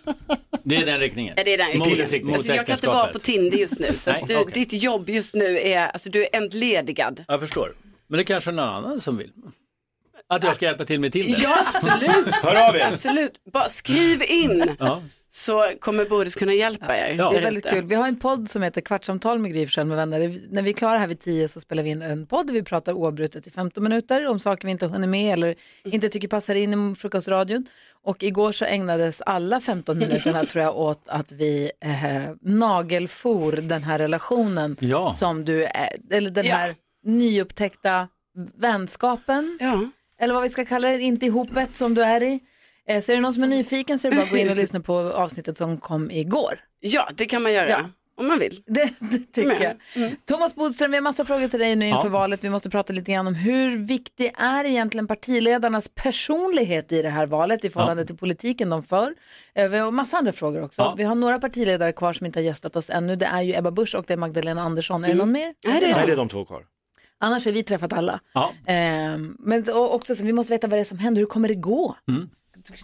Det 0.63 0.77
är 0.77 0.87
den 0.87 1.01
riktningen? 1.01 1.35
Ja, 1.37 1.45
det 1.45 1.55
är 1.55 1.59
den 1.59 1.67
riktningen. 1.67 2.27
mot 2.27 2.35
Alltså, 2.35 2.55
jag 2.55 2.67
kan 2.67 2.75
inte 2.77 2.87
vara 2.87 3.07
på 3.13 3.19
Tinder 3.19 3.59
just 3.59 3.79
nu. 3.81 3.93
Så 3.99 4.11
Nej, 4.11 4.25
du, 4.29 4.37
okej. 4.37 4.53
ditt 4.55 4.73
jobb 4.83 5.11
just 5.11 5.35
nu 5.35 5.61
är, 5.61 5.89
alltså 5.89 6.11
du 6.11 6.23
är 6.23 6.29
entledigad. 6.33 7.25
Jag 7.29 7.41
förstår. 7.41 7.75
Men 8.09 8.17
det 8.17 8.23
är 8.23 8.25
kanske 8.25 8.51
är 8.51 8.53
någon 8.53 8.69
annan 8.69 9.01
som 9.01 9.17
vill. 9.17 9.33
Att 10.29 10.43
jag 10.45 10.57
ska 10.57 10.65
hjälpa 10.65 10.85
till 10.85 11.01
med 11.01 11.13
Tinder? 11.13 11.41
Ja, 11.43 11.59
absolut. 11.75 12.35
Hör 12.35 12.69
av 12.69 12.77
er. 12.77 12.89
Absolut. 12.93 13.33
Bara 13.53 13.69
skriv 13.69 14.23
in 14.29 14.77
Ja. 14.79 15.03
Så 15.37 15.65
kommer 15.81 16.05
Bodis 16.05 16.35
kunna 16.35 16.53
hjälpa 16.55 16.97
er. 16.97 17.15
Ja. 17.19 17.31
Det 17.31 17.39
är 17.39 17.43
väldigt 17.43 17.67
kul. 17.67 17.85
Vi 17.85 17.95
har 17.95 18.09
en 18.09 18.19
podd 18.19 18.51
som 18.51 18.63
heter 18.63 18.81
Kvartsamtal 18.81 19.39
med 19.39 19.53
Gry 19.53 19.85
med 19.85 19.97
vänner. 19.97 20.41
När 20.51 20.63
vi 20.63 20.71
är 20.71 20.75
klara 20.75 20.99
här 20.99 21.07
vid 21.07 21.21
10 21.21 21.49
så 21.49 21.61
spelar 21.61 21.83
vi 21.83 21.91
in 21.91 22.03
en 22.03 22.27
podd 22.27 22.47
där 22.47 22.55
vi 22.55 22.63
pratar 22.63 22.93
oavbrutet 22.93 23.47
i 23.47 23.51
15 23.51 23.83
minuter 23.83 24.27
om 24.29 24.39
saker 24.39 24.65
vi 24.69 24.73
inte 24.73 24.87
hunnit 24.87 25.11
med 25.11 25.33
eller 25.33 25.55
inte 25.85 26.09
tycker 26.09 26.29
passar 26.29 26.55
in 26.55 26.93
i 26.93 26.95
frukostradion. 26.95 27.67
Och 28.03 28.23
igår 28.23 28.53
så 28.53 28.65
ägnades 28.65 29.21
alla 29.21 29.61
15 29.61 29.99
minuterna 29.99 30.45
tror 30.45 30.65
jag 30.65 30.77
åt 30.77 31.03
att 31.09 31.33
vi 31.33 31.71
eh, 31.81 32.35
nagelfor 32.41 33.53
den 33.53 33.83
här 33.83 33.99
relationen 33.99 34.77
Ja. 34.81 35.15
som 35.19 35.45
du, 35.45 35.65
är, 35.65 35.89
eller 36.11 36.31
den 36.31 36.47
Ja. 36.47 36.55
här 36.55 36.75
nyupptäckta 37.05 38.09
vänskapen, 38.55 39.59
Ja. 39.61 39.91
eller 40.21 40.35
vad 40.35 40.43
vi 40.43 40.49
ska 40.49 40.65
kalla 40.65 40.89
det, 40.89 41.01
inte 41.01 41.27
ihopet 41.27 41.77
som 41.77 41.95
du 41.95 42.03
är 42.03 42.23
i. 42.23 42.41
Eh, 42.89 43.01
Så 43.01 43.13
är 43.13 43.17
det 43.17 43.23
någon 43.23 43.35
som 43.35 43.43
är 43.43 43.47
nyfiken 43.47 43.99
så 43.99 44.07
är 44.09 44.11
det 44.11 44.17
bara 44.17 44.25
att 44.25 44.31
gå 44.31 44.37
in 44.37 44.51
och 44.51 44.57
lyssna 44.63 44.81
på 44.81 44.95
avsnittet 44.99 45.59
som 45.59 45.79
kom 45.79 46.11
igår. 46.11 46.61
Ja, 46.81 47.09
det 47.15 47.27
kan 47.27 47.43
man 47.43 47.53
göra. 47.53 47.69
Ja. 47.69 47.81
Om 48.19 48.29
man 48.29 48.39
vill. 48.39 48.63
Det, 48.67 48.91
det 48.99 49.19
tycker 49.33 49.77
jag. 49.95 50.13
Thomas 50.25 50.55
Bodström, 50.55 50.91
vi 50.91 50.97
har 50.97 51.03
massa 51.03 51.25
frågor 51.25 51.49
till 51.49 51.61
dig 51.61 51.77
nu 51.77 51.87
inför 51.89 52.05
Ja. 52.05 52.09
valet. 52.09 52.45
Vi 52.45 52.51
måste 52.51 52.71
prata 52.71 52.93
lite 52.93 53.13
grann 53.13 53.27
om 53.27 53.35
hur 53.35 53.77
viktig 53.77 54.33
är 54.39 54.65
egentligen 54.65 55.07
partiledarnas 55.07 55.89
personlighet 55.95 56.93
i 56.93 57.03
det 57.03 57.09
här 57.11 57.27
valet 57.27 57.65
i 57.65 57.71
förhållande 57.71 58.07
till 58.07 58.17
politiken 58.17 58.71
de 58.71 58.83
för. 58.83 59.15
Eh, 59.55 59.69
Vi 59.69 59.79
har 59.79 59.91
massa 59.91 60.17
andra 60.17 60.33
frågor 60.33 60.63
också. 60.63 60.95
Vi 60.97 61.05
har 61.05 61.15
några 61.15 61.39
partiledare 61.39 61.93
kvar 61.93 62.13
som 62.13 62.27
inte 62.27 62.39
har 62.39 62.45
gästat 62.45 62.77
oss 62.77 62.91
ännu. 62.91 63.17
Det 63.17 63.27
är 63.27 63.43
ju 63.43 63.55
Ebba 63.57 63.71
Busch 63.71 63.95
och 63.95 64.05
det 64.07 64.13
är 64.13 64.17
Magdalena 64.19 64.63
Andersson. 64.63 65.05
Är 65.05 65.09
det 65.09 65.15
någon 65.15 65.33
mer? 65.33 65.55
Nej, 65.67 65.81
det 66.07 66.13
är 66.13 66.17
de 66.17 66.29
två 66.29 66.45
kvar. 66.45 66.63
Annars 67.19 67.45
har 67.45 67.53
vi 67.53 67.63
träffat 67.63 67.93
alla. 67.93 68.21
Ja. 68.35 68.53
Ehm, 68.67 69.37
men 69.39 69.65
också 69.73 70.15
så 70.15 70.25
vi 70.25 70.33
måste 70.33 70.53
veta 70.53 70.67
vad 70.67 70.79
det 70.79 70.83
är 70.83 70.85
som 70.85 70.99
händer. 70.99 71.21
Hur 71.23 71.27
kommer 71.27 71.49
det 71.49 71.55
gå? 71.55 71.97
Mm. 72.09 72.29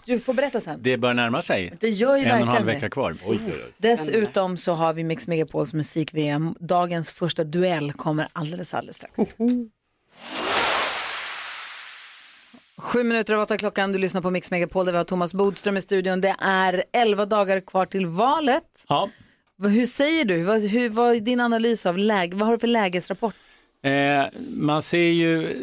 Du 0.05 0.19
får 0.19 0.33
berätta 0.33 0.59
sen. 0.61 0.79
Det 0.83 0.97
bör 0.97 1.13
närma 1.13 1.41
sig. 1.41 1.73
Det 1.79 1.89
gör 1.89 2.17
ju 2.17 2.23
en 2.25 2.31
och 2.31 2.37
en 2.37 2.47
halv 2.47 2.47
verkligen 2.47 2.65
det. 2.65 2.73
vecka 2.73 2.89
kvar. 2.89 3.15
Oj, 3.25 3.39
oj, 3.45 3.53
oj. 3.53 3.71
Dessutom 3.77 4.57
så 4.57 4.73
har 4.73 4.93
vi 4.93 5.03
Mix 5.03 5.27
Megapols 5.27 5.73
musik-VM. 5.73 6.55
Dagens 6.59 7.11
första 7.11 7.43
duell 7.43 7.93
kommer 7.93 8.27
alldeles, 8.33 8.73
alldeles 8.73 8.95
strax. 8.95 9.19
Sju 12.77 13.03
minuter 13.03 13.33
över 13.33 13.43
åtta 13.43 13.57
klockan, 13.57 13.91
du 13.91 13.99
lyssnar 13.99 14.21
på 14.21 14.31
Mix 14.31 14.51
Megapol 14.51 14.85
där 14.85 14.91
vi 14.91 14.97
har 14.97 15.05
Thomas 15.05 15.33
Bodström 15.33 15.77
i 15.77 15.81
studion. 15.81 16.21
Det 16.21 16.35
är 16.39 16.83
elva 16.93 17.25
dagar 17.25 17.59
kvar 17.59 17.85
till 17.85 18.05
valet. 18.07 18.85
Ja. 18.87 19.09
Hur 19.63 19.85
säger 19.85 20.25
du? 20.25 20.43
Vad, 20.43 20.61
hur, 20.61 20.89
vad 20.89 21.15
är 21.15 21.19
din 21.19 21.39
analys 21.39 21.85
av 21.85 21.97
läge? 21.97 22.37
Vad 22.37 22.47
har 22.47 22.53
du 22.53 22.59
för 22.59 22.67
lägesrapport? 22.67 23.35
Eh, 23.83 24.23
man 24.49 24.81
ser 24.81 24.97
ju, 24.97 25.53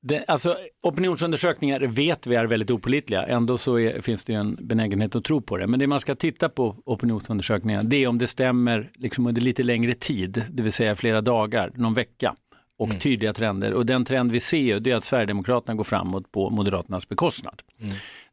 det, 0.00 0.24
alltså 0.28 0.56
opinionsundersökningar 0.82 1.80
vet 1.80 2.26
vi 2.26 2.34
är 2.34 2.44
väldigt 2.44 2.70
opolitliga, 2.70 3.26
ändå 3.26 3.58
så 3.58 3.78
är, 3.78 4.00
finns 4.00 4.24
det 4.24 4.34
en 4.34 4.58
benägenhet 4.60 5.16
att 5.16 5.24
tro 5.24 5.40
på 5.40 5.56
det. 5.56 5.66
Men 5.66 5.80
det 5.80 5.86
man 5.86 6.00
ska 6.00 6.14
titta 6.14 6.48
på 6.48 6.76
opinionsundersökningar, 6.84 7.82
det 7.82 8.04
är 8.04 8.06
om 8.06 8.18
det 8.18 8.26
stämmer 8.26 8.90
liksom 8.94 9.26
under 9.26 9.40
lite 9.42 9.62
längre 9.62 9.94
tid, 9.94 10.44
det 10.50 10.62
vill 10.62 10.72
säga 10.72 10.96
flera 10.96 11.20
dagar, 11.20 11.72
någon 11.74 11.94
vecka 11.94 12.34
och 12.78 13.00
tydliga 13.00 13.32
trender. 13.32 13.72
Och 13.72 13.86
den 13.86 14.04
trend 14.04 14.32
vi 14.32 14.40
ser 14.40 14.80
det 14.80 14.90
är 14.90 14.96
att 14.96 15.04
Sverigedemokraterna 15.04 15.74
går 15.74 15.84
framåt 15.84 16.32
på 16.32 16.50
Moderaternas 16.50 17.08
bekostnad. 17.08 17.62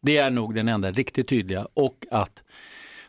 Det 0.01 0.17
är 0.17 0.29
nog 0.29 0.55
den 0.55 0.67
enda 0.67 0.91
riktigt 0.91 1.27
tydliga 1.27 1.67
och 1.73 2.05
att 2.11 2.43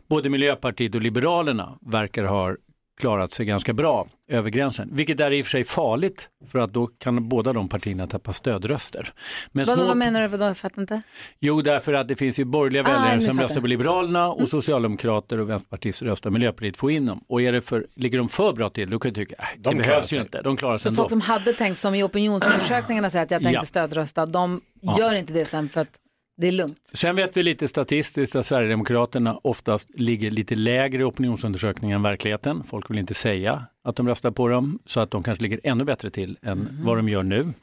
både 0.09 0.29
Miljöpartiet 0.29 0.95
och 0.95 1.01
Liberalerna 1.01 1.77
verkar 1.81 2.23
ha 2.23 2.55
klarat 2.97 3.31
sig 3.31 3.45
ganska 3.45 3.73
bra 3.73 4.07
över 4.29 4.49
gränsen. 4.49 4.89
Vilket 4.93 5.19
är 5.19 5.31
i 5.31 5.41
och 5.41 5.45
för 5.45 5.51
sig 5.51 5.63
farligt 5.63 6.29
för 6.51 6.59
att 6.59 6.73
då 6.73 6.87
kan 6.87 7.29
båda 7.29 7.53
de 7.53 7.69
partierna 7.69 8.07
tappa 8.07 8.33
stödröster. 8.33 9.13
Men 9.51 9.65
Vad, 9.65 9.77
små- 9.77 9.87
vad 9.87 9.97
menar 9.97 10.21
du? 10.21 10.27
Vadå? 10.27 10.45
Jag 10.45 10.57
fattar 10.57 10.81
inte. 10.81 11.01
Jo, 11.39 11.61
därför 11.61 11.93
att 11.93 12.07
det 12.07 12.15
finns 12.15 12.39
ju 12.39 12.45
borgerliga 12.45 12.83
Ah, 12.83 12.99
väljare 13.03 13.21
som 13.21 13.39
röstar 13.39 13.61
på 13.61 13.67
Liberalerna 13.67 14.27
och 14.27 14.47
socialdemokrater 14.49 15.39
och 15.39 15.49
vänsterpartister 15.49 16.05
röstar 16.05 16.29
Miljöpartiet 16.29 16.77
får 16.77 16.91
in 16.91 17.05
dem. 17.05 17.23
Och 17.29 17.41
är 17.41 17.51
det 17.51 17.61
för, 17.61 17.87
ligger 17.95 18.17
de 18.17 18.29
för 18.29 18.53
bra 18.53 18.69
till, 18.69 18.89
då 18.89 18.99
kan 18.99 19.09
jag 19.09 19.15
tycka, 19.15 19.35
äh, 19.39 19.45
det 19.57 19.61
De 19.63 19.69
klarar 19.75 19.87
behövs 19.87 20.05
ju 20.05 20.07
sig. 20.07 20.19
inte, 20.19 20.41
de 20.41 20.57
klarar 20.57 20.77
sig 20.77 20.83
Så 20.83 20.89
ändå. 20.89 21.01
folk 21.01 21.09
som 21.09 21.21
hade 21.21 21.53
tänkt, 21.53 21.77
som 21.77 21.95
i 21.95 22.03
opinionsundersökningarna 22.03 23.09
säger 23.09 23.25
att 23.25 23.31
jag 23.31 23.41
tänkte 23.43 23.61
Ja. 23.61 23.65
stödrösta, 23.65 24.25
de 24.25 24.61
Ja. 24.81 24.95
gör 24.99 25.13
inte 25.13 25.33
det 25.33 25.45
sen 25.45 25.69
för 25.69 25.81
att 25.81 25.89
det 26.37 26.47
är 26.47 26.51
lugnt. 26.51 26.77
Sen 26.93 27.15
vet 27.15 27.37
vi 27.37 27.43
lite 27.43 27.67
statistiskt 27.67 28.35
att 28.35 28.45
Sverigedemokraterna 28.45 29.39
oftast 29.43 29.89
ligger 29.99 30.31
lite 30.31 30.55
lägre 30.55 31.01
i 31.01 31.03
opinionsundersökningar 31.05 31.95
än 31.95 32.03
verkligheten. 32.03 32.63
Folk 32.63 32.89
vill 32.89 32.97
inte 32.97 33.13
säga 33.13 33.65
att 33.83 33.95
de 33.95 34.07
röstar 34.07 34.31
på 34.31 34.47
dem 34.47 34.79
så 34.85 34.99
att 34.99 35.11
de 35.11 35.23
kanske 35.23 35.41
ligger 35.43 35.59
ännu 35.63 35.83
bättre 35.83 36.09
till 36.09 36.37
än 36.41 36.57
Mhm. 36.59 36.85
vad 36.85 36.97
de 36.97 37.09
gör 37.09 37.23
nu. 37.23 37.53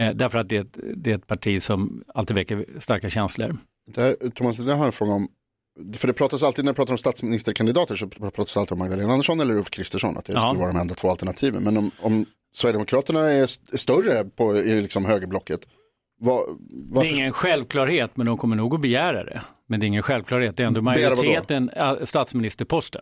Eh, 0.00 0.14
därför 0.14 0.38
att 0.38 0.48
det 0.48 0.56
är, 0.56 0.60
ett, 0.60 0.78
det 0.96 1.10
är 1.10 1.14
ett 1.14 1.26
parti 1.26 1.62
som 1.62 2.04
alltid 2.14 2.36
väcker 2.36 2.66
starka 2.80 3.10
känslor. 3.10 3.56
Där, 3.86 4.30
Thomas, 4.30 4.56
det 4.56 4.64
där 4.64 4.72
har 4.72 4.78
jag 4.78 4.86
en 4.86 4.92
fråga 4.92 5.12
om. 5.12 5.28
För 5.96 6.06
det 6.08 6.12
pratas 6.14 6.42
alltid, 6.42 6.64
när 6.64 6.68
jag 6.68 6.76
pratar 6.76 6.92
om 6.94 6.98
statsministerkandidater 6.98 7.96
så 7.96 8.08
pratas 8.08 8.54
det 8.54 8.60
alltid 8.60 8.72
om 8.72 8.78
Magdalena 8.78 9.12
Andersson 9.12 9.40
eller 9.40 9.54
Ulf 9.54 9.70
Kristersson, 9.70 10.16
att 10.16 10.24
det 10.24 10.32
Ja. 10.32 10.38
skulle 10.38 10.58
vara 10.60 10.72
de 10.72 10.78
enda 10.80 10.94
två 10.94 11.10
alternativen. 11.10 11.62
Men 11.62 11.76
om, 11.76 11.90
om 12.00 12.26
Sverigedemokraterna 12.54 13.20
är, 13.20 13.42
är 13.72 13.76
större 13.76 14.24
på, 14.24 14.56
i 14.56 14.82
liksom 14.82 15.04
högerblocket, 15.04 15.60
Det 16.20 16.30
varför, 16.90 17.10
är 17.10 17.14
ingen 17.14 17.32
självklarhet 17.32 18.16
men 18.16 18.26
de 18.26 18.38
kommer 18.38 18.56
nog 18.56 18.74
att 18.74 18.80
begära 18.80 19.24
det. 19.24 19.42
Men 19.66 19.80
det 19.80 19.86
är 19.86 19.88
ingen 19.88 20.02
självklarhet, 20.02 20.56
det 20.56 20.62
är 20.62 20.66
ändå 20.66 20.82
majoriteten, 20.82 21.70
statsministerposten. 22.04 23.00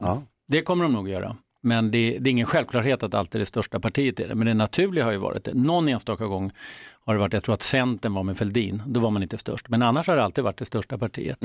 Det 0.49 0.63
kommer 0.63 0.85
de 0.85 0.93
nog 0.93 1.09
göra. 1.09 1.37
Men 1.63 1.91
det, 1.91 2.19
det 2.21 2.31
är 2.31 2.33
ingen 2.33 2.47
självklarhet 2.47 3.03
att 3.03 3.15
alltid 3.15 3.41
det 3.41 3.47
största 3.47 3.81
partiet 3.81 4.21
är 4.21 4.29
det. 4.29 4.35
Men 4.35 4.47
det 4.47 4.55
naturliga 4.55 5.05
har 5.05 5.13
ju 5.13 5.19
varit 5.19 5.45
det. 5.45 5.55
Någon 5.55 5.89
enstaka 5.89 6.27
gång 6.27 6.53
har 7.05 7.15
det 7.15 7.21
varit, 7.21 7.33
jag 7.33 7.45
tror 7.45 7.55
att 7.55 7.63
Centern 7.63 8.15
var 8.15 8.23
med 8.23 8.37
Fälldin, 8.37 8.83
då 8.87 9.01
var 9.01 9.11
man 9.11 9.23
inte 9.23 9.39
störst. 9.39 9.69
Men 9.69 9.83
annars 9.83 10.07
har 10.07 10.17
det 10.17 10.25
alltid 10.25 10.45
varit 10.45 10.57
det 10.57 10.65
största 10.65 10.99
partiet 10.99 11.39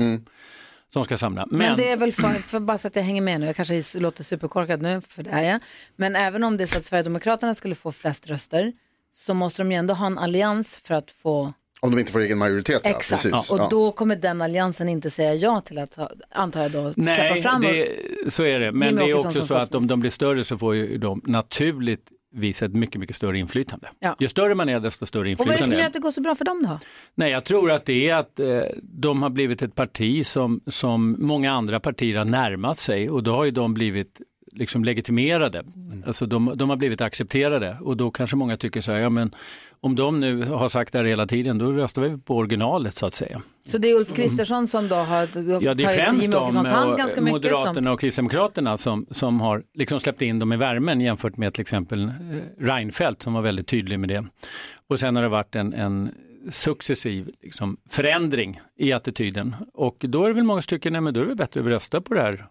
som 0.92 1.04
ska 1.04 1.16
samla. 1.16 1.46
Men, 1.46 1.58
Men, 1.58 1.76
det 1.76 1.90
är 1.90 1.96
väl 1.96 2.12
för, 2.12 2.28
för 2.28 2.60
bara 2.60 2.78
så 2.78 2.88
att 2.88 2.96
jag 2.96 3.02
hänger 3.02 3.22
med 3.22 3.40
nu, 3.40 3.46
jag 3.46 3.56
kanske 3.56 3.98
låter 3.98 4.24
superkorkad 4.24 4.82
nu, 4.82 5.00
för 5.00 5.22
det 5.22 5.30
är 5.30 5.42
jag. 5.42 5.60
Men 5.96 6.16
även 6.16 6.44
om 6.44 6.56
det 6.56 6.64
är 6.64 6.66
så 6.66 6.78
att 6.78 6.84
Sverigedemokraterna 6.84 7.54
skulle 7.54 7.74
få 7.74 7.92
flest 7.92 8.26
röster 8.26 8.72
så 9.18 9.34
måste 9.34 9.62
de 9.62 9.72
ju 9.72 9.78
ändå 9.78 9.94
ha 9.94 10.06
en 10.06 10.18
allians 10.18 10.80
för 10.84 10.94
att 10.94 11.10
få 11.10 11.52
om 11.80 11.90
de 11.90 11.98
inte 11.98 12.12
får 12.12 12.20
egen 12.20 12.38
majoritet? 12.38 12.80
Ja, 12.84 12.90
Exakt, 12.90 13.22
precis. 13.22 13.52
och 13.52 13.58
Ja. 13.58 13.68
då 13.70 13.92
kommer 13.92 14.16
den 14.16 14.42
alliansen 14.42 14.88
inte 14.88 15.10
säga 15.10 15.34
ja 15.34 15.60
till 15.60 15.78
att, 15.78 15.98
antar 16.30 16.62
jag 16.62 16.70
då, 16.70 16.92
släppa 16.92 17.12
nej, 17.12 17.42
fram 17.42 17.64
och, 17.64 17.72
det, 17.72 17.88
så 18.32 18.42
är 18.42 18.60
det. 18.60 18.72
Men 18.72 18.96
det 18.96 19.10
är 19.10 19.26
också 19.26 19.42
så 19.42 19.54
att 19.54 19.74
om 19.74 19.86
de 19.86 20.00
blir 20.00 20.10
större 20.10 20.44
så 20.44 20.58
får 20.58 20.74
ju 20.74 20.98
de 20.98 21.22
naturligtvis 21.24 22.62
ett 22.62 22.74
mycket, 22.74 23.00
mycket 23.00 23.16
större 23.16 23.38
inflytande. 23.38 23.88
Ja. 23.98 24.16
Ju 24.18 24.28
större 24.28 24.54
man 24.54 24.68
är 24.68 24.80
desto 24.80 25.06
större 25.06 25.32
och 25.32 25.38
vad 25.38 25.46
är 25.48 25.50
det 25.50 25.52
inflytande. 25.52 25.74
som 25.74 25.80
gör 25.80 25.86
att 25.86 25.92
det 25.92 25.98
går 25.98 26.10
så 26.10 26.20
bra 26.20 26.34
för 26.34 26.44
dem 26.44 26.62
då? 26.68 26.78
Nej, 27.14 27.30
jag 27.30 27.44
tror 27.44 27.70
att 27.70 27.84
det 27.84 28.08
är 28.10 28.16
att 28.16 28.40
eh, 28.40 28.60
de 28.82 29.22
har 29.22 29.30
blivit 29.30 29.62
ett 29.62 29.74
parti 29.74 30.26
som, 30.26 30.60
som 30.66 31.16
många 31.18 31.52
andra 31.52 31.80
partier 31.80 32.18
har 32.18 32.24
närmat 32.24 32.78
sig 32.78 33.10
och 33.10 33.22
då 33.22 33.34
har 33.34 33.44
ju 33.44 33.50
de 33.50 33.74
blivit 33.74 34.20
liksom 34.52 34.84
legitimerade. 34.84 35.64
Alltså 36.06 36.26
de, 36.26 36.52
de 36.56 36.70
har 36.70 36.76
blivit 36.76 37.00
accepterade 37.00 37.76
och 37.80 37.96
då 37.96 38.10
kanske 38.10 38.36
många 38.36 38.56
tycker 38.56 38.80
så 38.80 38.92
här, 38.92 38.98
ja 38.98 39.10
men 39.10 39.34
om 39.80 39.96
de 39.96 40.20
nu 40.20 40.44
har 40.44 40.68
sagt 40.68 40.92
det 40.92 40.98
här 40.98 41.04
hela 41.04 41.26
tiden, 41.26 41.58
då 41.58 41.72
röstar 41.72 42.02
vi 42.02 42.18
på 42.18 42.36
originalet 42.36 42.94
så 42.94 43.06
att 43.06 43.14
säga. 43.14 43.42
Så 43.66 43.78
det 43.78 43.90
är 43.90 43.94
Ulf 43.94 44.14
Kristersson 44.14 44.68
som 44.68 44.88
då 44.88 44.94
har 44.94 45.28
Ja, 45.62 45.74
det 45.74 45.84
är 45.84 46.06
tagit 46.06 46.22
Jimmie 46.22 46.38
Åkessons 46.38 46.68
hand 46.68 46.90
och 46.90 46.98
ganska 46.98 47.20
mycket. 47.20 47.32
Moderaterna 47.32 47.74
Som, 47.74 47.86
och 47.86 48.00
Kristdemokraterna 48.00 48.78
som, 48.78 49.06
som 49.10 49.40
har 49.40 49.62
liksom 49.74 50.00
släppt 50.00 50.22
in 50.22 50.38
dem 50.38 50.52
i 50.52 50.56
värmen 50.56 51.00
jämfört 51.00 51.36
med 51.36 51.54
till 51.54 51.60
exempel 51.60 52.02
eh, 52.04 52.10
Reinfeldt 52.64 53.22
som 53.22 53.32
var 53.32 53.42
väldigt 53.42 53.66
tydlig 53.66 53.98
med 53.98 54.08
det. 54.08 54.24
Och 54.88 54.98
sen 54.98 55.16
har 55.16 55.22
det 55.22 55.28
varit 55.28 55.54
en, 55.54 55.72
en 55.72 56.10
successiv 56.50 57.30
liksom, 57.42 57.76
förändring 57.90 58.60
i 58.78 58.92
attityden 58.92 59.56
och 59.74 59.96
då 60.08 60.24
är 60.24 60.28
det 60.28 60.34
väl 60.34 60.44
många 60.44 60.62
stycken, 60.62 60.92
nej 60.92 61.02
men 61.02 61.14
då 61.14 61.20
är 61.20 61.26
det 61.26 61.34
bättre 61.34 61.60
att 61.60 61.66
vi 61.66 61.70
röstar 61.70 62.00
på 62.00 62.14
det 62.14 62.20
här 62.20 62.46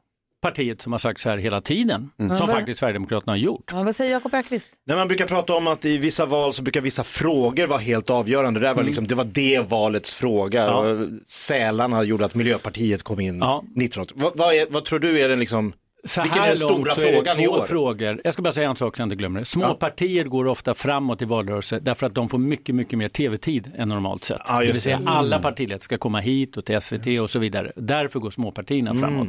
partiet 0.50 0.82
som 0.82 0.92
har 0.92 1.00
sagt 1.00 1.20
så 1.22 1.30
här 1.30 1.38
hela 1.38 1.62
tiden, 1.62 2.10
Mm. 2.20 2.36
som 2.36 2.48
faktiskt 2.48 2.80
Sverigedemokraterna 2.80 3.32
har 3.34 3.38
gjort. 3.38 3.72
ja, 3.74 3.84
vad 3.84 3.96
säger 3.96 4.12
Jakob 4.12 4.34
Öqvist? 4.34 4.72
När 4.86 4.96
man 4.96 5.08
brukar 5.08 5.26
prata 5.28 5.54
om 5.54 5.68
att 5.68 5.86
i 5.86 5.98
vissa 5.98 6.26
val 6.26 6.54
så 6.54 6.64
brukar 6.64 6.82
vissa 6.82 7.04
frågor 7.04 7.68
vara 7.68 7.80
helt 7.80 8.10
avgörande. 8.10 8.60
Det, 8.60 8.68
där 8.68 8.74
var 8.76 8.84
liksom, 8.84 9.08
det 9.08 9.16
var 9.16 9.26
det 9.26 9.60
valets 9.70 10.14
fråga. 10.14 10.64
Ja. 10.66 10.96
Sälarna 11.26 12.04
gjorde 12.04 12.26
att 12.26 12.36
Miljöpartiet 12.36 13.04
kom 13.04 13.20
in 13.20 13.38
Ja. 13.40 13.64
19 13.76 14.06
vad, 14.16 14.38
vad, 14.38 14.54
är, 14.56 14.66
vad 14.70 14.86
tror 14.86 15.00
du 15.00 15.20
är 15.20 15.30
den 15.30 15.40
liksom, 15.40 15.74
Så 16.06 16.22
vilken 16.22 16.38
är 16.42 16.42
här 16.44 16.48
den 16.50 16.58
stora 16.58 16.72
långt 16.74 16.88
så 16.94 17.02
är 17.02 17.06
det 17.12 17.18
frågan 17.18 17.36
två 17.60 17.66
frågor. 17.66 18.22
Jag 18.24 18.34
ska 18.34 18.42
bara 18.42 18.54
säga 18.54 18.70
en 18.70 18.76
sak 18.76 18.96
så 18.96 19.02
jag 19.02 19.06
inte 19.06 19.16
glömmer 19.16 19.40
det. 19.40 19.46
Små 19.46 19.64
Ja. 19.64 19.74
partier 19.74 20.24
går 20.24 20.48
ofta 20.48 20.74
framåt 20.74 21.22
i 21.22 21.26
valrörelser 21.26 21.80
därför 21.82 22.06
att 22.06 22.16
de 22.16 22.30
får 22.30 22.38
mycket, 22.38 22.76
mycket 22.76 23.00
mer 23.00 23.10
tv-tid 23.10 23.72
än 23.78 23.90
normalt 23.90 24.24
sett. 24.24 24.42
Ja, 24.48 24.60
det 24.60 24.66
just 24.66 24.76
vill 24.76 24.82
säga 24.82 25.00
det. 25.00 25.10
alla 25.10 25.40
partiledare 25.40 25.80
ska 25.82 25.98
komma 25.98 26.20
hit 26.20 26.58
och 26.58 26.66
till 26.66 26.82
SVT 26.82 27.22
och 27.24 27.30
så 27.30 27.40
vidare. 27.40 27.72
Därför 27.76 28.20
går 28.20 28.32
småpartierna 28.32 28.90
Mm. 28.92 29.04
framåt. 29.04 29.28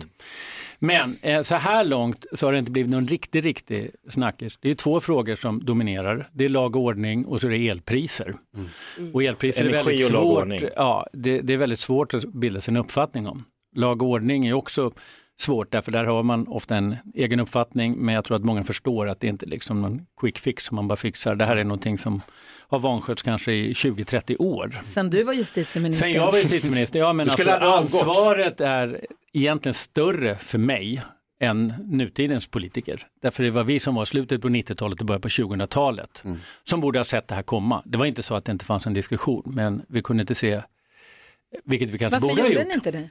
Men 0.79 1.17
eh, 1.23 1.43
så 1.43 1.55
här 1.55 1.85
långt 1.85 2.27
så 2.33 2.47
har 2.47 2.53
det 2.53 2.59
inte 2.59 2.71
blivit 2.71 2.91
någon 2.91 3.09
riktig, 3.09 3.45
riktig 3.45 3.91
snackis. 4.09 4.59
Det 4.61 4.71
är 4.71 4.75
två 4.75 5.01
frågor 5.01 5.37
som 5.37 5.65
dominerar. 5.65 6.29
Det 6.33 6.45
är 6.45 6.49
lag 6.49 6.77
och 6.77 6.83
ordning 6.83 7.25
och 7.25 7.41
så 7.41 7.47
är 7.47 7.51
det 7.51 7.69
elpriser. 7.69 8.35
Och 9.13 9.23
elpriser 9.23 9.65
är 9.65 9.69
Energi 9.69 9.85
väldigt 9.85 10.05
och 10.05 10.23
svårt. 10.23 10.73
Ja, 10.77 11.07
det, 11.13 11.41
det 11.41 11.53
är 11.53 11.57
väldigt 11.57 11.81
svårt 11.81 12.15
att 12.15 12.25
bilda 12.25 12.61
sig 12.61 12.73
en 12.73 12.77
uppfattning 12.77 13.27
om. 13.27 13.45
Lag 13.77 14.03
och 14.03 14.09
ordning 14.09 14.47
är 14.47 14.53
också 14.53 14.93
svårt 15.41 15.73
därför 15.73 15.93
där 15.93 16.05
har 16.05 16.23
man 16.23 16.49
ofta 16.49 16.77
en 16.77 16.97
egen 17.15 17.41
uppfattning 17.41 17.97
men 17.99 18.15
jag 18.15 18.25
tror 18.25 18.37
att 18.37 18.45
många 18.45 18.65
förstår 18.65 19.09
att 19.09 19.21
det 19.21 19.27
inte 19.27 19.47
är 19.47 19.49
liksom 19.49 19.83
någon 19.83 20.07
quick 20.21 20.39
fix 20.39 20.65
som 20.65 20.77
man 20.77 20.89
bara 20.89 20.97
fixar. 20.97 21.35
Det 21.35 21.45
här 21.45 21.57
är 21.57 21.65
någonting 21.65 21.99
som 21.99 22.23
har 22.71 22.79
vanskötts 22.79 23.23
kanske 23.23 23.53
i 23.53 23.73
20-30 23.73 24.37
år. 24.39 24.81
Sen 24.85 25.11
du 25.11 25.23
var 25.23 25.33
justitieminister. 25.33 26.07
Sen 26.07 26.15
jag 26.15 26.27
var 26.33 26.39
justitieminister, 26.39 26.99
ja 26.99 27.13
men 27.13 27.27
Du 27.27 27.51
alltså, 27.51 27.51
ansvaret 27.61 28.61
är 28.61 29.01
egentligen 29.33 29.75
större 29.75 30.37
för 30.37 30.59
mig 30.59 31.03
än 31.41 31.75
nutidens 31.85 32.47
politiker. 32.47 33.07
Därför 33.23 33.43
det 33.43 33.51
var 33.51 33.65
vi 33.65 33.81
som 33.81 33.95
var 33.95 34.05
slutet 34.05 34.43
på 34.43 34.49
90-talet 34.49 35.01
och 35.01 35.07
början 35.07 35.21
på 35.21 35.29
2000-talet 35.29 36.23
som 36.65 36.81
borde 36.81 36.99
ha 36.99 37.05
sett 37.05 37.29
det 37.29 37.35
här 37.35 37.43
komma. 37.43 37.83
Det 37.85 37.99
var 37.99 38.07
inte 38.07 38.23
så 38.23 38.35
att 38.35 38.45
det 38.45 38.53
inte 38.53 38.65
fanns 38.65 38.87
en 38.87 38.95
diskussion 38.95 39.43
men 39.47 39.83
vi 39.89 40.03
kunde 40.03 40.21
inte 40.21 40.35
se, 40.35 40.63
vilket 41.65 41.91
vi 41.91 41.99
kanske 41.99 42.15
Varför 42.21 42.29
borde 42.29 42.43
ha 42.43 42.49
gjorde 42.49 42.61
gjort. 42.61 42.69
ni 42.69 42.75
inte 42.75 42.91
det? 42.91 43.09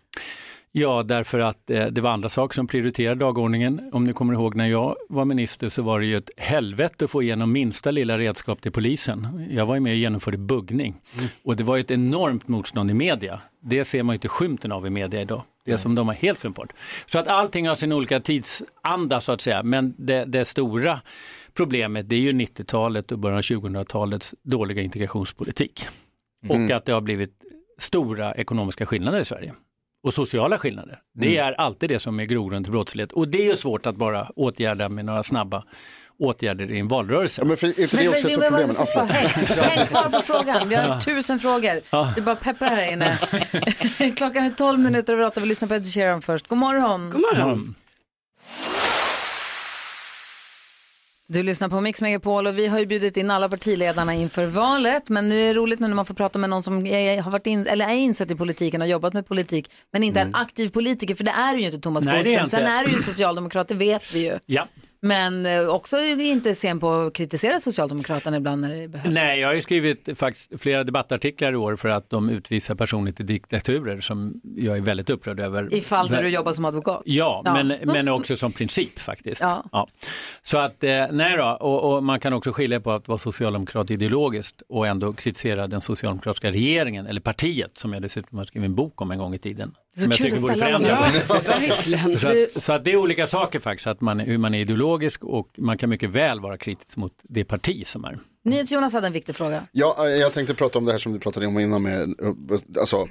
Ja, 0.79 1.03
därför 1.03 1.39
att 1.39 1.69
eh, 1.69 1.85
det 1.85 2.01
var 2.01 2.09
andra 2.09 2.29
saker 2.29 2.55
som 2.55 2.67
prioriterade 2.67 3.19
dagordningen. 3.19 3.89
Om 3.93 4.03
ni 4.03 4.13
kommer 4.13 4.33
ihåg 4.33 4.55
när 4.55 4.67
jag 4.67 4.95
var 5.09 5.25
minister 5.25 5.69
så 5.69 5.81
var 5.81 5.99
det 5.99 6.05
ju 6.05 6.17
ett 6.17 6.29
helvete 6.37 7.05
att 7.05 7.11
få 7.11 7.23
igenom 7.23 7.51
minsta 7.51 7.91
lilla 7.91 8.17
redskap 8.17 8.61
till 8.61 8.71
polisen. 8.71 9.47
Jag 9.51 9.65
var 9.65 9.75
ju 9.75 9.81
med 9.81 9.91
och 9.91 9.97
genomförde 9.97 10.37
buggning 10.37 10.95
och 11.43 11.55
det 11.55 11.63
var 11.63 11.77
ett 11.77 11.91
enormt 11.91 12.47
motstånd 12.47 12.91
i 12.91 12.93
media. 12.93 13.41
Det 13.61 13.85
ser 13.85 14.03
man 14.03 14.13
ju 14.13 14.15
inte 14.15 14.27
skymten 14.27 14.71
av 14.71 14.87
i 14.87 14.89
media 14.89 15.21
idag. 15.21 15.43
Det 15.65 15.77
som 15.77 15.95
de 15.95 16.07
har 16.07 16.15
helt 16.15 16.41
glömt 16.41 16.55
bort. 16.55 16.73
Så 17.05 17.19
att 17.19 17.27
allting 17.27 17.67
har 17.67 17.75
sin 17.75 17.91
olika 17.91 18.19
tidsanda 18.19 19.21
så 19.21 19.31
att 19.31 19.41
säga. 19.41 19.63
Men 19.63 19.95
det, 19.97 20.25
det 20.25 20.45
stora 20.45 21.01
problemet 21.53 22.09
det 22.09 22.15
är 22.15 22.19
ju 22.19 22.31
90-talet 22.31 23.11
och 23.11 23.19
början 23.19 23.37
av 23.37 23.41
2000-talets 23.41 24.35
dåliga 24.43 24.81
integrationspolitik. 24.81 25.87
Mm. 26.45 26.65
Och 26.65 26.71
att 26.71 26.85
det 26.85 26.91
har 26.91 27.01
blivit 27.01 27.33
stora 27.77 28.33
ekonomiska 28.33 28.85
skillnader 28.85 29.19
i 29.19 29.25
Sverige. 29.25 29.53
Och 30.07 30.13
sociala 30.13 30.57
skillnader. 30.59 30.99
Det 31.13 31.37
är 31.37 31.53
alltid 31.53 31.89
det 31.89 31.99
som 31.99 32.19
är 32.19 32.23
grogrund 32.25 32.65
till 32.65 32.71
brottslighet. 32.71 33.11
Och 33.11 33.27
det 33.27 33.41
är 33.41 33.45
ju 33.51 33.57
svårt 33.57 33.85
att 33.85 33.95
bara 33.95 34.27
åtgärda 34.35 34.89
med 34.89 35.05
några 35.05 35.23
snabba 35.23 35.63
åtgärder 36.19 36.71
i 36.71 36.79
en 36.79 36.87
valrörelse. 36.87 37.45
men 37.45 37.57
för, 37.57 37.79
inte 37.79 37.97
det 37.97 38.09
också 38.09 38.27
ett 38.29 38.33
av 38.33 38.39
men- 38.39 38.49
problemen? 38.49 38.75
men- 38.77 38.85
så- 38.85 38.99
Häng, 38.99 39.69
häng 39.77 39.87
kvar 39.87 40.09
på 40.09 40.19
frågan, 40.21 40.69
vi 40.69 40.75
har 40.75 40.87
Ja. 40.87 40.99
tusen 41.01 41.39
frågor. 41.39 41.81
Ja. 41.89 42.11
Det 42.15 42.21
är 42.21 42.23
bara 42.25 42.35
pepprar 42.35 42.67
här 42.67 42.91
inne. 42.93 43.17
Klockan 44.15 44.43
är 44.45 44.49
12 44.49 44.79
minuter 44.79 45.13
över 45.13 45.25
8, 45.25 45.39
vi 45.41 45.47
lyssnar 45.47 45.67
på 45.67 45.75
Ed 45.75 45.85
Sheeran 45.93 46.21
först. 46.21 46.47
God 46.47 46.57
morgon. 46.57 47.09
God 47.09 47.21
morgon. 47.21 47.75
Du 51.29 51.43
lyssnar 51.43 51.69
på 51.69 51.81
Mix 51.81 52.01
Megapol 52.01 52.47
och 52.47 52.57
vi 52.57 52.67
har 52.67 52.79
ju 52.79 52.85
bjudit 52.85 53.17
in 53.17 53.31
alla 53.31 53.49
partiledarna 53.49 54.13
inför 54.13 54.45
valet. 54.45 55.09
Men 55.09 55.29
nu 55.29 55.41
är 55.41 55.47
det 55.47 55.53
roligt 55.53 55.79
nu 55.79 55.87
när 55.87 55.95
man 55.95 56.05
får 56.05 56.13
prata 56.13 56.39
med 56.39 56.49
någon 56.49 56.63
som 56.63 56.85
är, 56.85 57.21
har 57.21 57.31
varit 57.31 57.47
in, 57.47 57.67
eller 57.67 57.85
är 57.85 57.93
insatt 57.93 58.31
i 58.31 58.35
politiken 58.35 58.81
och 58.81 58.87
jobbat 58.87 59.13
med 59.13 59.27
politik, 59.27 59.71
men 59.91 60.03
inte 60.03 60.19
en 60.19 60.35
aktiv 60.35 60.69
politiker, 60.69 61.15
för 61.15 61.23
det 61.23 61.31
är 61.31 61.55
ju 61.55 61.65
inte 61.65 61.79
Thomas 61.79 62.05
Bodström. 62.05 62.49
Sen 62.49 62.65
är 62.65 62.83
det 62.83 62.91
ju 62.91 62.99
socialdemokrat, 62.99 63.67
det 63.67 63.75
vet 63.75 64.13
vi 64.13 64.19
ju. 64.25 64.39
Ja. 64.45 64.67
Men 64.99 65.45
eh, 65.45 65.67
också 65.67 65.99
inte 65.99 66.55
sen 66.55 66.79
på 66.79 66.93
att 66.93 67.13
kritisera 67.13 67.59
Socialdemokraterna 67.59 68.37
ibland 68.37 68.61
när 68.61 68.75
det 68.75 68.87
behövs. 68.87 69.13
Nej, 69.13 69.39
jag 69.39 69.47
har 69.47 69.53
ju 69.53 69.61
skrivit 69.61 70.09
faktiskt 70.15 70.61
flera 70.61 70.83
debattartiklar 70.83 71.53
i 71.53 71.55
år 71.55 71.75
för 71.75 71.89
att 71.89 72.09
de 72.09 72.29
utvisar 72.29 72.75
personer 72.75 73.11
till 73.11 73.25
diktaturer 73.25 74.01
som 74.01 74.41
jag 74.57 74.77
är 74.77 74.81
väldigt 74.81 75.09
upprörd 75.09 75.39
över. 75.39 75.73
I 75.73 75.81
fall 75.81 76.07
där 76.07 76.23
du 76.23 76.29
jobbar 76.29 76.53
som 76.53 76.65
advokat. 76.65 77.01
Ja, 77.05 77.27
Ja. 77.45 77.63
Men, 77.63 77.79
men 77.83 78.07
också 78.07 78.35
som 78.35 78.51
princip 78.51 78.99
faktiskt. 78.99 79.41
Ja. 79.41 79.87
Så 80.41 80.57
att, 80.57 80.83
eh, 80.83 81.05
nej 81.11 81.37
då, 81.37 81.57
och, 81.59 81.93
och 81.93 82.03
man 82.03 82.19
kan 82.19 82.33
också 82.33 82.51
skilja 82.51 82.79
på 82.79 82.91
att 82.91 83.07
vara 83.07 83.17
socialdemokrat 83.17 83.91
ideologiskt 83.91 84.61
och 84.69 84.87
ändå 84.87 85.13
kritisera 85.13 85.67
den 85.67 85.81
socialdemokratiska 85.81 86.51
regeringen 86.51 87.07
eller 87.07 87.21
partiet 87.21 87.77
som 87.77 87.93
jag 87.93 88.01
dessutom 88.01 88.37
har 88.37 88.45
skrivit 88.45 88.65
en 88.65 88.75
bok 88.75 89.01
om 89.01 89.11
en 89.11 89.17
gång 89.17 89.33
i 89.33 89.39
tiden. 89.39 89.71
Så 89.97 90.03
som 90.03 90.11
jag 90.11 90.17
tycker 90.17 90.41
borde 90.41 90.55
förändras. 90.55 91.29
Ja. 91.87 92.17
Så 92.17 92.27
att, 92.27 92.63
så 92.63 92.73
att 92.73 92.83
det 92.83 92.91
är 92.91 92.97
olika 92.97 93.27
saker 93.27 93.59
faktiskt, 93.59 93.87
att 93.87 94.01
man, 94.01 94.19
hur 94.19 94.37
man 94.37 94.53
är 94.53 94.61
ideologisk 94.61 95.23
och 95.23 95.49
man 95.57 95.77
kan 95.77 95.89
mycket 95.89 96.09
väl 96.09 96.39
vara 96.39 96.57
kritisk 96.57 96.97
mot 96.97 97.13
det 97.23 97.45
parti 97.45 97.87
som 97.87 98.05
är. 98.05 98.19
NyhetsJonas 98.45 98.93
hade 98.93 99.07
en 99.07 99.13
viktig 99.13 99.35
fråga. 99.35 99.63
Ja, 99.71 99.95
eh, 99.99 100.05
jag 100.05 100.33
tänkte 100.33 100.53
prata 100.53 100.79
om 100.79 100.85
det 100.85 100.91
här 100.91 100.99
som 100.99 101.13
du 101.13 101.19
pratade 101.19 101.47
om 101.47 101.59
innan 101.59 101.83
med, 101.83 102.01
eh, 102.01 102.33
alltså 102.79 103.07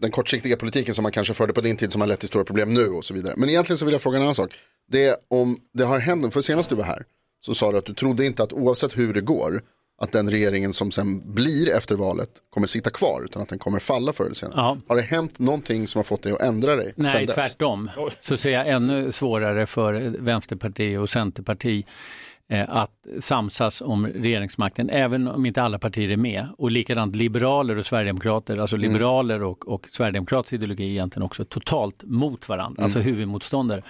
den 0.00 0.10
kortsiktiga 0.10 0.56
politiken 0.56 0.94
som 0.94 1.02
man 1.02 1.12
kanske 1.12 1.34
förde 1.34 1.52
på 1.52 1.60
din 1.60 1.76
tid 1.76 1.92
som 1.92 2.00
har 2.00 2.08
lett 2.08 2.20
till 2.20 2.28
stora 2.28 2.44
problem 2.44 2.74
nu 2.74 2.86
och 2.86 3.04
så 3.04 3.14
vidare. 3.14 3.34
Men 3.36 3.50
egentligen 3.50 3.78
så 3.78 3.84
vill 3.84 3.92
jag 3.92 4.02
fråga 4.02 4.16
en 4.16 4.22
annan 4.22 4.34
sak. 4.34 4.54
Det 4.90 5.06
är 5.06 5.16
om 5.28 5.58
det 5.74 5.84
har 5.84 5.98
hänt, 5.98 6.32
för 6.32 6.40
senast 6.40 6.68
du 6.68 6.74
var 6.74 6.84
här 6.84 7.04
så 7.40 7.54
sa 7.54 7.72
du 7.72 7.78
att 7.78 7.86
du 7.86 7.94
trodde 7.94 8.26
inte 8.26 8.42
att 8.42 8.52
oavsett 8.52 8.98
hur 8.98 9.14
det 9.14 9.20
går 9.20 9.62
att 10.00 10.12
den 10.12 10.30
regeringen 10.30 10.72
som 10.72 10.90
sen 10.90 11.34
blir 11.34 11.76
efter 11.76 11.94
valet 11.96 12.30
kommer 12.50 12.66
sitta 12.66 12.90
kvar 12.90 13.22
utan 13.24 13.42
att 13.42 13.48
den 13.48 13.58
kommer 13.58 13.78
falla 13.78 14.12
förr 14.12 14.24
eller 14.24 14.34
senare. 14.34 14.56
Ja. 14.56 14.76
Har 14.88 14.96
det 14.96 15.02
hänt 15.02 15.38
någonting 15.38 15.88
som 15.88 15.98
har 15.98 16.04
fått 16.04 16.22
dig 16.22 16.32
att 16.32 16.40
ändra 16.40 16.76
dig 16.76 16.92
Nej, 16.96 17.10
sen 17.10 17.26
dess? 17.26 17.34
tvärtom. 17.34 17.90
Så 18.20 18.36
ser 18.36 18.50
jag 18.50 18.68
ännu 18.68 19.12
svårare 19.12 19.66
för 19.66 19.92
Vänsterparti 20.18 20.96
och 20.96 21.10
Centerparti 21.10 21.78
eh, 21.78 21.84
att 22.68 23.06
samsas 23.20 23.80
om 23.80 24.06
regeringsmakten, 24.06 24.90
även 24.90 25.28
om 25.28 25.46
inte 25.46 25.62
alla 25.62 25.78
partier 25.78 26.10
är 26.10 26.16
med. 26.16 26.46
Och 26.58 26.70
likadant 26.70 27.16
liberaler 27.16 27.76
och 27.76 27.86
sverigedemokrater, 27.86 28.56
alltså 28.58 28.76
Mm. 28.76 28.92
liberaler 28.92 29.42
och, 29.42 29.68
och 29.68 29.88
sverigedemokratisk 29.92 30.52
ideologi 30.52 30.84
är 30.84 30.88
egentligen 30.88 31.26
också 31.26 31.44
totalt 31.44 32.02
mot 32.04 32.48
varandra, 32.48 32.78
Mm. 32.78 32.84
alltså 32.84 32.98
huvudmotståndare. 33.00 33.82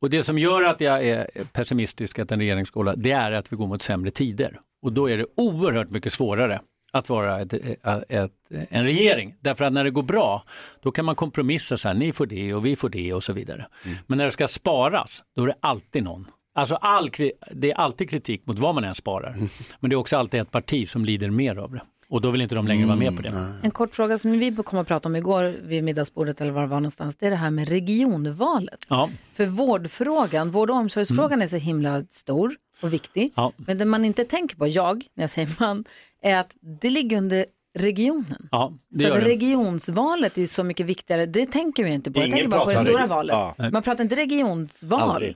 Och 0.00 0.10
det 0.10 0.22
som 0.22 0.38
gör 0.38 0.62
att 0.62 0.80
jag 0.80 1.04
är 1.06 1.26
pessimistisk 1.52 2.18
att 2.18 2.32
en 2.32 2.38
regering 2.38 2.66
ska 2.66 2.80
hålla, 2.80 2.96
det 2.96 3.10
är 3.10 3.32
att 3.32 3.52
vi 3.52 3.56
går 3.56 3.66
mot 3.66 3.82
sämre 3.82 4.10
tider. 4.10 4.60
Och 4.82 4.92
då 4.92 5.10
är 5.10 5.18
det 5.18 5.26
oerhört 5.36 5.90
mycket 5.90 6.12
svårare 6.12 6.60
att 6.92 7.08
vara 7.08 7.40
ett, 7.40 7.52
ett, 7.52 7.78
ett, 8.08 8.32
en 8.70 8.84
regering. 8.84 9.34
Därför 9.40 9.64
att 9.64 9.72
när 9.72 9.84
det 9.84 9.90
går 9.90 10.02
bra, 10.02 10.44
då 10.82 10.90
kan 10.92 11.04
man 11.04 11.14
kompromissa 11.14 11.76
så 11.76 11.88
här, 11.88 11.94
ni 11.94 12.12
får 12.12 12.26
det 12.26 12.54
och 12.54 12.66
vi 12.66 12.76
får 12.76 12.88
det 12.88 13.12
och 13.12 13.22
så 13.22 13.32
vidare. 13.32 13.66
Men 14.06 14.18
när 14.18 14.24
det 14.24 14.30
ska 14.32 14.48
sparas, 14.48 15.22
då 15.36 15.42
är 15.42 15.46
det 15.46 15.54
alltid 15.60 16.02
någon. 16.04 16.26
Alltså 16.56 16.74
all, 16.74 17.10
det 17.50 17.70
är 17.70 17.74
alltid 17.74 18.10
kritik 18.10 18.46
mot 18.46 18.58
vad 18.58 18.74
man 18.74 18.84
än 18.84 18.94
sparar. 18.94 19.36
Men 19.80 19.90
det 19.90 19.94
är 19.94 19.98
också 19.98 20.16
alltid 20.16 20.40
ett 20.40 20.50
parti 20.50 20.88
som 20.88 21.04
lider 21.04 21.30
mer 21.30 21.56
av 21.56 21.72
det. 21.72 21.80
Och 22.08 22.20
då 22.20 22.30
vill 22.30 22.40
inte 22.40 22.54
de 22.54 22.66
längre 22.66 22.86
vara 22.86 22.96
med 22.96 23.16
på 23.16 23.22
det. 23.22 23.32
En 23.62 23.70
kort 23.70 23.94
fråga 23.94 24.18
som 24.18 24.32
vi 24.38 24.56
kom 24.56 24.78
att 24.78 24.88
prata 24.88 25.08
om 25.08 25.16
igår 25.16 25.56
vid 25.62 25.84
middagsbordet 25.84 26.40
eller 26.40 26.50
var 26.50 26.62
det 26.62 26.68
var 26.68 26.80
någonstans, 26.80 27.16
det 27.16 27.26
är 27.26 27.30
det 27.30 27.36
här 27.36 27.50
med 27.50 27.68
regionvalet. 27.68 28.86
Ja. 28.88 29.10
För 29.34 29.46
vårdfrågan, 29.46 30.50
vård 30.50 30.70
och 30.70 30.76
omsorgsfrågan 30.76 31.42
är 31.42 31.46
så 31.46 31.56
himla 31.56 32.02
stor 32.10 32.56
och 32.82 32.92
viktig. 32.92 33.32
Ja. 33.36 33.52
Men 33.56 33.78
det 33.78 33.84
man 33.84 34.04
inte 34.04 34.24
tänker 34.24 34.56
på, 34.56 34.66
jag, 34.66 35.04
när 35.14 35.22
jag 35.22 35.30
säger 35.30 35.48
man, 35.58 35.84
är 36.22 36.38
att 36.38 36.56
det 36.80 36.90
ligger 36.90 37.16
under 37.16 37.46
regionen. 37.78 38.48
Ja, 38.50 38.72
det 38.88 39.04
så 39.04 39.12
att 39.12 39.20
det. 39.20 39.26
regionsvalet 39.26 40.38
är 40.38 40.46
så 40.46 40.64
mycket 40.64 40.86
viktigare, 40.86 41.26
det 41.26 41.46
tänker 41.46 41.84
vi 41.84 41.90
inte 41.90 42.10
på. 42.12 42.18
Jag 42.18 42.26
Ingen 42.26 42.38
tänker 42.38 42.50
bara 42.50 42.64
på 42.64 42.70
det 42.70 42.78
stora 42.78 43.06
valet. 43.06 43.32
Ja. 43.32 43.70
Man 43.72 43.82
pratar 43.82 44.04
inte 44.04 44.16
regionsval. 44.16 45.34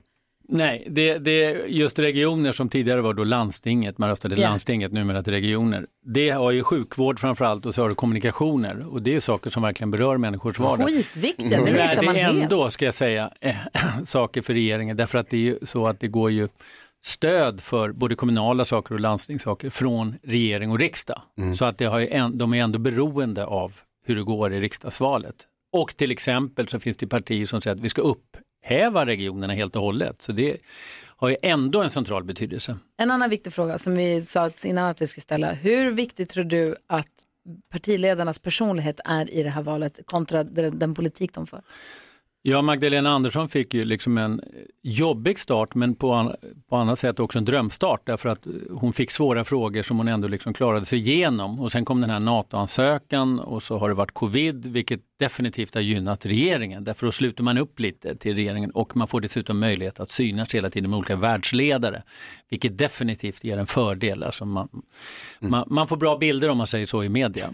Nej, 0.53 0.87
det, 0.89 1.17
det 1.17 1.43
är 1.43 1.65
just 1.65 1.99
regioner 1.99 2.51
som 2.51 2.69
tidigare 2.69 3.01
var 3.01 3.13
då 3.13 3.23
landstinget, 3.23 3.97
man 3.97 4.09
röstade 4.09 4.35
Ja. 4.35 4.49
landstinget, 4.49 4.91
numera 4.91 5.23
till 5.23 5.33
regioner. 5.33 5.85
Det 6.05 6.29
har 6.29 6.51
ju 6.51 6.63
sjukvård 6.63 7.19
framförallt 7.19 7.65
och 7.65 7.75
så 7.75 7.81
har 7.81 7.89
det 7.89 7.95
kommunikationer 7.95 8.85
och 8.93 9.01
det 9.01 9.15
är 9.15 9.19
saker 9.19 9.49
som 9.49 9.63
verkligen 9.63 9.91
berör 9.91 10.17
människors 10.17 10.59
vardag. 10.59 10.87
Skitviktiga, 10.87 11.57
det 11.65 11.71
missar 11.71 12.01
är 12.01 12.05
man 12.05 12.15
det 12.15 12.21
helt. 12.21 12.43
ändå, 12.43 12.69
ska 12.69 12.85
jag 12.85 12.93
säga, 12.93 13.29
eh, 13.41 13.55
saker 14.05 14.41
för 14.41 14.53
regeringen 14.53 14.97
därför 14.97 15.17
att 15.17 15.29
det 15.29 15.37
är 15.37 15.41
ju 15.41 15.57
så 15.63 15.87
att 15.87 15.99
det 15.99 16.07
går 16.07 16.31
ju 16.31 16.47
stöd 17.03 17.61
för 17.61 17.91
både 17.91 18.15
kommunala 18.15 18.65
saker 18.65 18.93
och 18.93 18.99
landstingssaker 18.99 19.69
från 19.69 20.15
regering 20.23 20.71
och 20.71 20.79
riksdag. 20.79 21.21
Så 21.55 21.65
att 21.65 21.77
det 21.77 21.85
har 21.85 21.99
ju 21.99 22.07
en, 22.07 22.37
de 22.37 22.53
är 22.53 22.63
ändå 22.63 22.79
beroende 22.79 23.45
av 23.45 23.73
hur 24.05 24.15
det 24.15 24.23
går 24.23 24.53
i 24.53 24.59
riksdagsvalet. 24.61 25.35
Och 25.73 25.95
till 25.97 26.11
exempel 26.11 26.67
så 26.67 26.79
finns 26.79 26.97
det 26.97 27.07
partier 27.07 27.45
som 27.45 27.61
säger 27.61 27.75
att 27.75 27.81
vi 27.81 27.89
ska 27.89 28.01
upphäva 28.61 29.05
regionerna 29.05 29.53
helt 29.53 29.75
och 29.75 29.81
hållet. 29.81 30.21
Så 30.21 30.31
det 30.31 30.57
har 31.17 31.29
ju 31.29 31.35
ändå 31.41 31.81
en 31.81 31.89
central 31.89 32.23
betydelse. 32.23 32.77
En 32.97 33.11
annan 33.11 33.29
viktig 33.29 33.53
fråga 33.53 33.77
som 33.77 33.95
vi 33.95 34.21
sa 34.21 34.41
att 34.41 34.65
innan 34.65 34.89
att 34.89 35.01
vi 35.01 35.07
skulle 35.07 35.21
ställa. 35.21 35.51
Hur 35.51 35.91
viktigt 35.91 36.29
tror 36.29 36.43
du 36.43 36.75
att 36.87 37.07
partiledarnas 37.71 38.39
personlighet 38.39 38.99
är 39.05 39.33
i 39.33 39.43
det 39.43 39.49
här 39.49 39.61
valet 39.61 39.99
kontra 40.05 40.43
den, 40.43 40.79
den 40.79 40.93
politik 40.93 41.33
de 41.33 41.47
för? 41.47 41.61
Ja, 42.43 42.61
Magdalena 42.61 43.09
Andersson 43.09 43.49
fick 43.49 43.73
ju 43.73 43.85
liksom 43.85 44.17
en 44.17 44.41
jobbig 44.83 45.39
start 45.39 45.75
men 45.75 45.95
på, 45.95 46.13
an, 46.13 46.35
på 46.69 46.75
annat 46.75 46.99
sätt 46.99 47.19
också 47.19 47.39
en 47.39 47.45
drömstart 47.45 48.01
därför 48.05 48.29
att 48.29 48.47
hon 48.71 48.93
fick 48.93 49.11
svåra 49.11 49.43
frågor 49.43 49.83
som 49.83 49.97
hon 49.97 50.07
ändå 50.07 50.27
liksom 50.27 50.53
klarade 50.53 50.85
sig 50.85 50.99
igenom 50.99 51.59
och 51.59 51.71
sen 51.71 51.85
kom 51.85 52.01
den 52.01 52.09
här 52.09 52.19
NATO-ansökan 52.19 53.39
och 53.39 53.63
så 53.63 53.77
har 53.77 53.89
det 53.89 53.95
varit 53.95 54.11
covid 54.11 54.65
vilket 54.65 55.01
definitivt 55.21 55.73
har 55.73 55.81
gynnat 55.81 56.25
regeringen 56.25 56.83
därför 56.83 57.05
då 57.05 57.11
sluter 57.11 57.43
man 57.43 57.57
upp 57.57 57.79
lite 57.79 58.15
till 58.15 58.35
regeringen 58.35 58.71
och 58.71 58.95
man 58.97 59.07
får 59.07 59.21
dessutom 59.21 59.59
möjlighet 59.59 59.99
att 59.99 60.11
synas 60.11 60.55
hela 60.55 60.69
tiden 60.69 60.89
med 60.89 60.97
olika 60.97 61.15
världsledare 61.15 62.03
vilket 62.49 62.77
definitivt 62.77 63.43
ger 63.43 63.57
en 63.57 63.67
fördel. 63.67 64.23
Alltså 64.23 64.45
man, 64.45 64.69
man, 65.39 65.63
man 65.67 65.87
får 65.87 65.97
bra 65.97 66.17
bilder 66.17 66.49
om 66.49 66.57
man 66.57 66.67
säger 66.67 66.85
så 66.85 67.03
i 67.03 67.09
media. 67.09 67.49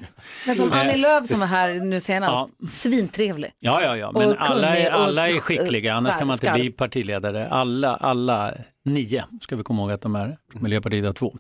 Men 0.46 0.56
som 0.56 0.72
Eh, 0.72 0.80
Annie 0.82 0.98
Lööf 0.98 1.28
som 1.28 1.40
var 1.40 1.48
här 1.48 1.74
nu 1.74 2.00
senast, 2.00 2.54
Ja. 2.60 2.68
svintrevlig. 2.68 3.52
Ja, 3.60 3.82
ja, 3.84 3.98
ja, 3.98 4.12
men 4.12 4.38
alla 4.38 4.78
är, 4.78 4.90
alla 4.92 5.30
är 5.30 5.40
skickliga, 5.40 5.94
annars 5.94 6.18
kan 6.18 6.28
man 6.28 6.36
inte 6.36 6.52
bli 6.52 6.70
partiledare. 6.70 7.48
Alla, 7.50 7.96
alla 7.96 8.54
nio, 8.88 9.26
ska 9.42 9.56
vi 9.56 9.64
komma 9.64 9.82
ihåg 9.82 9.92
att 9.92 10.02
de 10.02 10.16
är, 10.16 10.38
Miljöpartiet 10.54 11.06
har 11.06 11.14
två. 11.14 11.36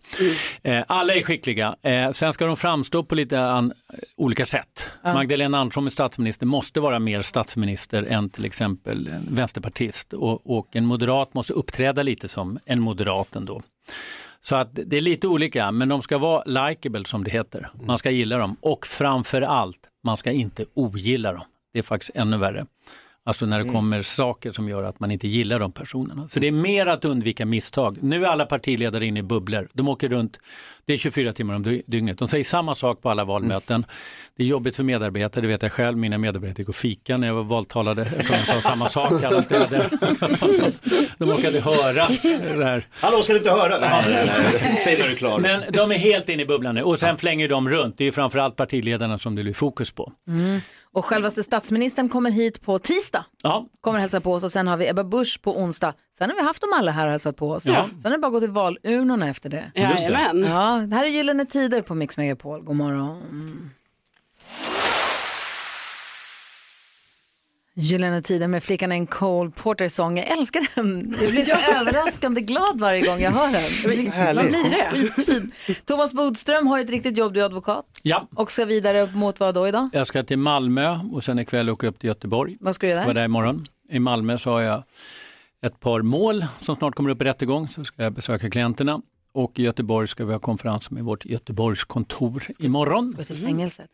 Eh, 0.63 0.83
alla 0.87 1.13
är 1.13 1.23
skickliga, 1.23 1.75
eh, 1.81 2.11
sen 2.11 2.33
ska 2.33 2.45
de 2.45 2.57
framstå 2.57 3.03
på 3.03 3.15
lite 3.15 3.39
an, 3.39 3.73
olika 4.17 4.45
sätt. 4.45 4.91
Ja. 5.03 5.13
Magdalena 5.13 5.57
Andersson 5.57 5.83
med 5.83 5.93
statsminister 5.93 6.45
måste 6.45 6.79
vara 6.79 6.99
mer 6.99 7.21
statsminister 7.21 8.03
än 8.03 8.29
till 8.29 8.45
exempel 8.45 9.07
en 9.07 9.35
vänsterpartist 9.35 10.13
och, 10.13 10.57
och 10.57 10.75
en 10.75 10.85
moderat 10.85 11.33
måste 11.33 11.53
uppträda 11.53 12.03
lite 12.03 12.27
som 12.27 12.59
en 12.65 12.79
moderat 12.79 13.35
ändå. 13.35 13.61
Så 14.41 14.55
att 14.55 14.69
det 14.73 14.97
är 14.97 15.01
lite 15.01 15.27
olika, 15.27 15.71
men 15.71 15.89
de 15.89 16.01
ska 16.01 16.17
vara 16.17 16.43
likable 16.69 17.05
som 17.05 17.23
det 17.23 17.31
heter. 17.31 17.69
Man 17.87 17.97
ska 17.97 18.09
gilla 18.09 18.37
dem 18.37 18.57
och 18.61 18.87
framför 18.87 19.41
allt, 19.41 19.79
man 20.03 20.17
ska 20.17 20.31
inte 20.31 20.65
ogilla 20.73 21.33
dem. 21.33 21.43
Det 21.73 21.79
är 21.79 21.83
faktiskt 21.83 22.15
ännu 22.15 22.37
värre. 22.37 22.65
Alltså 23.28 23.45
när 23.45 23.57
det 23.57 23.63
Mm. 23.63 23.73
kommer 23.75 24.01
saker 24.01 24.51
som 24.51 24.69
gör 24.69 24.84
att 24.84 24.99
man 24.99 25.11
inte 25.11 25.28
gillar 25.28 25.59
de 25.59 25.71
personerna. 25.71 26.28
Så 26.30 26.39
det 26.39 26.47
är 26.47 26.51
mer 26.51 26.86
att 26.88 27.05
undvika 27.05 27.45
misstag. 27.45 27.97
Nu 28.01 28.25
är 28.25 28.30
alla 28.30 28.45
partiledare 28.45 29.05
inne 29.05 29.19
i 29.19 29.23
bubblor. 29.23 29.67
De 29.73 29.88
åker 29.88 30.09
runt, 30.09 30.39
det 30.86 30.93
är 30.93 30.97
24 30.97 31.34
timmar 31.34 31.53
om 31.55 31.63
dy- 31.65 31.82
dygnet. 31.88 32.17
De 32.17 32.28
säger 32.28 32.43
samma 32.43 32.75
sak 32.75 33.01
på 33.01 33.09
alla 33.09 33.23
valmöten. 33.25 33.86
Det 34.38 34.43
är 34.43 34.47
jobbigt 34.47 34.75
för 34.75 34.84
medarbetare, 34.84 35.41
det 35.41 35.47
vet 35.47 35.61
jag 35.61 35.71
själv. 35.71 35.97
Mina 35.97 36.17
medarbetare 36.17 36.61
gick 36.61 36.69
och 36.69 36.75
fika 36.75 37.17
när 37.17 37.28
jag 37.28 37.34
var 37.34 37.43
valtalare 37.43 38.01
eftersom 38.01 38.36
de 38.45 38.45
sa 38.45 38.61
samma 38.69 38.89
sak 38.89 39.23
alla 39.23 39.41
städer. 39.41 39.86
De 41.17 41.30
råkade 41.30 41.59
höra 41.59 42.07
det 42.57 42.65
här. 42.65 42.88
Hallå, 42.91 43.21
ska 43.23 43.34
du 43.34 43.39
inte 43.39 43.51
höra? 43.51 43.80
Nej, 43.80 44.03
nej, 44.07 44.30
nej. 44.61 44.75
Säg 44.84 44.97
när 44.99 45.05
du 45.07 45.11
är 45.11 45.15
klar. 45.15 45.39
Men 45.39 45.63
de 45.73 45.91
är 45.91 45.97
helt 45.97 46.30
inne 46.30 46.43
i 46.43 46.45
bubblan 46.45 46.75
nu 46.75 46.82
och 46.84 46.99
sen 46.99 47.17
flänger 47.17 47.47
de 47.49 47.69
runt. 47.69 47.97
Det 47.97 48.05
är 48.05 48.11
framförallt 48.11 48.55
partiledarna 48.55 49.19
som 49.19 49.36
det 49.36 49.43
blir 49.43 49.53
fokus 49.53 49.91
på. 49.91 50.11
Mm. 50.28 50.59
Och 50.97 51.05
självaste 51.05 51.43
statsministern 51.43 52.09
kommer 52.09 52.31
hit 52.31 52.61
på 52.61 52.79
tisdag. 52.79 53.25
Ja. 53.43 53.67
Kommer 53.81 53.99
hälsa 53.99 54.21
på 54.21 54.33
oss 54.33 54.43
och 54.43 54.51
sen 54.51 54.67
har 54.67 54.77
vi 54.77 54.87
Ebba 54.87 55.03
Busch 55.03 55.41
på 55.41 55.59
onsdag. 55.59 55.93
Sen 56.17 56.29
har 56.29 56.37
vi 56.37 56.43
haft 56.43 56.61
dem 56.61 56.69
alla 56.75 56.91
här 56.91 57.05
och 57.05 57.11
hälsat 57.11 57.35
på 57.35 57.51
oss. 57.51 57.65
Ja. 57.65 57.89
Sen 58.01 58.11
är 58.11 58.17
det 58.17 58.21
bara 58.21 58.27
att 58.27 58.33
gå 58.33 58.39
till 58.39 58.51
valurnorna 58.51 59.29
efter 59.29 59.49
det. 59.49 59.71
Jajamän. 59.75 60.45
Ja, 60.51 60.85
det 60.87 60.95
här 60.95 61.05
är 61.05 61.09
Gyllene 61.09 61.45
Tider 61.45 61.81
på 61.81 61.95
Mix 61.95 62.17
Megapol. 62.17 62.63
God 62.63 62.75
morgon. 62.75 63.71
Gyllene 67.80 68.21
Tider 68.21 68.47
med 68.47 68.63
flickan 68.63 68.91
en 68.91 69.07
Cole 69.07 69.51
Porter-sång. 69.51 70.17
Jag 70.17 70.28
älskar 70.28 70.67
den. 70.75 71.15
Jag 71.21 71.32
blir 71.32 71.45
så 71.45 71.55
överraskande 71.80 72.41
glad 72.41 72.80
varje 72.80 73.01
gång 73.05 73.19
jag 73.19 73.32
hör 73.32 73.51
den. 73.51 74.36
Man 74.36 74.45
blir 74.45 74.69
det. 74.69 75.11
Skitfin. 75.11 75.51
Thomas 75.86 76.13
Bodström 76.13 76.67
har 76.67 76.80
ett 76.80 76.89
riktigt 76.89 77.17
jobb, 77.17 77.34
du 77.34 77.41
är 77.41 77.45
advokat. 77.45 77.86
Ja. 78.03 78.28
Och 78.36 78.51
ska 78.51 78.65
vidare 78.65 79.01
upp 79.01 79.13
mot 79.13 79.39
vad 79.39 79.55
då 79.55 79.67
idag? 79.67 79.89
Jag 79.93 80.07
ska 80.07 80.23
till 80.23 80.38
Malmö 80.38 80.99
och 81.11 81.23
sen 81.23 81.39
ikväll 81.39 81.69
åka 81.69 81.88
upp 81.88 81.99
till 81.99 82.07
Göteborg. 82.07 82.57
Vad 82.59 82.75
ska 82.75 82.88
du 82.88 82.91
göra 82.91 83.01
Ska 83.01 83.07
vara 83.07 83.19
där 83.19 83.25
imorgon. 83.25 83.65
I 83.89 83.99
Malmö 83.99 84.38
så 84.38 84.49
har 84.49 84.61
jag 84.61 84.84
ett 85.65 85.80
par 85.80 86.01
mål 86.01 86.45
som 86.59 86.75
snart 86.75 86.95
kommer 86.95 87.09
upp 87.09 87.21
i 87.21 87.25
rättegång. 87.25 87.67
Så 87.67 87.84
ska 87.86 88.03
jag 88.03 88.13
besöka 88.13 88.49
klienterna. 88.49 89.01
Och 89.34 89.59
i 89.59 89.63
Göteborg 89.63 90.07
ska 90.07 90.25
vi 90.25 90.34
ha 90.34 90.39
konferens 90.39 90.91
med 90.91 91.03
vårt 91.03 91.25
Göteborgskontor 91.25 92.43
imorgon. 92.59 93.09
Ska 93.09 93.17
du 93.21 93.25
till 93.25 93.45
fängelset? 93.45 93.89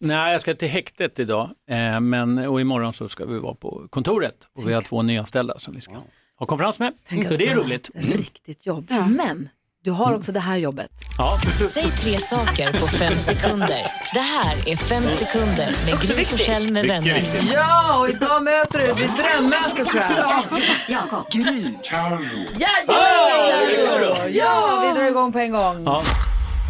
Nej, 0.00 0.32
jag 0.32 0.40
ska 0.40 0.54
till 0.54 0.68
häktet 0.68 1.18
idag. 1.18 1.50
Eh, 1.70 2.00
men, 2.00 2.38
och 2.38 2.60
imorgon 2.60 2.92
så 2.92 3.08
ska 3.08 3.24
vi 3.24 3.38
vara 3.38 3.54
på 3.54 3.86
kontoret. 3.90 4.34
Och 4.56 4.68
vi 4.68 4.72
har 4.72 4.82
två 4.82 5.02
nyanställda 5.02 5.58
som 5.58 5.74
vi 5.74 5.80
ska 5.80 5.92
ha 6.38 6.46
konferens 6.46 6.78
med. 6.78 6.92
Tänk 7.08 7.28
så 7.28 7.36
det 7.36 7.48
är 7.48 7.54
roligt. 7.54 7.90
Ett 7.94 8.04
riktigt 8.16 8.66
jobb. 8.66 8.90
Men 8.90 9.48
du 9.84 9.90
har 9.90 10.14
också 10.14 10.32
det 10.32 10.40
här 10.40 10.56
jobbet. 10.56 10.90
Ja. 11.18 11.38
Säg 11.72 11.90
tre 11.90 12.18
saker 12.18 12.72
på 12.72 12.86
fem 12.86 13.18
sekunder. 13.18 13.86
Det 14.14 14.20
här 14.20 14.68
är 14.68 14.76
Fem 14.76 15.08
sekunder 15.08 15.76
med 15.86 16.00
Gry. 16.00 16.24
Forssell 16.24 16.72
med 16.72 16.86
vänner. 16.86 17.22
Ja, 17.52 17.98
och 17.98 18.08
idag 18.08 18.42
möter 18.42 18.78
du 18.78 18.86
ditt 18.86 19.12
drömmöte 19.16 19.84
tror 19.84 20.02
jag. 20.16 21.24
Gry. 21.30 21.72
Ja, 21.82 22.18
ja, 22.58 24.28
ja, 24.28 24.80
vi 24.94 25.00
drar 25.00 25.08
igång 25.08 25.32
på 25.32 25.38
en 25.38 25.52
gång. 25.52 25.84
Ja. 25.84 26.02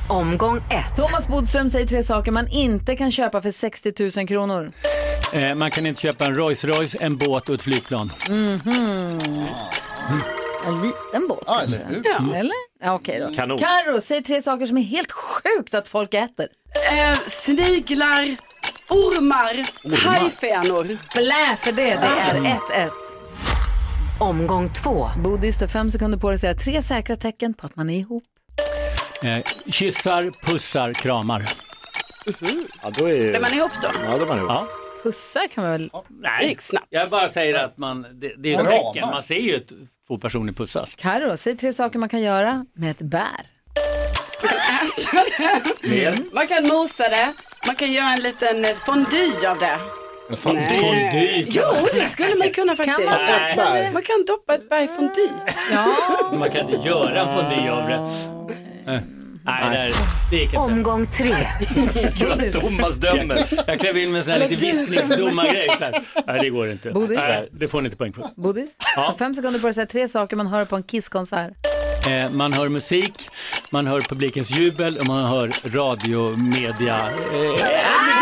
Omgång 0.08 0.56
ett. 0.56 0.96
Thomas 0.96 1.28
Bodström 1.28 1.70
säger 1.70 1.86
tre 1.86 2.02
saker 2.04 2.30
man 2.30 2.48
inte 2.48 2.96
kan 2.96 3.10
köpa 3.10 3.42
för 3.42 3.50
60 3.50 4.18
000 4.18 4.28
kronor. 4.28 4.72
Eh, 5.32 5.54
man 5.54 5.70
kan 5.70 5.86
inte 5.86 6.00
köpa 6.00 6.24
en 6.26 6.34
Rolls 6.34 6.64
Royce, 6.64 6.96
en 7.00 7.16
båt 7.16 7.48
och 7.48 7.54
ett 7.54 7.62
flygplan. 7.62 8.12
Mhm. 8.28 9.20
En 10.66 10.74
liten 10.82 11.28
båt 11.28 11.44
Ja, 11.46 11.58
kanske? 11.60 11.80
eller 11.80 11.88
hur? 11.94 12.02
Ja. 12.04 12.36
Eller? 12.36 12.54
Ja, 12.82 12.94
okej 12.94 13.20
då. 13.28 13.34
Kanon. 13.34 13.58
Karo, 13.58 14.00
säg 14.04 14.22
tre 14.22 14.42
saker 14.42 14.66
som 14.66 14.78
är 14.78 14.82
helt 14.82 15.12
sjukt 15.12 15.74
att 15.74 15.88
folk 15.88 16.14
äter. 16.14 16.46
Eh, 16.92 17.18
sniglar, 17.26 18.36
ormar, 18.88 19.66
hajfenor. 20.08 20.84
Blä 21.16 21.56
för 21.60 21.72
det, 21.72 21.82
det 21.84 22.38
är 22.38 22.58
1-1. 22.86 22.90
Omgång 24.20 24.72
två. 24.72 25.10
Bodis, 25.24 25.58
du 25.58 25.62
har 25.64 25.68
fem 25.68 25.90
sekunder 25.90 26.18
på 26.18 26.28
dig 26.28 26.34
att 26.34 26.40
säga 26.40 26.54
tre 26.54 26.82
säkra 26.82 27.16
tecken 27.16 27.54
på 27.54 27.66
att 27.66 27.76
man 27.76 27.90
är 27.90 27.98
ihop. 27.98 28.24
Eh, 29.22 29.38
kyssar, 29.70 30.30
pussar, 30.42 30.92
kramar. 30.92 31.48
Ja, 32.82 32.90
då 32.98 33.08
är... 33.08 33.34
Är 33.34 33.40
man 33.40 33.54
ihop 33.54 33.70
då? 33.82 33.88
Ja, 34.04 34.16
då 34.18 34.24
är 34.24 34.26
man 34.28 34.38
ihop. 34.38 34.50
Ja. 34.50 34.66
Pussar 35.02 35.46
kan 35.54 35.64
man 35.64 35.72
väl? 35.72 35.90
Nej, 36.08 36.58
jag 36.90 37.08
bara 37.08 37.28
säger 37.28 37.64
att 37.64 37.78
man, 37.78 38.06
det, 38.12 38.34
det 38.38 38.54
är 38.54 38.60
ett 38.60 38.66
Kramar. 38.68 38.92
tecken. 38.92 39.10
Man 39.10 39.22
ser 39.22 39.34
ju 39.38 39.54
ett, 39.56 39.72
två 40.06 40.18
personer 40.18 40.52
pussas. 40.52 40.94
Karo, 40.94 41.36
säg 41.36 41.56
tre 41.56 41.72
saker 41.72 41.98
man 41.98 42.08
kan 42.08 42.20
göra 42.20 42.66
med 42.74 42.90
ett 42.90 43.02
bär. 43.02 43.46
Äta 44.82 45.24
det. 45.82 46.32
Man 46.32 46.46
kan 46.46 46.66
mosa 46.66 47.08
det, 47.08 47.32
man 47.66 47.76
kan 47.76 47.92
göra 47.92 48.12
en 48.12 48.22
liten 48.22 48.64
eh, 48.64 48.70
fondue 48.70 49.50
av 49.50 49.58
det. 49.58 49.78
Fondue? 50.36 50.62
Nej. 50.62 50.80
Fondue? 50.80 51.44
Jo, 51.48 51.86
det 51.94 52.06
skulle 52.06 52.34
man 52.34 52.50
kunna 52.50 52.76
faktiskt. 52.76 52.98
Kan 52.98 53.06
man 53.06 53.18
sätta 53.18 53.74
det? 53.74 53.90
Man 53.92 54.02
kan 54.02 54.24
doppa 54.26 54.54
ett 54.54 54.68
berg 54.68 54.84
i 54.84 54.88
fondue. 54.88 55.30
Ja. 55.72 55.86
Man 56.32 56.50
kan 56.50 56.68
inte 56.68 56.88
göra 56.88 57.20
en 57.20 57.34
fondue 57.36 57.72
av 57.72 57.88
det. 57.88 58.37
Nej, 59.44 59.90
det, 59.90 59.92
det 60.30 60.36
gick 60.36 60.44
inte. 60.44 60.58
Omgång 60.58 61.06
tre. 61.06 61.34
Thomas 62.52 62.94
dömer. 62.94 63.38
Jag, 63.66 63.80
klev 63.80 63.98
in 63.98 64.10
med 64.12 64.18
en 64.18 64.24
sån 64.24 64.32
här 64.32 64.48
lite 64.48 64.66
viskningsdomargrej. 64.66 65.68
så 65.78 65.84
här. 65.84 66.00
Nej, 66.26 66.38
det 66.40 66.50
går 66.50 66.70
inte. 66.70 66.90
Bodis? 66.90 67.18
Nej, 67.18 67.48
det 67.52 67.68
får 67.68 67.80
ni 67.80 67.86
inte 67.86 67.96
poäng 67.96 68.12
för. 68.12 68.24
Bodis, 68.36 68.70
Ja. 68.96 69.14
fem 69.18 69.34
sekunder 69.34 69.60
på 69.60 69.66
dig 69.66 69.70
att 69.70 69.74
säga 69.74 69.86
tre 69.86 70.08
saker 70.08 70.36
man 70.36 70.46
hör 70.46 70.64
på 70.64 70.76
en 70.76 70.82
Kisskonsert. 70.82 71.52
Eh, 72.08 72.30
man 72.32 72.52
hör 72.52 72.68
musik, 72.68 73.28
man 73.70 73.86
hör 73.86 74.00
publikens 74.00 74.50
jubel 74.50 74.98
och 74.98 75.06
man 75.06 75.24
hör 75.26 75.52
radiomedia. 75.76 76.96
Eh, 76.96 78.17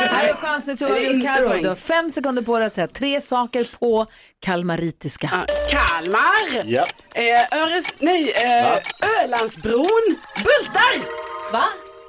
Här 0.00 0.28
är 0.28 0.34
chans 0.34 0.66
nu 0.66 0.76
till 0.76 0.86
inte 1.04 1.26
Karo. 1.26 1.48
poäng. 1.48 1.62
Du 1.62 1.68
har 1.68 1.76
fem 1.76 2.10
sekunder 2.10 2.42
på 2.42 2.58
dig 2.58 2.66
att 2.66 2.74
säga 2.74 2.86
tre 2.88 3.20
saker 3.20 3.66
på 3.78 4.06
kalmaritiska. 4.40 5.46
Kalmar, 5.70 6.62
Ja. 6.64 6.86
eh, 7.14 7.58
Öres, 7.62 7.94
nej, 8.00 8.32
eh, 8.32 8.78
Ölandsbron, 9.24 10.16
Bultar! 10.36 11.02
Va? 11.52 11.64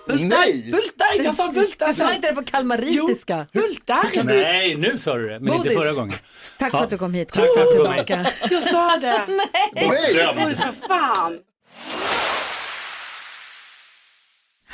Bultar, 0.07 0.37
Nej. 0.37 0.69
Bultar, 0.71 1.23
jag 1.23 1.35
sa 1.35 1.47
Bultar. 1.47 1.87
Du 1.87 1.93
sa 1.93 2.13
inte 2.13 2.27
det 2.29 2.35
på 2.35 2.43
kalmaritiska. 2.43 3.45
Bultar. 3.53 4.23
Nej, 4.23 4.75
nu 4.75 4.97
sa 4.97 5.17
du 5.17 5.29
det, 5.29 5.39
men 5.39 5.53
inte 5.53 5.63
Bodis. 5.69 5.77
förra 5.77 5.93
gången. 5.93 6.13
Tack 6.59 6.71
för 6.71 6.83
att 6.83 6.89
du 6.89 6.97
kom 6.97 7.13
hit. 7.13 7.33
Tack 7.33 7.45
för 7.55 7.61
att 7.61 7.71
du 7.77 7.83
kom 7.85 7.93
hit. 7.93 8.27
Jag 8.51 8.63
sa 8.63 8.97
det. 9.01 9.21
Nej. 9.73 10.35
Bodis, 10.43 10.59
vad 10.59 10.97
fan. 10.99 11.37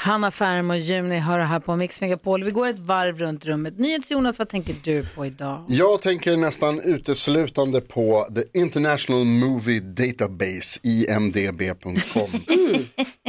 Hanna 0.07 0.31
Färm 0.31 0.69
och 0.69 0.77
Juni 0.77 1.19
hör 1.19 1.39
det 1.39 1.45
här 1.45 1.59
på 1.59 1.75
Mix 1.75 2.01
Megapol. 2.01 2.43
Vi 2.43 2.51
går 2.51 2.67
ett 2.67 2.79
varv 2.79 3.17
runt 3.17 3.45
rummet. 3.45 3.79
NyhetsJonas, 3.79 4.39
vad 4.39 4.49
tänker 4.49 4.75
du 4.83 5.05
på 5.05 5.25
idag? 5.25 5.65
Jag 5.67 6.01
tänker 6.01 6.37
nästan 6.37 6.81
uteslutande 6.81 7.81
på 7.81 8.27
The 8.35 8.59
International 8.59 9.25
Movie 9.25 9.79
Database, 9.79 10.79
imdb.com, 10.83 12.27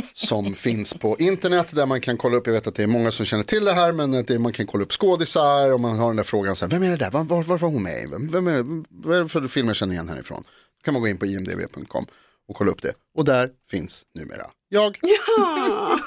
som 0.15 0.55
finns 0.55 0.95
på 0.95 1.17
internet 1.19 1.75
där 1.75 1.87
man 1.87 2.01
kan 2.01 2.17
kolla 2.17 2.37
upp, 2.37 2.47
jag 2.47 2.55
vet 2.55 2.67
att 2.67 2.75
det 2.75 2.83
är 2.83 2.87
många 2.87 3.11
som 3.11 3.27
känner 3.27 3.45
till 3.45 3.65
det 3.65 3.73
här, 3.73 3.93
men 3.93 4.15
att 4.15 4.27
det, 4.27 4.39
man 4.39 4.53
kan 4.53 4.67
kolla 4.67 4.85
upp 4.85 4.93
skådisar 4.93 5.73
och 5.73 5.81
man 5.81 5.99
har 5.99 6.07
den 6.07 6.17
där 6.17 6.25
frågan, 6.25 6.57
så 6.57 6.65
här, 6.65 6.71
vem 6.71 6.83
är 6.83 6.91
det 6.91 6.97
där, 6.97 7.11
var, 7.11 7.25
var, 7.25 7.43
var 7.43 7.59
var 7.59 7.69
hon 7.69 7.83
med? 7.83 8.09
Vem, 8.11 8.29
vem 8.29 8.47
är, 8.47 8.65
vad 9.07 9.17
är 9.17 9.23
det 9.23 9.29
för 9.29 9.49
filmer 9.49 9.71
jag 9.71 9.77
känner 9.77 9.95
igen 9.95 10.09
härifrån? 10.09 10.45
Då 10.79 10.85
kan 10.85 10.95
man 10.95 11.03
gå 11.03 11.09
in 11.09 11.19
på 11.19 11.27
imdb.com 11.27 12.07
och 12.49 12.57
kolla 12.57 12.71
upp 12.71 12.83
det. 12.83 12.93
Och 13.19 13.25
där 13.25 13.51
finns 13.71 14.03
numera 14.15 14.45
jag. 14.69 14.99
Jag- 15.39 16.01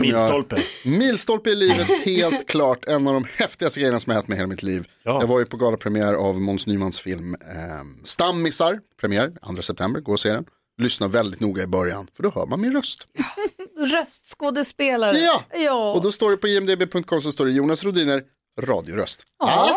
Milstolpe. 0.00 0.62
Milstolpe 0.84 1.50
i 1.50 1.54
livet, 1.54 1.88
helt 2.04 2.48
klart 2.48 2.84
en 2.84 3.08
av 3.08 3.14
de 3.14 3.24
häftigaste 3.36 3.80
grejerna 3.80 4.00
som 4.00 4.10
jag 4.10 4.16
haft 4.18 4.28
med 4.28 4.38
hela 4.38 4.48
mitt 4.48 4.62
liv. 4.62 4.88
Jag 5.02 5.26
var 5.26 5.38
ju 5.38 5.46
på 5.46 5.56
galapremiär 5.56 6.14
av 6.14 6.40
Måns 6.40 6.66
Nymans 6.66 7.00
film 7.00 7.34
eh, 7.34 8.04
Stammisar, 8.04 8.80
premiär 9.00 9.32
2 9.56 9.62
september, 9.62 10.00
gå 10.00 10.12
och 10.12 10.20
se 10.20 10.32
den. 10.32 10.44
Lyssna 10.82 11.08
väldigt 11.08 11.40
noga 11.40 11.62
i 11.62 11.66
början, 11.66 12.08
för 12.16 12.22
då 12.22 12.30
hör 12.34 12.46
man 12.46 12.60
min 12.60 12.72
röst. 12.72 13.08
Röstskådespelare. 13.78 15.16
Ja. 15.18 15.42
ja. 15.54 15.92
Och 15.92 16.02
då 16.02 16.12
står 16.12 16.30
det 16.30 16.36
på 16.36 16.48
imdb.com 16.48 17.20
så 17.22 17.32
står 17.32 17.46
det 17.46 17.52
Jonas 17.52 17.84
Rodiner, 17.84 18.22
radioröst. 18.60 19.22
Ja. 19.38 19.76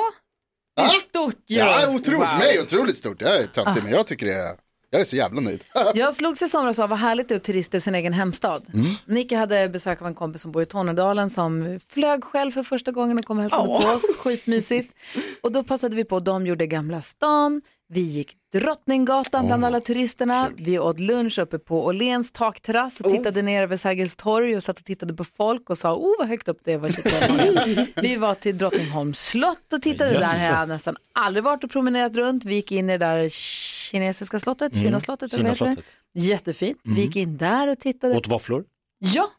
Det 0.76 0.82
är 0.82 0.88
stort 0.90 1.36
ju. 1.48 1.56
Ja, 1.58 1.88
otroligt, 1.96 2.20
Wow. 2.32 2.38
mig 2.40 2.60
otroligt 2.62 2.98
stort. 2.98 3.22
Jag 3.22 3.36
är 3.38 3.46
töntig, 3.46 3.82
Ah. 3.82 3.84
men 3.84 3.92
jag 3.94 4.08
tycker 4.08 4.26
det 4.26 4.34
är, 4.34 4.56
jag 4.90 5.02
är 5.02 5.06
så 5.06 5.16
jävla 5.16 5.42
nöjd. 5.42 5.64
Jag 5.96 6.14
slogs 6.14 6.42
i 6.42 6.50
somras 6.50 6.80
av 6.80 6.90
vad 6.90 7.00
härligt 7.00 7.30
det 7.30 7.36
är 7.36 7.38
att 7.38 7.44
turista 7.44 7.78
i 7.78 7.82
sin 7.82 7.96
egen 7.96 8.14
hemstad. 8.14 8.64
Mm. 8.74 8.86
Nicky 9.06 9.36
hade 9.36 9.70
besök 9.70 10.02
av 10.02 10.08
en 10.08 10.16
kompis 10.16 10.42
som 10.42 10.52
bor 10.52 10.62
i 10.62 10.66
Tornedalen 10.66 11.30
som 11.30 11.80
flög 11.90 12.24
själv 12.24 12.52
för 12.52 12.64
första 12.64 12.92
gången 12.92 13.20
och 13.20 13.26
kom 13.26 13.38
och 13.38 13.42
hälsade 13.42 13.70
Åh. 13.70 13.82
på 13.82 13.88
oss. 13.88 14.04
Skitmysigt. 14.18 14.96
Och 15.42 15.52
då 15.52 15.64
passade 15.64 15.96
vi 15.96 16.04
på, 16.04 16.20
de 16.20 16.46
gjorde 16.48 16.68
Gamla 16.68 17.02
stan, 17.02 17.62
vi 17.92 18.02
gick 18.02 18.36
Drottninggatan 18.52 19.46
bland 19.46 19.66
alla 19.66 19.80
turisterna, 19.80 20.50
vi 20.58 20.80
åt 20.80 21.00
lunch 21.00 21.40
uppe 21.40 21.60
på 21.60 21.86
Åhléns 21.86 22.32
takterrass 22.32 23.00
och 23.00 23.12
tittade 23.12 23.42
ner 23.42 23.64
över 23.64 23.78
Sergels 23.78 24.16
torg 24.16 24.56
och 24.56 24.64
satt 24.64 24.80
och 24.80 24.86
tittade 24.86 25.14
på 25.14 25.24
folk 25.24 25.70
och 25.70 25.78
sa, 25.78 25.96
oh 25.96 26.16
vad 26.20 26.28
högt 26.28 26.48
upp 26.48 26.60
det 26.64 26.78
var. 26.78 26.90
Kittelholmen." 26.90 27.88
vi 28.02 28.16
var 28.16 28.36
till 28.36 28.58
Drottningholms 28.58 29.20
slott 29.20 29.74
och 29.74 29.82
tittade 29.82 30.12
där, 30.12 30.20
Jösses. 30.20 30.44
jag 30.44 30.54
hade 30.54 30.74
nästan 30.74 30.96
aldrig 31.14 31.44
varit 31.44 31.64
och 31.64 31.72
promenerat 31.72 32.16
runt. 32.16 32.46
Vi 32.46 32.56
gick 32.56 32.72
in 32.72 32.90
i 32.90 32.98
det 32.98 33.06
där 33.06 33.30
kinesiska 33.30 34.40
slottet, 34.40 34.74
Mm. 34.74 34.86
Kinaslottet? 34.86 35.32
Kinaslottet. 35.32 35.86
Jättefint. 36.14 36.78
Vi 36.84 37.02
gick 37.02 37.16
in 37.16 37.38
där 37.38 37.68
och 37.68 37.80
tittade. 37.80 38.18
Åt 38.18 38.28
våfflor. 38.28 38.66
Ja, 39.00 39.30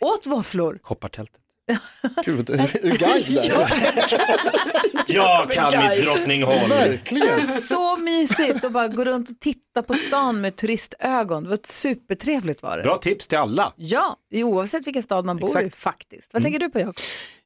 åt 0.00 0.26
våfflor. 0.26 0.78
Koppartältet. 0.82 1.39
Gud, 2.24 2.50
är 2.50 2.82
du 2.82 2.90
guide 2.90 3.34
där? 3.34 3.70
Jag 5.06 5.50
kan 5.50 5.88
mitt 5.88 6.04
Drottningholm. 6.04 6.68
Verkligen. 6.68 7.46
Så 7.46 7.96
mysigt 7.96 8.64
att 8.64 8.72
bara 8.72 8.88
gå 8.88 9.04
runt 9.04 9.30
och 9.30 9.40
titta 9.40 9.82
på 9.82 9.94
stan 9.94 10.40
med 10.40 10.56
turistögon. 10.56 11.42
Det 11.42 11.48
var 11.48 11.58
supertrevligt 11.64 12.62
var 12.62 12.76
det. 12.76 12.82
Bra 12.82 12.98
tips 12.98 13.28
till 13.28 13.38
alla. 13.38 13.72
Ja, 13.76 14.16
oavsett 14.34 14.86
vilken 14.86 15.02
stad 15.02 15.24
man 15.24 15.36
bor 15.36 15.48
i 15.48 15.50
Exakt. 15.50 15.62
Mm. 15.62 15.70
faktiskt. 15.70 16.34
Vad 16.34 16.42
tänker 16.42 16.58
du 16.58 16.70
på 16.70 16.80
Jakob? 16.80 16.94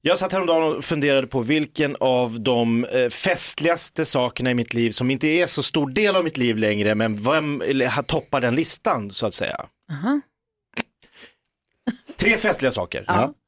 Jag 0.01 0.19
satt 0.19 0.33
häromdagen 0.33 0.77
och 0.77 0.85
funderade 0.85 1.27
på 1.27 1.41
vilken 1.41 1.97
av 2.01 2.41
de 2.41 2.85
eh, 2.85 3.09
festligaste 3.09 4.05
sakerna 4.05 4.51
i 4.51 4.55
mitt 4.55 4.75
liv 4.75 4.91
som 4.91 5.11
inte 5.11 5.27
är 5.27 5.47
så 5.47 5.63
stor 5.63 5.91
del 5.91 6.17
av 6.17 6.25
mitt 6.25 6.37
liv 6.37 6.57
längre, 6.57 6.95
men 6.95 7.23
vem 7.23 7.63
toppar 8.07 8.41
den 8.41 8.55
listan 8.55 9.11
så 9.11 9.27
att 9.27 9.35
säga. 9.35 9.67
Aha. 9.93 10.21
Tre 12.17 12.37
festliga 12.37 12.73
saker 12.73 13.05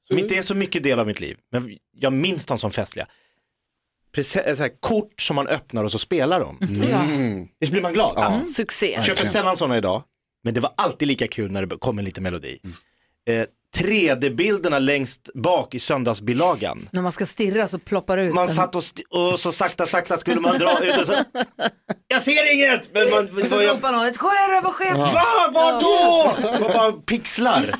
som 0.08 0.18
inte 0.18 0.34
är 0.34 0.42
så 0.42 0.54
mycket 0.54 0.82
del 0.82 0.98
av 1.00 1.06
mitt 1.06 1.20
liv, 1.20 1.36
men 1.52 1.76
jag 1.98 2.12
minns 2.12 2.46
dem 2.46 2.58
som 2.58 2.70
festliga. 2.70 3.06
Precis, 4.12 4.42
så 4.56 4.62
här, 4.62 4.80
kort 4.80 5.20
som 5.20 5.36
man 5.36 5.48
öppnar 5.48 5.84
och 5.84 5.92
så 5.92 5.98
spelar 5.98 6.40
de. 6.40 6.58
Mm. 6.62 7.48
Visst 7.60 7.72
blir 7.72 7.82
man 7.82 7.92
glad? 7.92 8.32
Mm, 8.32 8.46
Succé. 8.46 9.02
Köper 9.02 9.24
sällan 9.26 9.56
sådana 9.56 9.76
idag, 9.76 10.02
men 10.44 10.54
det 10.54 10.60
var 10.60 10.72
alltid 10.76 11.08
lika 11.08 11.26
kul 11.28 11.50
när 11.52 11.66
det 11.66 11.76
kom 11.76 11.98
en 11.98 12.04
liten 12.04 12.22
melodi. 12.22 12.58
Eh, 13.28 13.46
3D-bilderna 13.76 14.78
längst 14.78 15.28
bak 15.34 15.74
i 15.74 15.80
söndagsbilagan. 15.80 16.88
När 16.92 17.02
man 17.02 17.12
ska 17.12 17.26
stirra 17.26 17.68
så 17.68 17.78
ploppar 17.78 18.16
det 18.16 18.22
ut 18.24 18.34
Man 18.34 18.48
en- 18.48 18.54
satt 18.54 18.74
och, 18.74 18.82
och 19.10 19.40
så 19.40 19.52
sakta, 19.52 19.86
sakta 19.86 20.16
skulle 20.16 20.40
man 20.40 20.58
dra 20.58 20.84
ut 20.84 20.96
och 20.96 21.06
så, 21.06 21.14
jag 22.08 22.22
ser 22.22 22.54
inget! 22.54 22.94
Men 22.94 23.10
man, 23.10 23.40
Och 23.40 23.46
så 23.46 23.62
jag, 23.62 23.76
ropar 23.76 23.92
någon 23.92 24.06
ett 24.06 24.16
sjörövarskepp. 24.16 24.96
Va, 24.96 25.50
var 25.52 25.72
då? 25.82 26.36
Det 26.52 26.58
var 26.58 26.68
bara 26.74 26.92
pixlar. 26.92 27.74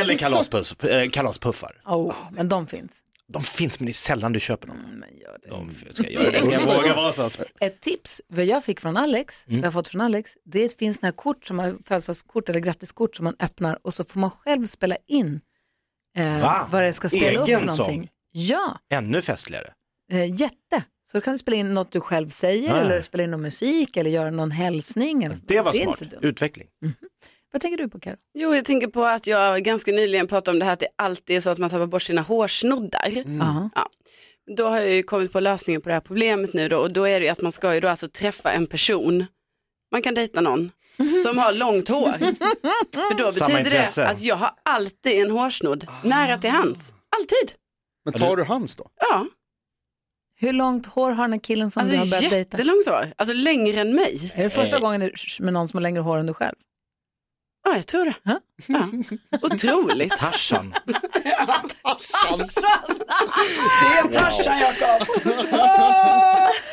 Eller 0.00 0.18
kalaspuss, 0.18 0.72
eh, 0.84 1.08
kalaspuffar. 1.10 1.82
Oh, 1.86 2.14
men 2.30 2.48
de 2.48 2.66
finns. 2.66 3.00
De 3.28 3.42
finns 3.42 3.80
men 3.80 3.86
det 3.86 3.90
är 3.90 3.94
sällan 3.94 4.32
du 4.32 4.40
köper 4.40 4.68
dem. 4.68 4.76
Men 4.92 5.18
gör 5.18 5.38
det. 5.42 5.48
De 5.48 5.70
ska 5.94 6.02
jag 6.02 6.12
göra 6.12 6.30
det. 6.30 6.42
Ska 6.42 6.52
jag 6.52 6.82
våga 6.82 6.94
vara 6.94 7.12
så? 7.30 7.42
Ett 7.60 7.80
tips 7.80 8.20
vad 8.28 8.44
jag 8.44 8.64
fick 8.64 8.80
från 8.80 8.96
Alex, 8.96 9.44
Mm. 9.48 9.60
vad 9.60 9.66
jag 9.66 9.72
fått 9.72 9.88
från 9.88 10.00
Alex, 10.00 10.30
det 10.44 10.78
finns 10.78 11.02
här 11.02 11.12
kort 11.12 11.44
som 11.46 11.56
man, 11.56 11.82
födelsedagskort 11.84 12.48
eller 12.48 12.60
grattiskort 12.60 13.16
som 13.16 13.24
man 13.24 13.36
öppnar 13.40 13.78
och 13.82 13.94
så 13.94 14.04
får 14.04 14.20
man 14.20 14.30
själv 14.30 14.66
spela 14.66 14.96
in 15.08 15.40
eh, 16.18 16.40
Va? 16.40 16.68
vad 16.70 16.82
det 16.82 16.92
ska 16.92 17.08
spela 17.08 17.40
upp 17.40 17.48
Egen 17.48 17.58
för 17.60 17.66
någonting. 17.66 18.00
sång? 18.00 18.08
Ja, 18.32 18.78
Ännu 18.90 19.22
festligare. 19.22 19.72
eh, 20.12 20.40
jätte. 20.40 20.84
Så 21.10 21.18
då 21.18 21.20
kan 21.22 21.34
du 21.34 21.38
spela 21.38 21.56
in 21.56 21.74
något 21.74 21.92
du 21.92 22.00
själv 22.00 22.28
säger 22.28 22.74
Ah. 22.74 22.80
eller 22.80 23.00
spela 23.00 23.24
in 23.24 23.30
någon 23.30 23.42
musik 23.42 23.96
eller 23.96 24.10
göra 24.10 24.30
någon 24.30 24.50
hälsning. 24.50 25.22
Eller. 25.24 25.36
Det 25.44 25.60
var 25.60 25.74
är 25.76 25.82
smart. 25.82 26.02
inte 26.02 26.14
så 26.16 26.20
dumt. 26.20 26.34
Vad 27.52 27.62
tänker 27.62 27.78
du 27.78 27.88
på 27.88 28.00
Karo? 28.00 28.16
Jo, 28.34 28.54
jag 28.54 28.64
tänker 28.64 28.86
på 28.86 29.04
att 29.04 29.26
jag 29.26 29.62
ganska 29.62 29.92
nyligen 29.92 30.26
pratade 30.26 30.54
om 30.54 30.58
det 30.58 30.64
här 30.64 30.72
att 30.72 30.78
det 30.80 30.88
alltid 30.96 31.36
är 31.36 31.40
så 31.40 31.50
att 31.50 31.58
man 31.58 31.70
tappar 31.70 31.86
bort 31.86 32.02
sina 32.02 32.20
hårsnoddar. 32.22 33.12
Ja. 33.26 33.70
Ja. 33.74 33.88
Då 34.56 34.64
har 34.68 34.80
jag 34.80 34.90
ju 34.90 35.02
kommit 35.02 35.32
på 35.32 35.40
lösningen 35.40 35.80
på 35.80 35.88
det 35.88 35.92
här 35.94 36.00
problemet 36.00 36.52
nu 36.54 36.68
då 36.68 36.78
och 36.78 36.92
då 36.92 37.04
är 37.08 37.20
det 37.20 37.26
ju 37.26 37.32
att 37.32 37.40
man 37.40 37.52
ska 37.52 37.74
ju 37.74 37.80
då 37.80 37.88
alltså 37.88 38.08
träffa 38.08 38.52
en 38.52 38.66
person. 38.66 39.26
Man 39.92 40.02
kan 40.02 40.14
dejta 40.14 40.40
någon 40.40 40.70
som 41.26 41.38
har 41.38 41.52
långt 41.52 41.88
hår. 41.88 42.12
För 43.08 43.18
då 43.18 43.32
Samma 43.32 43.48
betyder 43.58 43.70
det 43.96 44.06
att 44.08 44.20
jag 44.20 44.36
har 44.36 44.50
alltid 44.62 45.12
en 45.22 45.30
hårsnodd 45.30 45.86
nära 46.04 46.38
till 46.38 46.50
hands. 46.50 46.94
Alltid. 47.16 47.58
Men 48.04 48.14
tar 48.14 48.36
du 48.36 48.44
hans 48.44 48.76
då? 48.76 48.86
Ja, 49.00 49.26
Hur 50.36 50.52
långt 50.52 50.86
hår 50.86 51.10
har 51.10 51.24
den 51.24 51.32
här 51.32 51.40
killen 51.40 51.70
som 51.70 51.80
alltså 51.80 51.92
du 51.94 51.98
har 51.98 52.06
börjat 52.06 52.30
dejta? 52.30 52.56
jättelångt 52.56 52.86
hår. 52.86 53.12
Alltså 53.16 53.32
längre 53.34 53.80
än 53.80 53.94
mig. 53.94 54.32
Är 54.34 54.42
det 54.44 54.50
första 54.50 54.76
Eh. 54.76 54.82
gången 54.82 55.00
du- 55.00 55.44
med 55.44 55.52
någon 55.52 55.68
som 55.68 55.76
har 55.78 55.82
längre 55.82 56.00
hår 56.00 56.18
än 56.18 56.26
du 56.26 56.34
själv? 56.34 56.56
Ja, 57.64 57.76
jag 57.76 57.86
tror 57.86 58.04
det. 58.04 58.14
Ja. 58.22 58.40
Otroligt. 59.42 60.16
Tarzan. 60.16 60.74
Det 61.22 61.28
är 63.98 64.18
Tarzan 64.18 64.58
Jakob. 64.58 65.08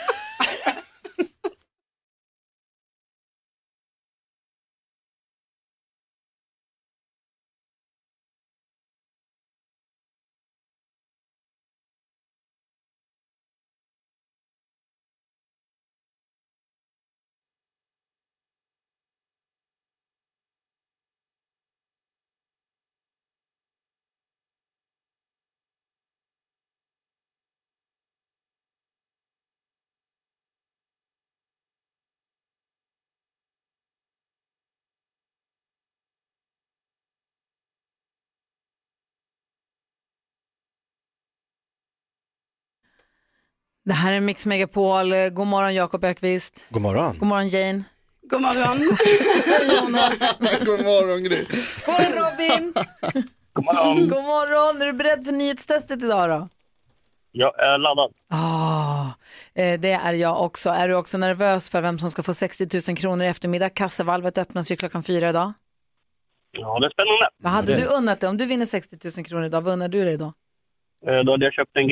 Det 43.89 43.95
här 43.95 44.13
är 44.13 44.19
Mix 44.19 44.45
Megapol. 44.45 45.13
God 45.31 45.47
morgon 45.47 45.75
Jakob 45.75 46.03
Ökvist. 46.03 46.65
God 46.69 46.81
morgon. 46.81 47.17
God 47.19 47.27
morgon 47.27 47.47
Jane. 47.47 47.83
God 48.21 48.41
morgon. 48.41 48.77
Jonas. 49.75 50.35
God 50.65 50.83
morgon 50.85 51.23
Gry. 51.23 51.45
God 51.85 51.93
morgon 51.93 52.13
Robin. 52.13 52.73
God 53.53 53.65
morgon. 53.65 54.07
God 54.07 54.23
morgon. 54.23 54.81
Är 54.81 54.85
du 54.85 54.93
beredd 54.93 55.25
för 55.25 55.31
nyhetstestet 55.31 56.03
idag 56.03 56.29
då? 56.29 56.49
Jag 57.31 57.59
är 57.59 57.77
laddad. 57.77 58.11
Ah, 58.29 59.05
eh, 59.53 59.79
det 59.79 59.91
är 59.91 60.13
jag 60.13 60.41
också. 60.43 60.69
Är 60.69 60.87
du 60.87 60.95
också 60.95 61.17
nervös 61.17 61.69
för 61.69 61.81
vem 61.81 61.99
som 61.99 62.11
ska 62.11 62.23
få 62.23 62.33
60 62.33 62.67
000 62.89 62.97
kronor 62.97 63.25
i 63.25 63.27
eftermiddag? 63.27 63.69
Kassavalvet 63.69 64.37
öppnas 64.37 64.71
ju 64.71 64.75
klockan 64.75 65.03
fyra 65.03 65.29
idag. 65.29 65.53
Ja, 66.51 66.79
det 66.79 66.85
är 66.85 66.91
spännande. 66.91 67.29
Vad 67.37 67.53
hade 67.53 67.75
det. 67.75 67.81
du 67.81 67.87
unnat 67.87 68.19
dig? 68.19 68.29
Om 68.29 68.37
du 68.37 68.45
vinner 68.45 68.65
60 68.65 68.97
000 69.17 69.25
kronor 69.25 69.45
idag, 69.45 69.61
vad 69.61 69.73
unnar 69.73 69.87
du 69.87 70.05
dig 70.05 70.17
då? 70.17 70.33
Eh, 71.07 71.19
Då 71.19 71.31
hade 71.31 71.45
jag 71.45 71.53
köpt 71.53 71.77
en 71.77 71.87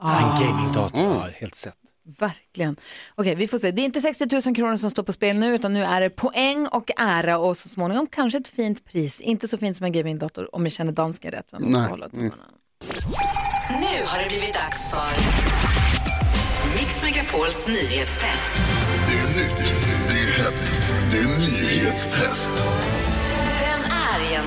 gamingdator. 0.00 0.40
En 0.40 0.46
gamingdator, 0.56 1.00
ja, 1.00 1.28
helt 1.40 1.54
sett. 1.54 1.74
Verkligen. 2.18 2.76
Okej, 3.14 3.34
vi 3.34 3.48
får 3.48 3.58
se. 3.58 3.70
Det 3.70 3.82
är 3.82 3.84
inte 3.84 4.00
60 4.00 4.26
000 4.46 4.56
kronor 4.56 4.76
som 4.76 4.90
står 4.90 5.02
på 5.02 5.12
spel 5.12 5.36
nu, 5.36 5.54
utan 5.54 5.72
nu 5.72 5.84
är 5.84 6.00
det 6.00 6.10
poäng 6.10 6.66
och 6.66 6.90
ära 6.96 7.38
och 7.38 7.56
så 7.56 7.68
småningom 7.68 8.06
kanske 8.06 8.38
ett 8.38 8.48
fint 8.48 8.84
pris. 8.84 9.20
Inte 9.20 9.48
så 9.48 9.58
fint 9.58 9.76
som 9.76 9.86
en 9.86 9.92
gamingdator 9.92 10.54
om 10.54 10.62
jag 10.62 10.72
känner 10.72 10.92
dansken 10.92 11.30
rätt. 11.32 11.46
Men 11.52 11.62
Nej. 11.62 11.88
hålla 11.90 12.08
tummarna. 12.08 12.44
Nu 13.70 14.04
har 14.06 14.22
det 14.22 14.28
blivit 14.28 14.54
dags 14.54 14.90
för 14.90 15.10
Mix 16.78 17.02
Megapols 17.02 17.68
nyhetstest. 17.68 18.50
Det 19.08 19.18
är 19.18 19.26
nytt, 19.36 19.74
det 20.08 20.14
är 20.14 20.44
hett, 20.44 20.74
det 21.10 21.18
är 21.18 21.38
nyhetstest. 21.38 22.52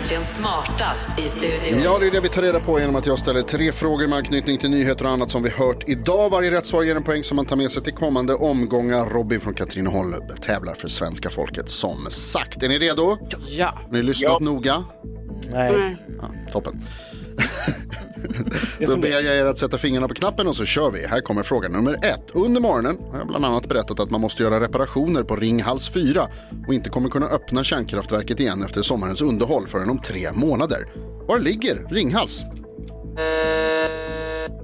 Egentligen 0.08 0.36
smartast 0.36 1.20
i 1.20 1.22
studion? 1.22 1.84
Ja, 1.84 1.98
det 2.00 2.08
är 2.08 2.12
det 2.12 2.20
vi 2.20 2.30
tar 2.30 2.42
reda 2.42 2.60
på 2.60 2.80
genom 2.80 2.96
att 2.96 3.06
jag 3.06 3.20
ställer 3.20 3.42
tre 3.42 3.72
frågor 3.72 4.08
med 4.08 4.18
anknytning 4.18 4.58
till 4.58 4.70
nyheter 4.70 5.06
och 5.06 5.12
annat 5.12 5.32
som 5.32 5.44
vi 5.44 5.50
hört 5.50 5.90
idag. 5.90 6.30
Varje 6.30 6.52
rätt 6.52 6.66
svar 6.66 6.84
ger 6.84 6.96
en 6.96 7.04
poäng 7.04 7.24
som 7.24 7.36
man 7.36 7.46
tar 7.46 7.56
med 7.56 7.72
sig 7.72 7.84
till 7.84 7.94
kommande 7.94 8.34
omgångar. 8.34 9.06
Robin 9.06 9.40
från 9.40 9.54
Katrineholm 9.54 10.14
tävlar 10.42 10.74
för 10.74 10.88
svenska 10.88 11.30
folket 11.30 11.70
som 11.70 12.06
sagt. 12.10 12.64
Är 12.64 12.70
ni 12.70 12.80
redo? 12.80 13.18
Ja. 13.48 13.66
Har 13.66 13.94
ni 13.94 14.02
lyssnat 14.02 14.42
noga? 14.42 14.84
Nej. 15.52 15.98
Ja, 16.22 16.52
toppen. 16.52 16.82
Då 18.80 18.98
ber 18.98 19.08
jag 19.08 19.24
er 19.24 19.46
att 19.46 19.58
sätta 19.58 19.78
fingrarna 19.78 20.08
på 20.08 20.14
knappen 20.14 20.48
och 20.48 20.56
så 20.56 20.66
kör 20.66 20.92
vi. 20.92 21.08
Här 21.08 21.22
kommer 21.22 21.44
fråga 21.44 21.70
nummer 21.70 21.94
ett. 21.94 22.24
Under 22.34 22.62
morgonen 22.62 22.98
har 23.12 23.18
jag 23.18 23.28
bland 23.28 23.46
annat 23.46 23.70
berättat 23.70 24.00
att 24.00 24.12
man 24.12 24.22
måste 24.22 24.44
göra 24.44 24.60
reparationer 24.60 25.24
på 25.24 25.36
Ringhals 25.36 25.90
4 25.90 26.28
och 26.68 26.74
inte 26.74 26.90
kommer 26.90 27.10
kunna 27.10 27.26
öppna 27.26 27.64
kärnkraftverket 27.64 28.40
igen 28.40 28.64
efter 28.64 28.82
sommarens 28.82 29.22
underhåll 29.22 29.68
förrän 29.68 29.90
om 29.90 30.00
tre 30.00 30.28
månader. 30.34 30.88
Var 31.28 31.40
ligger 31.40 31.88
Ringhals? 31.90 32.44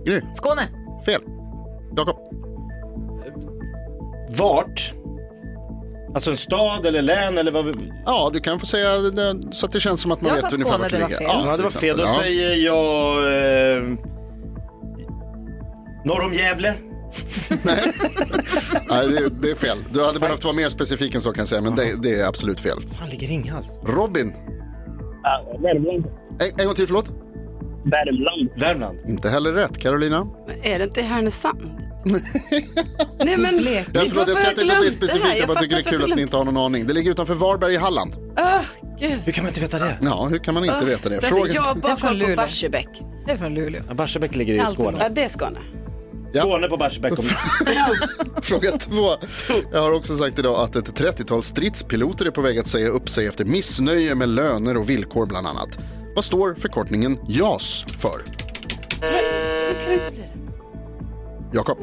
Gry. 0.05 0.21
Skåne. 0.33 0.67
Fel. 1.05 1.21
Jakob. 1.97 2.17
Vart? 4.39 4.93
Alltså 6.13 6.31
en 6.31 6.37
stad 6.37 6.85
eller 6.85 7.01
län 7.01 7.37
eller 7.37 7.51
vad? 7.51 7.65
vi- 7.65 7.91
Ja, 8.05 8.29
du 8.33 8.39
kan 8.39 8.59
få 8.59 8.65
säga 8.65 8.97
det 8.97 9.35
så 9.51 9.65
att 9.65 9.71
det 9.71 9.79
känns 9.79 10.01
som 10.01 10.11
att 10.11 10.21
man 10.21 10.29
Jag 10.35 10.41
vet 10.43 10.53
ungefär 10.53 10.71
Skåne, 10.71 10.83
vart 10.83 10.91
det 10.91 10.97
det 10.97 11.01
var 11.03 11.09
ligger. 11.09 11.17
fel. 11.19 11.27
Ja, 11.45 11.49
det 11.51 11.55
till 11.55 11.63
var 11.63 11.69
fel. 11.69 11.97
Då. 11.97 12.03
Ja. 12.03 12.13
säger 12.21 12.55
jag... 12.55 13.17
Eh, 13.77 13.83
norr 16.05 16.21
om 16.25 16.33
Gävle. 16.33 16.73
Nej, 18.89 19.07
det, 19.07 19.29
det 19.41 19.51
är 19.51 19.55
fel. 19.55 19.77
Du 19.89 20.05
hade 20.05 20.19
behövt 20.19 20.43
vara 20.43 20.55
mer 20.55 20.69
specifik 20.69 21.15
än 21.15 21.21
så 21.21 21.31
kan 21.33 21.41
jag 21.41 21.47
säga, 21.47 21.61
men 21.61 21.75
det, 21.75 22.01
det 22.01 22.19
är 22.21 22.27
absolut 22.27 22.59
fel. 22.59 22.77
Fan 22.99 23.09
ligger 23.09 23.27
Ringhals? 23.27 23.79
Robin. 23.83 24.33
Värmland. 25.61 26.05
En, 26.39 26.59
en 26.59 26.65
gång 26.65 26.75
till, 26.75 26.87
förlåt. 26.87 27.09
Värmland. 27.85 28.49
Värmland. 28.61 28.99
Inte 29.07 29.29
heller 29.29 29.53
rätt. 29.53 29.77
Carolina. 29.77 30.27
Är 30.63 30.77
det 30.79 30.83
inte 30.85 30.99
i 30.99 31.03
Härnösand? 31.03 31.61
Nej 33.25 33.37
men, 33.37 33.67
Ja, 33.93 34.01
förlåt, 34.09 34.27
jag 34.27 34.37
skrattar 34.37 34.61
inte 34.61 34.75
att 34.75 34.81
det 34.81 34.87
är 34.87 34.91
specifikt, 34.91 35.35
jag 35.39 35.47
bara 35.47 35.59
tycker 35.59 35.75
det 35.75 35.81
är 35.81 35.91
kul 35.91 36.11
att 36.11 36.15
ni 36.15 36.21
inte... 36.21 36.37
har 36.37 36.45
någon 36.45 36.57
aning. 36.57 36.87
Det 36.87 36.93
ligger 36.93 37.11
utanför 37.11 37.33
Varberg 37.33 37.73
i 37.73 37.77
Halland. 37.77 38.13
Oh, 38.15 38.61
gud. 38.99 39.19
Hur 39.25 39.31
kan 39.31 39.43
man 39.43 39.49
inte 39.49 39.61
veta 39.61 39.79
det? 39.79 39.97
Ja, 40.01 40.27
hur 40.31 40.37
kan 40.39 40.53
man 40.53 40.63
inte 40.63 40.77
Öh, 40.77 40.85
veta 40.85 41.09
det? 41.09 41.27
Fråga... 41.27 41.53
Jag 41.53 41.75
Det 41.75 41.81
bara 41.81 41.95
från 41.95 42.19
koll 42.19 42.29
på. 42.29 42.35
Barsebäck. 42.35 42.87
Det 43.25 43.31
är 43.31 43.37
från 43.37 43.55
Luleå. 43.55 43.83
Ja, 43.87 43.93
Barsebäck 43.93 44.35
ligger 44.35 44.53
i 44.53 44.73
Skåne. 44.73 44.97
Ja, 45.01 45.09
det 45.09 45.23
är 45.23 45.29
Skåne. 45.29 45.59
Skåne 46.35 46.67
på 46.67 46.77
Barsebäck. 46.77 47.19
Om... 47.19 47.25
Fråga 48.43 48.77
två. 48.77 49.15
Jag 49.71 49.81
har 49.81 49.91
också 49.91 50.17
sagt 50.17 50.39
idag 50.39 50.61
att 50.63 50.75
ett 50.75 50.99
30-tal 50.99 51.43
stridspiloter 51.43 52.25
är 52.25 52.31
på 52.31 52.41
väg 52.41 52.59
att 52.59 52.67
säga 52.67 52.87
upp 52.87 53.09
sig 53.09 53.27
efter 53.27 53.45
missnöje 53.45 54.15
med 54.15 54.29
löner 54.29 54.77
och 54.77 54.89
villkor 54.89 55.25
bland 55.25 55.47
annat. 55.47 55.79
Vad 56.15 56.23
står 56.25 56.53
förkortningen 56.53 57.19
JAS 57.27 57.85
för? 57.99 58.21
Jakob? 61.53 61.77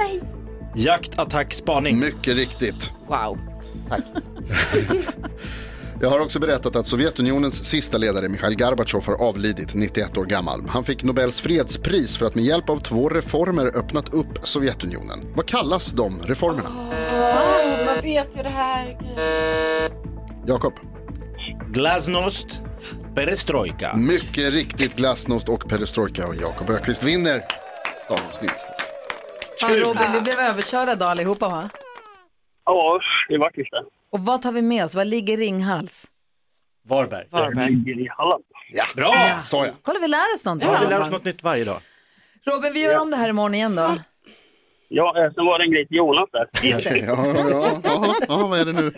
Jakt, 0.76 1.18
attack, 1.18 1.54
spaning. 1.54 1.98
Mycket 1.98 2.36
riktigt. 2.36 2.92
Wow. 3.08 3.38
Jag 6.02 6.10
har 6.10 6.20
också 6.20 6.40
berättat 6.40 6.76
att 6.76 6.86
Sovjetunionens 6.86 7.64
sista 7.64 7.98
ledare 7.98 8.28
Mikhail 8.28 8.56
Gorbatjov 8.56 9.06
har 9.06 9.14
avlidit 9.28 9.74
91 9.74 10.16
år 10.16 10.24
gammal. 10.24 10.68
Han 10.68 10.84
fick 10.84 11.02
Nobels 11.02 11.40
fredspris 11.40 12.16
för 12.16 12.26
att 12.26 12.34
med 12.34 12.44
hjälp 12.44 12.68
av 12.68 12.76
två 12.76 13.08
reformer 13.08 13.66
öppnat 13.76 14.14
upp 14.14 14.38
Sovjetunionen. 14.42 15.20
Vad 15.34 15.46
kallas 15.46 15.92
de 15.92 16.22
reformerna? 16.22 16.68
man 17.86 18.02
vet 18.02 18.38
ju 18.38 18.42
det 18.42 18.48
här. 18.48 18.98
Jakob? 20.46 20.72
Glasnost, 21.70 22.62
perestrojka. 23.14 23.96
Mycket 23.96 24.52
riktigt 24.52 24.96
glasnost 24.96 25.48
och 25.48 25.68
perestrojka 25.68 26.26
och 26.26 26.34
Jakob 26.34 26.70
Ökvist 26.70 27.02
vinner 27.02 27.42
dagens 28.08 28.42
nyhetstest. 28.42 28.89
Fan, 29.60 29.72
Robin, 29.74 30.12
vi 30.12 30.20
blev 30.20 30.38
överkörda 30.38 30.92
idag 30.92 31.10
allihopa 31.10 31.48
va? 31.48 31.70
Ja, 32.64 33.00
det 33.28 33.38
faktiskt 33.38 33.70
det. 33.70 33.84
Och 34.10 34.20
vad 34.20 34.42
tar 34.42 34.52
vi 34.52 34.62
med 34.62 34.84
oss? 34.84 34.94
Vad 34.94 35.06
ligger 35.06 35.36
Ringhals? 35.36 36.10
Varberg. 36.82 37.26
Det 37.30 37.70
ligger 37.70 38.00
i 38.00 38.08
Halland. 38.08 38.44
Ja, 38.72 38.84
Bra! 38.96 39.38
sa 39.42 39.66
jag. 39.66 39.74
Kolla, 39.82 39.98
vi 40.00 40.08
lär 40.08 40.34
oss 40.34 40.44
någonting. 40.44 40.70
Ja, 40.70 40.78
vi 40.80 40.86
lär 40.86 41.00
oss 41.00 41.10
något 41.10 41.24
nytt 41.24 41.42
varje 41.42 41.64
dag. 41.64 41.78
Robin, 42.44 42.72
vi 42.72 42.80
gör 42.80 42.98
om 42.98 43.10
det 43.10 43.16
här 43.16 43.28
imorgon 43.28 43.54
igen 43.54 43.76
då. 43.76 43.96
Ja, 44.88 45.24
eh, 45.24 45.32
sen 45.32 45.46
var 45.46 45.58
det 45.58 45.64
en 45.64 45.70
grej 45.70 45.86
till 45.86 45.96
Jonas 45.96 46.28
där. 46.32 46.48
Ja, 46.62 46.78
ja, 46.84 47.80
ja, 47.84 48.14
ja, 48.28 48.46
vad 48.46 48.60
är 48.60 48.64
det 48.64 48.72
nu? 48.72 48.92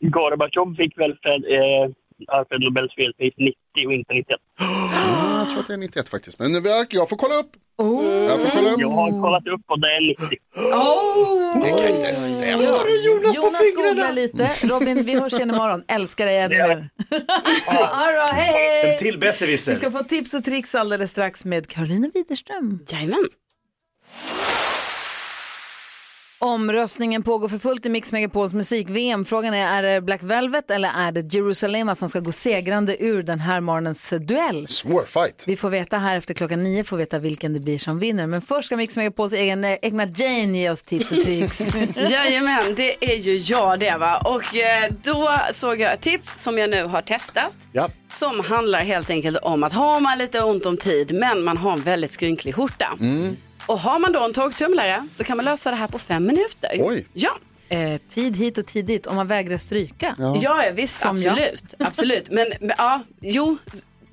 Gorbatjov 0.00 0.74
fick 0.74 0.98
väl 0.98 1.18
Fred, 1.22 1.44
eh, 1.48 1.90
Alfred 2.28 2.60
Nobels 2.60 2.94
fredspris 2.94 3.34
90 3.36 3.56
och 3.86 3.92
inte 3.92 4.14
91. 4.14 4.40
Ja, 5.06 5.38
jag 5.38 5.50
tror 5.50 5.60
att 5.60 5.66
det 5.66 5.72
är 5.72 5.78
91 5.78 6.08
faktiskt. 6.08 6.38
Men 6.38 6.54
jag, 6.64 6.86
jag 6.90 7.08
får 7.08 7.16
kolla 7.16 7.34
upp. 7.34 7.50
Oh. 7.78 8.04
Jag 8.04 8.40
får 8.40 8.48
kolla 8.50 8.70
upp. 8.70 8.80
Jag 8.80 8.88
har 8.90 9.22
kollat 9.22 9.46
upp 9.46 9.60
och 9.66 9.80
det 9.80 9.88
är 9.88 10.00
90. 10.24 10.38
Oh! 10.54 11.62
Det 11.64 11.70
kan 11.82 11.96
inte 11.96 12.14
stämma. 12.14 12.62
Jonas, 13.34 13.60
googlar 13.76 14.12
lite. 14.12 14.50
Robin, 14.62 15.04
vi 15.04 15.20
hörs 15.20 15.32
igen 15.32 15.50
imorgon. 15.50 15.82
Älskar 15.88 16.26
dig 16.26 16.38
ännu 16.38 16.54
mer. 16.56 16.90
Right, 17.10 18.34
hej, 18.34 18.52
hej! 18.52 18.92
En 18.92 18.98
till 18.98 19.12
Vi 19.14 19.18
besserwisser. 19.18 19.74
ska 19.74 19.90
få 19.90 20.04
tips 20.04 20.34
och 20.34 20.44
tricks 20.44 20.74
alldeles 20.74 21.10
strax 21.10 21.44
med 21.44 21.66
Karolina 21.68 22.10
Widerström. 22.14 22.78
Jajamän. 22.88 23.28
Omröstningen 26.44 27.22
pågår 27.22 27.48
för 27.48 27.58
fullt 27.58 27.86
i 27.86 27.88
Mix 27.88 28.12
Megapols 28.12 28.54
musik-VM. 28.54 29.24
Frågan 29.24 29.54
är, 29.54 29.66
är 29.66 29.82
det 29.82 30.00
Black 30.00 30.22
Velvet 30.22 30.70
eller 30.70 30.90
är 30.96 31.12
det 31.12 31.34
Jerusalem 31.34 31.96
som 31.96 32.08
ska 32.08 32.20
gå 32.20 32.32
segrande 32.32 33.04
ur 33.04 33.22
den 33.22 33.40
här 33.40 33.60
morgonens 33.60 34.14
duell? 34.20 34.68
Svår 34.68 35.04
fight. 35.04 35.44
Vi 35.46 35.56
får 35.56 35.70
veta 35.70 35.98
här 35.98 36.16
efter 36.16 36.34
klockan 36.34 36.62
nio, 36.62 36.84
får 36.84 36.96
veta 36.96 37.18
vilken 37.18 37.54
det 37.54 37.60
blir 37.60 37.78
som 37.78 37.98
vinner. 37.98 38.26
Men 38.26 38.42
först 38.42 38.66
ska 38.66 38.76
Mix 38.76 38.96
Megapols 38.96 39.32
egen, 39.32 39.64
egna 39.64 40.06
Jane 40.06 40.58
ge 40.58 40.70
oss 40.70 40.82
tips 40.82 41.12
och 41.12 41.22
tricks. 41.22 41.60
Jajamän, 42.10 42.74
det 42.76 43.12
är 43.14 43.16
ju 43.16 43.36
jag 43.36 43.78
det 43.78 43.96
va. 43.96 44.18
Och 44.18 44.56
eh, 44.56 44.92
då 45.02 45.30
såg 45.52 45.80
jag 45.80 45.92
ett 45.92 46.00
tips 46.00 46.32
som 46.42 46.58
jag 46.58 46.70
nu 46.70 46.84
har 46.84 47.02
testat. 47.02 47.54
Ja. 47.72 47.88
Som 48.12 48.40
handlar 48.40 48.84
helt 48.84 49.10
enkelt 49.10 49.36
om 49.36 49.62
att 49.62 49.72
har 49.72 50.00
man 50.00 50.18
lite 50.18 50.42
ont 50.42 50.66
om 50.66 50.76
tid 50.76 51.14
men 51.14 51.44
man 51.44 51.56
har 51.56 51.72
en 51.72 51.82
väldigt 51.82 52.10
skrynklig 52.10 52.54
skjorta. 52.54 52.98
Och 53.66 53.78
har 53.78 53.98
man 53.98 54.12
då 54.12 54.24
en 54.24 54.32
torktumlare 54.32 55.06
då 55.16 55.24
kan 55.24 55.36
man 55.36 55.44
lösa 55.44 55.70
det 55.70 55.76
här 55.76 55.88
på 55.88 55.98
fem 55.98 56.26
minuter. 56.26 56.70
Oj. 56.78 57.06
Ja. 57.12 57.30
eh, 57.68 58.00
tid 58.08 58.36
hit 58.36 58.58
och 58.58 58.66
tid 58.66 58.84
dit 58.86 59.06
om 59.06 59.16
man 59.16 59.26
vägrar 59.26 59.56
stryka. 59.58 60.14
Ja, 60.18 60.36
ja 60.42 60.62
visst, 60.74 61.00
Som 61.00 61.18
jag. 61.18 61.32
absolut. 61.32 61.74
absolut. 61.78 62.30
Men, 62.30 62.52
men 62.60 62.72
ja, 62.78 63.02
jo, 63.20 63.56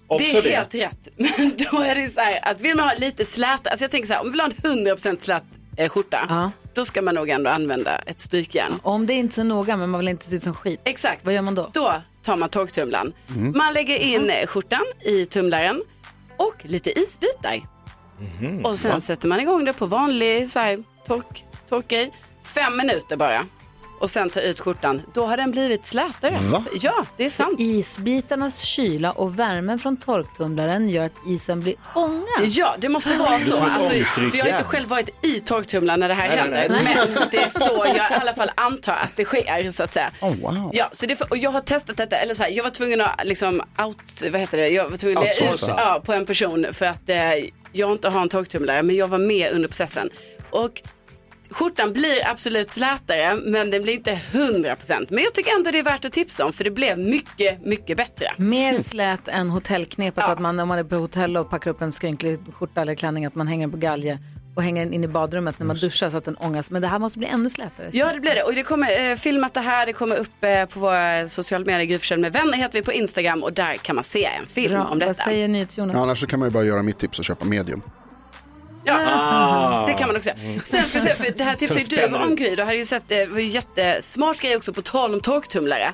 Också 0.08 0.24
det 0.26 0.38
är 0.38 0.41
det. 0.41 0.49
helt 0.49 0.76
rätt. 0.76 1.08
Men 1.38 1.54
då 1.72 1.80
är 1.80 1.95
det 1.95 2.08
så 2.08 2.20
här 2.22 2.39
att 2.45 2.62
vill 2.62 2.76
man 2.76 2.89
ha 2.89 2.95
lite 2.97 3.26
slät, 3.26 3.68
alltså 3.68 3.84
jag 3.84 3.91
tänker 3.91 4.08
så 4.08 4.14
här, 4.14 4.20
om 4.22 4.26
vi 4.28 4.32
vill 4.32 4.39
ha 4.41 4.47
en 4.47 4.88
100% 4.97 5.20
slät 5.20 5.43
eh, 5.78 5.89
skjorta, 5.89 6.26
Ja. 6.30 6.52
då 6.74 6.86
ska 6.86 7.02
man 7.02 7.16
nog 7.16 7.30
ändå 7.30 7.49
använda 7.49 7.95
ett 7.97 8.22
strykjärn. 8.22 8.80
Om 8.84 9.06
det 9.06 9.14
är 9.14 9.18
inte 9.18 9.36
så 9.36 9.43
noga 9.43 9.78
men 9.78 9.89
man 9.89 9.99
vill 9.99 10.08
inte 10.08 10.26
se 10.26 10.36
ut 10.36 10.43
som 10.43 10.54
skit. 10.54 10.82
Exakt. 10.84 11.26
Vad 11.26 11.34
gör 11.34 11.41
man 11.41 11.56
då? 11.56 11.70
Då 11.74 12.02
tar 12.24 12.38
man 12.38 12.49
torktumlaren. 12.49 13.14
Mm. 13.30 13.58
Man 13.58 13.74
lägger 13.74 13.97
in 13.97 14.30
eh, 14.30 14.47
skjortan 14.47 14.86
i 15.06 15.26
tumlaren 15.26 15.82
och 16.38 16.56
lite 16.64 16.99
isbitar. 16.99 17.62
Mhm. 18.39 18.65
Och 18.65 18.80
sen 18.80 19.01
sätter 19.01 19.28
man 19.28 19.39
igång 19.39 19.65
det 19.65 19.74
på 19.74 19.86
vanlig 19.86 20.49
så 20.49 20.59
här, 20.59 20.84
tork, 21.07 21.45
torkgrej. 21.69 22.11
Fem 22.43 22.78
minuter 22.78 23.15
bara. 23.15 23.45
Och 24.02 24.10
sen 24.10 24.30
tar 24.30 24.41
ut 24.41 24.60
skjortan. 24.60 25.02
Då 25.14 25.26
har 25.26 25.38
den 25.38 25.52
blivit 25.52 25.86
slätare. 25.86 26.38
Va? 26.52 26.64
Ja, 26.74 27.06
det 27.18 27.26
är 27.26 27.30
sant. 27.30 27.60
Isbitarnas 27.60 28.62
kyla 28.62 29.12
och 29.12 29.39
värmen 29.39 29.80
från 29.80 29.97
torktumlaren 29.97 30.89
gör 30.89 31.06
att 31.06 31.28
isen 31.28 31.62
blir 31.62 31.76
ånga. 31.95 32.26
Ja, 32.43 32.76
det 32.78 32.89
måste 32.89 33.18
vara 33.18 33.39
så. 33.39 33.64
Alltså, 33.64 33.91
för 33.91 34.38
jag 34.38 34.45
har 34.45 34.52
inte 34.52 34.64
själv 34.64 34.88
varit 34.89 35.26
i 35.26 35.39
torktumlaren 35.39 35.99
när 35.99 36.08
det 36.08 36.14
här 36.14 36.30
händer. 36.30 36.70
Men 36.70 37.28
det 37.32 37.38
är 37.38 37.49
så 37.49 37.86
jag 37.86 37.95
i 37.95 37.99
alla 37.99 38.34
fall 38.34 38.52
antar 38.56 38.93
att 38.93 39.16
det 39.16 39.26
sker 39.26 39.72
så 39.72 39.84
att 39.84 39.93
säga. 39.93 40.12
Oh, 40.22 40.36
wow. 40.36 40.70
Ja, 40.74 40.89
så 40.91 41.06
det, 41.06 41.22
och 41.22 41.38
jag 41.38 41.52
har 41.52 41.62
testat 41.62 41.97
detta, 41.97 42.16
eller 42.16 42.34
så 42.34 42.43
här, 42.43 42.49
jag 42.49 42.64
var 42.64 42.72
tvungen 42.72 43.02
att 43.02 43.22
liksom 43.24 43.62
out, 43.86 44.24
vad 44.32 44.41
heter 44.41 44.58
det, 44.58 44.68
jag 44.68 44.89
var 44.89 44.97
tvungen 44.97 45.18
att 45.18 45.41
ut 45.41 45.64
ja, 45.68 46.02
på 46.06 46.14
en 46.14 46.26
person 46.26 46.66
för 46.72 46.86
att 46.86 47.10
eh, 47.10 47.18
jag 47.72 47.91
inte 47.91 48.10
har 48.10 48.22
en 48.22 48.30
torktumlare 48.30 48.84
men 48.84 48.95
jag 48.95 49.08
var 49.08 49.18
med 49.18 49.52
under 49.52 49.68
processen. 49.68 50.10
Och 50.49 50.82
skjortan 51.52 51.93
blir 51.93 52.28
absolut 52.28 52.72
slätare 52.72 53.36
men 53.36 53.70
den 53.70 53.82
blir 53.84 53.93
inte 53.93 54.14
100% 54.32 55.06
men 55.10 55.24
jag 55.24 55.34
tycker 55.34 55.56
ändå 55.56 55.72
det 55.72 55.80
är 55.80 55.84
värt 55.84 56.06
att 56.06 56.12
tipsa 56.12 56.45
om 56.45 56.54
för 56.54 56.64
det 56.64 56.72
blev 56.72 56.97
mycket, 56.99 57.66
mycket 57.66 57.97
bättre. 57.97 58.26
Mer 58.38 58.80
slät 58.80 59.28
än 59.28 59.49
hotellknepet 59.49 60.24
Ja. 60.28 60.32
att 60.32 60.39
man 60.39 60.60
om 60.60 60.68
man 60.68 60.80
är 60.80 60.84
på 60.84 60.95
hotell 60.95 61.38
och 61.38 61.49
packar 61.49 61.72
upp 61.72 61.82
en 61.82 61.91
skrynklig 61.91 62.38
skjorta 62.54 62.82
eller 62.82 62.95
klänning 62.95 63.26
att 63.26 63.36
man 63.36 63.47
hänger 63.47 63.64
den 63.68 63.72
på 63.72 63.78
galge 63.78 64.20
och 64.56 64.64
hänger 64.64 64.84
den 64.86 64.93
in 64.93 65.04
i 65.04 65.08
badrummet 65.08 65.60
när 65.60 65.66
man 65.66 65.76
duschar 65.76 66.10
så 66.10 66.18
att 66.18 66.26
den 66.26 66.36
ångas. 66.36 66.72
Men 66.72 66.82
det 66.82 66.88
här 66.88 66.99
måste 66.99 67.20
bli 67.20 67.28
ännu 67.28 67.49
slätare. 67.49 67.89
Ja 67.91 68.14
det 68.14 68.20
blir 68.20 68.36
det 68.36 68.43
och 68.43 68.54
det 68.56 68.64
kommer 68.64 69.12
eh, 69.12 69.16
filmat 69.16 69.54
det 69.54 69.60
här, 69.60 69.86
det 69.86 69.93
kommer 69.93 70.16
upp 70.16 70.43
eh, 70.43 70.66
på 70.66 70.80
våra 70.80 71.28
sociala 71.28 71.66
medier, 71.66 71.99
Gry 71.99 72.18
med 72.18 72.34
vänner 72.34 72.58
heter 72.58 72.80
vi 72.80 72.84
på 72.86 72.93
Instagram 72.93 73.43
och 73.43 73.54
där 73.54 73.76
kan 73.76 73.95
man 73.95 74.04
se 74.04 74.26
en 74.26 74.45
film 74.45 74.74
Bra. 74.74 74.84
om 74.84 74.99
Vad 74.99 75.08
detta. 75.08 75.24
säger 75.24 75.47
NyhetsJonas? 75.47 75.95
Ja, 75.95 76.02
annars 76.02 76.20
så 76.20 76.28
kan 76.28 76.39
man 76.39 76.47
ju 76.47 76.54
bara 76.54 76.64
göra 76.64 76.84
mitt 76.84 76.99
tips 76.99 77.20
och 77.20 77.26
köpa 77.26 77.45
medium. 77.45 77.82
Ja, 78.84 78.97
Ah. 79.05 79.86
det 79.88 79.93
kan 79.93 80.07
man 80.07 80.15
också 80.15 80.29
göra. 80.29 80.39
Sen 80.63 80.84
ska 80.84 80.97
jag 80.97 81.03
säga, 81.07 81.15
för 81.15 81.32
det 81.38 81.43
här 81.43 81.55
tipsade 81.55 82.07
du 82.07 82.15
om. 82.15 82.36
Gry, 82.36 82.55
du 82.55 82.63
hade 82.63 82.77
ju 82.77 82.86
sett, 82.86 83.03
det 83.07 83.25
var 83.25 83.39
ju 83.39 83.47
jättesmart 83.47 84.39
grej 84.39 84.55
också 84.57 84.73
på 84.73 84.82
tal 84.82 85.13
om 85.13 85.21
torktumlare. 85.21 85.93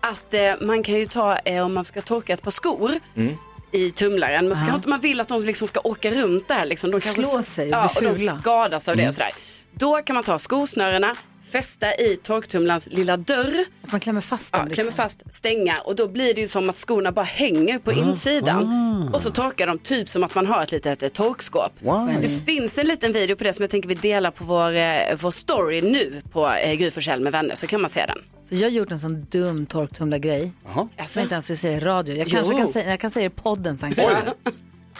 Att 0.00 0.34
eh, 0.34 0.52
man 0.60 0.82
kan 0.82 0.94
ju 0.94 1.06
ta, 1.06 1.36
eh, 1.38 1.64
om 1.64 1.74
man 1.74 1.84
ska 1.84 2.02
torka 2.02 2.32
ett 2.32 2.42
par 2.42 2.50
skor 2.50 2.90
Mm. 3.16 3.36
i 3.72 3.90
tumlaren, 3.90 4.44
Ja. 4.48 4.54
kanske 4.54 4.74
inte 4.76 4.88
man 4.88 5.00
vill 5.00 5.20
att 5.20 5.28
de 5.28 5.44
liksom 5.44 5.68
ska 5.68 5.80
åka 5.84 6.10
runt 6.10 6.48
där. 6.48 6.64
Liksom. 6.64 6.90
De 6.90 7.00
kanske 7.00 7.22
Slå 7.22 7.42
sig 7.42 7.66
och 7.66 7.72
ja, 7.72 7.90
och 7.96 8.02
de 8.02 8.16
skadas 8.16 8.88
av 8.88 8.96
det 8.96 9.02
Mm. 9.02 9.08
och 9.08 9.14
sådär. 9.14 9.32
Då 9.72 9.96
kan 10.02 10.14
man 10.14 10.24
ta 10.24 10.38
skosnörena, 10.38 11.16
fästa 11.48 11.94
i 11.94 12.16
torktumlarens 12.16 12.86
lilla 12.90 13.16
dörr. 13.16 13.64
Att 13.82 13.92
man 13.92 14.00
klämmer 14.00 14.20
fast 14.20 14.50
Ja, 14.52 14.58
dem. 14.58 14.70
klämmer 14.70 14.90
Liksom. 14.90 15.04
fast, 15.04 15.34
stänga 15.34 15.74
och 15.84 15.96
då 15.96 16.08
blir 16.08 16.34
det 16.34 16.40
ju 16.40 16.46
som 16.46 16.68
att 16.70 16.76
skorna 16.76 17.12
bara 17.12 17.24
hänger 17.24 17.78
på 17.78 17.92
insidan. 17.92 19.10
Och 19.14 19.20
så 19.22 19.30
torkar 19.30 19.66
de 19.66 19.78
typ 19.78 20.08
som 20.08 20.24
att 20.24 20.34
man 20.34 20.46
har 20.46 20.62
ett 20.62 20.72
litet 20.72 21.02
eh, 21.02 21.08
torkskåp. 21.08 21.72
Wow. 21.80 22.16
Det 22.20 22.28
finns 22.28 22.78
en 22.78 22.86
liten 22.86 23.12
video 23.12 23.36
på 23.36 23.44
det 23.44 23.52
som 23.52 23.62
jag 23.62 23.70
tänker 23.70 23.88
vi 23.88 23.94
delar 23.94 24.30
på 24.30 24.44
vår, 24.44 24.72
eh, 24.74 25.16
vår 25.20 25.30
story 25.30 25.82
nu 25.82 26.22
på 26.32 26.48
eh, 26.48 26.74
Gry 26.74 26.90
med 27.18 27.32
vänner 27.32 27.54
så 27.54 27.66
kan 27.66 27.80
man 27.80 27.90
se 27.90 28.06
den. 28.06 28.18
Så 28.44 28.54
jag 28.54 28.62
har 28.62 28.68
gjort 28.68 28.90
en 28.90 29.00
sån 29.00 29.22
dum 29.30 29.66
torktumlargrej. 29.66 30.52
Alltså, 30.98 31.20
jag 31.20 31.24
inte 31.24 31.34
ens 31.34 31.50
vill 31.50 31.58
säga 31.58 31.76
i 31.76 31.80
radio. 31.80 32.16
Jag 32.16 32.28
kanske 32.28 32.52
Jo. 32.54 32.58
kan 32.58 32.68
säga, 32.68 32.90
jag 32.90 33.00
kan 33.00 33.10
säga 33.10 33.28
det 33.28 33.34
i 33.38 33.42
podden 33.42 33.78
sen. 33.78 33.94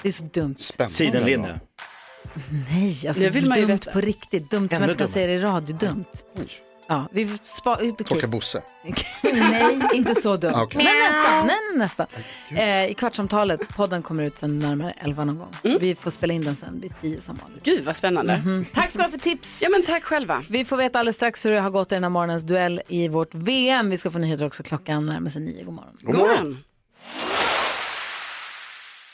Det 0.02 0.08
är 0.08 0.12
så 0.12 0.24
dumt. 0.24 0.54
Spännande. 0.58 0.94
Sidenlinne. 0.94 1.60
Nej, 2.70 3.08
alltså 3.08 3.24
Det 3.24 3.30
vill 3.30 3.48
man 3.48 3.56
ju 3.58 3.62
dumt 3.66 3.72
veta. 3.74 3.90
på 3.92 4.00
riktigt. 4.00 4.50
Dumt 4.50 4.68
som 4.68 4.76
Ännu 4.76 4.84
jag 4.86 4.90
inte 4.90 4.98
kan 4.98 5.06
dummare. 5.06 5.12
säga 5.12 5.26
det 5.26 5.32
i 5.32 5.38
radio. 5.38 5.76
Dumt. 5.76 6.04
Oj. 6.36 6.46
Ja, 6.90 7.08
vi 7.12 7.38
spa, 7.42 7.74
okej. 7.74 7.92
Torka 8.04 8.26
Bosse. 8.26 8.62
Nej, 9.32 9.78
inte 9.94 10.14
så 10.14 10.36
dumt. 10.36 10.52
Ah, 10.54 10.62
okej. 10.62 10.84
Men 10.84 10.94
nästan. 11.12 11.46
Nej, 11.46 11.56
nästan. 11.78 12.06
Eh, 12.56 12.90
I 12.90 12.94
kvartsamtalet, 12.94 13.68
podden 13.68 14.02
kommer 14.02 14.22
ut 14.22 14.38
sen 14.38 14.58
närmare 14.58 14.94
11 15.00 15.24
någon 15.24 15.38
gång. 15.38 15.54
Mm. 15.64 15.78
Vi 15.80 15.94
får 15.94 16.10
spela 16.10 16.34
in 16.34 16.44
den 16.44 16.56
sen 16.56 16.80
vid 16.80 16.92
10 17.00 17.20
som 17.20 17.38
vanligt. 17.42 17.64
Gud 17.64 17.84
vad 17.84 17.96
spännande. 17.96 18.36
Mhm. 18.44 18.64
Tack 18.74 18.90
ska 18.90 18.98
du 18.98 19.04
ha 19.04 19.10
för 19.10 19.18
tips. 19.18 19.62
Ja 19.62 19.68
men 19.68 19.82
tack 19.82 20.02
själva. 20.04 20.44
Vi 20.50 20.64
får 20.64 20.76
veta 20.76 20.98
alldeles 20.98 21.16
strax 21.16 21.46
hur 21.46 21.50
det 21.50 21.60
har 21.60 21.70
gått 21.70 21.92
i 21.92 21.94
den 21.94 22.02
här 22.04 22.10
morgonens 22.10 22.42
duell 22.42 22.82
i 22.88 23.08
vårt 23.08 23.34
VM. 23.34 23.90
Vi 23.90 23.96
ska 23.96 24.10
få 24.10 24.18
nyheter 24.18 24.46
också 24.46 24.62
klockan 24.62 25.06
närmar 25.06 25.30
sig 25.30 25.42
nio. 25.42 25.64
God 25.64 25.74
morgon. 25.74 25.96
God 26.02 26.14
morgon. 26.16 26.58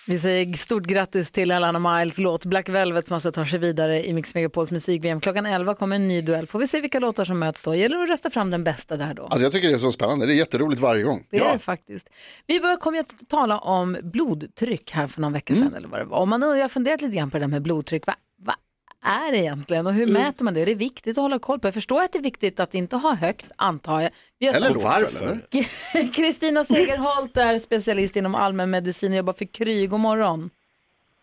Vi 0.07 0.19
säger 0.19 0.53
stort 0.53 0.83
grattis 0.87 1.31
till 1.33 1.51
Alana 1.53 1.99
Miles 1.99 2.19
låt 2.19 2.45
Black 2.45 2.69
Velvet 2.69 3.09
som 3.09 3.15
alltså 3.15 3.33
tar 3.33 3.45
sig 3.45 3.59
vidare 3.59 4.07
i 4.07 4.13
Mix 4.13 4.35
Megapols 4.35 4.71
musik-VM. 4.71 5.21
Klockan 5.21 5.47
11 5.47 5.75
kommer 5.75 5.97
en 5.97 6.09
ny 6.09 6.21
duell. 6.23 6.47
Får 6.47 6.59
vi 6.59 6.67
se 6.67 6.81
vilka 6.81 7.01
låtar 7.01 7.25
som 7.25 7.39
möts 7.39 7.65
då. 7.65 7.75
Gäller 7.75 7.97
det 7.97 8.03
att 8.03 8.09
rösta 8.11 8.31
fram 8.31 8.51
den 8.51 8.65
bästa 8.65 8.97
där 8.97 9.15
då. 9.15 9.23
Alltså 9.27 9.43
jag 9.45 9.53
tycker 9.53 9.69
det 9.69 9.75
är 9.75 9.79
så 9.79 9.91
spännande, 9.93 10.27
det 10.27 10.33
är 10.35 10.37
jätteroligt 10.37 10.81
varje 10.81 11.03
gång. 11.03 11.27
Det 11.31 11.39
är 11.39 11.53
det 11.53 11.59
faktiskt. 11.59 12.09
Vi 12.47 12.61
börjar- 12.61 12.77
kom 12.77 12.95
ju 12.95 13.01
att 13.01 13.15
tala 13.29 13.59
om 13.59 13.97
blodtryck 14.03 14.91
här 14.93 15.07
för 15.07 15.21
någon 15.21 15.33
vecka 15.33 15.55
sedan. 15.55 15.75
Eller 15.77 15.89
vad 15.89 16.01
det 16.01 16.05
var. 16.05 16.19
Och 16.19 16.29
man, 16.29 16.43
jag 16.43 16.49
har 16.59 16.69
funderat 16.69 17.03
lite 17.03 17.17
grann 17.17 17.31
på 17.31 17.37
det 17.39 17.43
där 17.43 17.49
med 17.49 17.63
blodtryck. 17.63 18.07
Vad 18.07 18.17
är 19.05 19.35
egentligen 19.35 19.87
och 19.87 19.93
hur 19.93 20.07
mäter 20.07 20.45
man 20.45 20.55
det? 20.55 20.61
Är 20.61 20.67
det 20.67 20.75
viktigt 20.75 21.19
att 21.19 21.23
hålla 21.23 21.39
koll 21.39 21.61
på? 21.61 21.67
Jag 21.67 21.75
förstår 21.75 22.01
att 22.03 22.13
det 22.13 22.19
är 22.19 22.23
viktigt 22.23 22.61
att 22.61 22.75
inte 22.75 22.97
ha 22.97 23.15
högt, 23.15 23.47
antar 23.57 24.01
jag. 24.01 24.11
Vi 24.39 24.47
har 24.47 24.55
Eller 24.55 24.71
Varför? 24.75 25.41
Kristina 26.15 26.65
Segerholt 26.65 27.37
är 27.37 27.59
specialist 27.59 28.17
inom 28.17 28.35
allmänmedicin 28.35 29.13
och 29.13 29.17
jobbar 29.19 29.33
för 29.33 29.45
Kry. 29.45 29.87
God 29.87 30.01
morgon. 30.01 30.51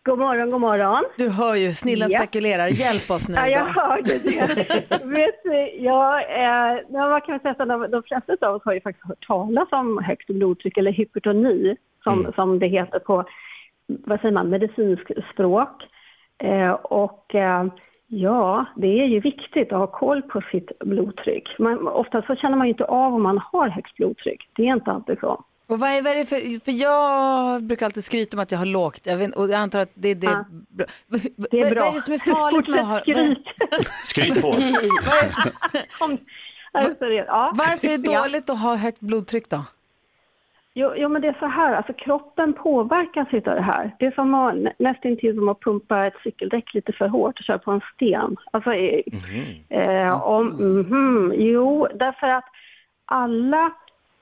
God 0.04 0.18
morgon, 0.18 0.50
god 0.50 0.60
morgon. 0.60 1.04
Du 1.16 1.28
hör 1.28 1.54
ju, 1.54 1.74
snillen 1.74 2.08
Ja. 2.12 2.18
spekulerar. 2.18 2.66
Hjälp 2.68 3.10
oss 3.10 3.28
nu 3.28 3.34
Ja, 3.36 3.48
jag 3.48 3.66
då. 3.66 3.80
hörde 3.80 4.18
det. 4.18 5.04
Vet 5.04 5.42
du, 5.44 5.70
jag, 5.84 6.14
eh, 6.44 6.80
vad 6.90 7.24
kan 7.24 7.32
man 7.44 7.54
säga, 7.54 7.64
de, 7.66 7.90
de 7.90 8.02
flesta 8.02 8.48
av 8.48 8.54
oss 8.56 8.62
har 8.64 8.72
ju 8.72 8.80
faktiskt 8.80 9.06
hört 9.06 9.26
talas 9.26 9.68
om 9.72 10.04
högt 10.04 10.26
blodtryck 10.26 10.76
eller 10.76 10.92
hypertoni 10.92 11.76
som, 12.04 12.32
som 12.34 12.58
det 12.58 12.66
heter 12.66 12.98
på 12.98 13.24
vad 13.86 14.20
säger 14.20 14.34
man, 14.34 14.50
medicinskt 14.50 15.10
språk. 15.32 15.82
Eh, 16.42 16.72
och 16.72 17.34
eh, 17.34 17.64
ja, 18.06 18.64
det 18.76 19.00
är 19.00 19.06
ju 19.06 19.20
viktigt 19.20 19.72
att 19.72 19.78
ha 19.78 19.86
koll 19.86 20.22
på 20.22 20.42
sitt 20.50 20.78
blodtryck. 20.78 21.58
Man, 21.58 21.88
ofta 21.88 22.22
så 22.22 22.36
känner 22.36 22.56
man 22.56 22.66
ju 22.66 22.72
inte 22.72 22.84
av 22.84 23.14
om 23.14 23.22
man 23.22 23.38
har 23.52 23.68
högt 23.68 23.96
blodtryck. 23.96 24.50
Det 24.56 24.62
är 24.62 24.72
inte 24.72 24.90
alltid 24.90 25.18
så. 25.20 25.44
Och 25.68 25.78
vad 25.80 25.90
är, 25.90 26.02
vad 26.02 26.12
är 26.12 26.16
det 26.16 26.26
för, 26.26 26.64
för 26.64 26.72
jag 26.72 27.62
brukar 27.62 27.86
alltid 27.86 28.04
skryta 28.04 28.36
om 28.36 28.42
att 28.42 28.52
jag 28.52 28.58
har 28.58 28.66
lågt, 28.66 29.06
jag 29.06 29.16
vet, 29.16 29.34
och 29.34 29.44
jag 29.44 29.54
antar 29.54 29.80
att 29.80 29.90
det, 29.94 30.14
det, 30.14 30.26
Ja. 30.26 30.44
bra. 30.68 30.86
Det 31.50 31.60
är 31.60 31.70
bra. 31.70 31.80
vad 31.80 31.88
är 31.88 31.94
det 31.94 32.00
som 32.00 32.14
är 32.14 32.18
farligt 32.18 32.68
med 32.68 32.80
att 32.80 32.86
ha... 32.86 32.98
Fortsätt 32.98 33.38
Skryt 33.90 34.42
på. 34.42 34.48
Varför 36.72 37.88
är 37.88 37.98
det 37.98 38.12
dåligt 38.12 38.50
att 38.50 38.58
ha 38.58 38.76
högt 38.76 39.00
blodtryck 39.00 39.50
då? 39.50 39.64
Jo, 40.74 40.92
jo, 40.96 41.08
men 41.08 41.22
det 41.22 41.28
är 41.28 41.36
så 41.38 41.46
här, 41.46 41.74
alltså 41.74 41.92
kroppen 41.92 42.52
påverkas 42.52 43.34
av 43.34 43.40
det 43.40 43.62
här. 43.62 43.90
Det 43.98 44.06
är 44.06 44.10
som 44.10 44.34
att, 44.34 44.54
nä- 44.54 44.72
nästintill 44.78 45.34
som 45.34 45.48
att 45.48 45.60
pumpa 45.60 46.06
ett 46.06 46.16
cykeldäck 46.24 46.74
lite 46.74 46.92
för 46.92 47.08
hårt 47.08 47.38
och 47.38 47.44
köra 47.44 47.58
på 47.58 47.70
en 47.70 47.80
sten. 47.94 48.36
Alltså, 48.50 48.72
eh, 48.72 49.02
eh, 49.68 50.28
om, 50.28 50.46
mhm, 50.46 51.32
jo, 51.36 51.88
därför 51.94 52.26
att 52.26 52.44
alla, 53.04 53.72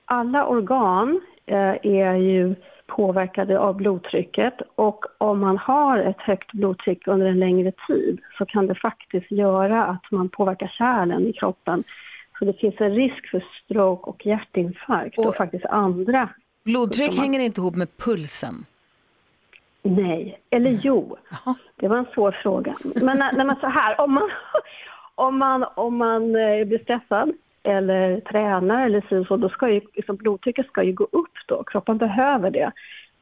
alla 0.05 0.45
organ 0.45 1.21
eh, 1.45 1.75
är 1.83 2.15
ju 2.15 2.55
påverkade 2.87 3.59
av 3.59 3.75
blodtrycket 3.75 4.53
och 4.75 5.05
om 5.17 5.39
man 5.39 5.57
har 5.57 5.97
ett 5.97 6.21
högt 6.21 6.51
blodtryck 6.51 7.07
under 7.07 7.25
en 7.25 7.39
längre 7.39 7.71
tid 7.87 8.19
så 8.37 8.45
kan 8.45 8.67
det 8.67 8.75
faktiskt 8.75 9.31
göra 9.31 9.85
att 9.85 10.11
man 10.11 10.29
påverkar 10.29 10.67
kärlen 10.67 11.27
i 11.27 11.33
kroppen. 11.33 11.83
Så 12.39 12.45
det 12.45 12.53
finns 12.53 12.75
en 12.77 12.95
risk 12.95 13.27
för 13.27 13.43
stroke 13.63 14.09
och 14.09 14.25
hjärtinfarkt 14.25 15.19
och, 15.19 15.35
faktiskt 15.35 15.65
andra. 15.65 16.29
Blodtryck 16.63 17.05
sjukdomar. 17.07 17.23
hänger 17.23 17.39
inte 17.39 17.61
ihop 17.61 17.75
med 17.75 17.97
pulsen. 17.97 18.53
Nej, 19.83 20.39
eller 20.49 20.79
jo. 20.83 21.17
Det 21.75 21.87
var 21.87 21.97
en 21.97 22.05
svår 22.13 22.31
fråga. 22.43 22.75
Men, 23.01 23.17
när- 23.19 23.33
när 23.33 23.45
man 23.45 23.55
så 23.61 23.67
här, 23.67 24.01
om 24.01 24.13
man, 24.13 24.29
om 25.15 25.37
man, 25.37 25.65
om 25.75 25.97
man 25.97 26.23
eh, 26.35 26.65
blir 26.65 26.83
stressad 26.83 27.31
eller 27.63 28.19
tränar 28.19 28.85
eller 28.85 29.05
så, 29.09 29.25
så 29.25 29.37
då 29.37 29.49
ska 29.49 29.69
ju 29.69 29.81
liksom, 29.93 30.15
blodtrycket 30.15 30.67
ska 30.67 30.83
ju 30.83 30.93
gå 30.93 31.03
upp 31.11 31.33
då. 31.47 31.63
Kroppen 31.63 31.97
behöver 31.97 32.51
det. 32.51 32.71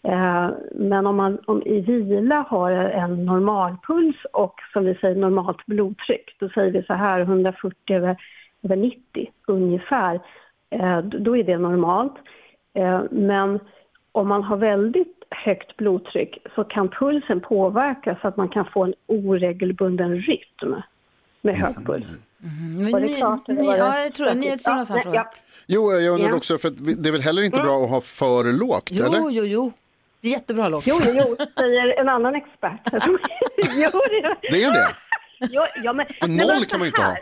Eh, 0.03 0.49
men 0.75 1.07
om 1.07 1.15
man 1.15 1.37
om 1.45 1.63
i 1.65 1.79
vila 1.81 2.45
har 2.49 2.71
en 2.71 3.25
normalpuls 3.25 4.15
och 4.33 4.55
som 4.73 4.85
vi 4.85 4.95
säger 4.95 5.15
normalt 5.15 5.65
blodtryck, 5.65 6.35
då 6.39 6.49
säger 6.49 6.71
vi 6.71 6.83
så 6.83 6.93
här 6.93 7.19
140 7.19 7.95
över, 7.95 8.15
över 8.63 8.75
90 8.75 8.99
ungefär, 9.47 10.19
eh, 10.69 10.97
då 10.99 11.37
är 11.37 11.43
det 11.43 11.57
normalt. 11.57 12.13
Eh, 12.73 13.01
men 13.11 13.59
om 14.11 14.27
man 14.27 14.43
har 14.43 14.57
väldigt 14.57 15.15
högt 15.31 15.77
blodtryck 15.77 16.37
så 16.55 16.63
kan 16.63 16.89
pulsen 16.89 17.39
påverkas 17.41 18.21
så 18.21 18.27
att 18.27 18.37
man 18.37 18.49
kan 18.49 18.65
få 18.65 18.83
en 18.83 18.93
oregelbunden 19.07 20.15
rytm 20.15 20.75
med 21.41 21.55
hög 21.55 21.85
puls. 21.85 22.05
Men 22.77 22.91
Var 22.91 22.99
det 22.99 23.05
ny- 23.05 23.15
klart, 23.15 23.43
ja, 23.47 23.99
jag 23.99 24.13
tror? 24.13 24.33
NyhetsJonas 24.33 24.89
har 24.89 24.95
en 24.95 24.99
Ja, 24.99 25.03
fråga. 25.03 25.27
ja. 25.33 25.39
Jo, 25.67 25.91
jag 25.91 26.13
undrar 26.13 26.29
Ja. 26.29 26.35
också, 26.35 26.57
för 26.57 26.69
det 27.03 27.09
är 27.09 27.11
väl 27.11 27.21
heller 27.21 27.41
inte 27.41 27.59
bra 27.61 27.83
att 27.83 27.89
ha 27.89 28.01
för 28.01 28.59
lågt, 28.59 28.89
Jo, 28.91 29.05
eller? 29.05 29.29
jo, 29.29 29.43
jo. 29.45 29.71
Det 30.21 30.27
är 30.27 30.31
jättebra 30.31 30.69
lågt. 30.69 30.83
Jo, 30.87 30.95
jo, 31.07 31.23
jo, 31.39 31.45
säger 31.57 31.99
en 31.99 32.09
annan 32.09 32.35
expert. 32.35 32.79
jo, 32.93 33.99
det, 34.09 34.35
Det 34.51 34.63
är 34.63 34.73
det? 34.73 34.87
jo, 35.39 35.61
ja, 35.83 35.93
men, 35.93 36.05
men 36.21 36.35
noll 36.35 36.65
kan 36.65 36.79
man 36.79 36.85
ju 36.85 36.87
inte 36.87 37.01
ha. 37.01 37.15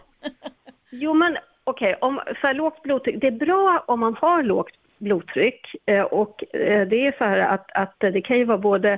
Jo, 0.91 1.13
men 1.13 1.37
okej, 1.63 1.95
om 2.01 2.19
så 2.41 2.47
här, 2.47 2.53
lågt 2.53 2.81
blodtryck. 2.83 3.21
Det 3.21 3.27
är 3.27 3.31
bra 3.31 3.83
om 3.87 3.99
man 3.99 4.15
har 4.21 4.43
lågt 4.43 4.73
blodtryck. 4.99 5.75
Eh, 5.85 6.03
och 6.03 6.55
eh, 6.55 6.87
det 6.87 7.07
är 7.07 7.15
så 7.17 7.23
här 7.23 7.39
att, 7.39 7.71
att 7.71 7.95
det 7.99 8.21
kan 8.21 8.37
ju 8.37 8.45
vara 8.45 8.57
både 8.57 8.97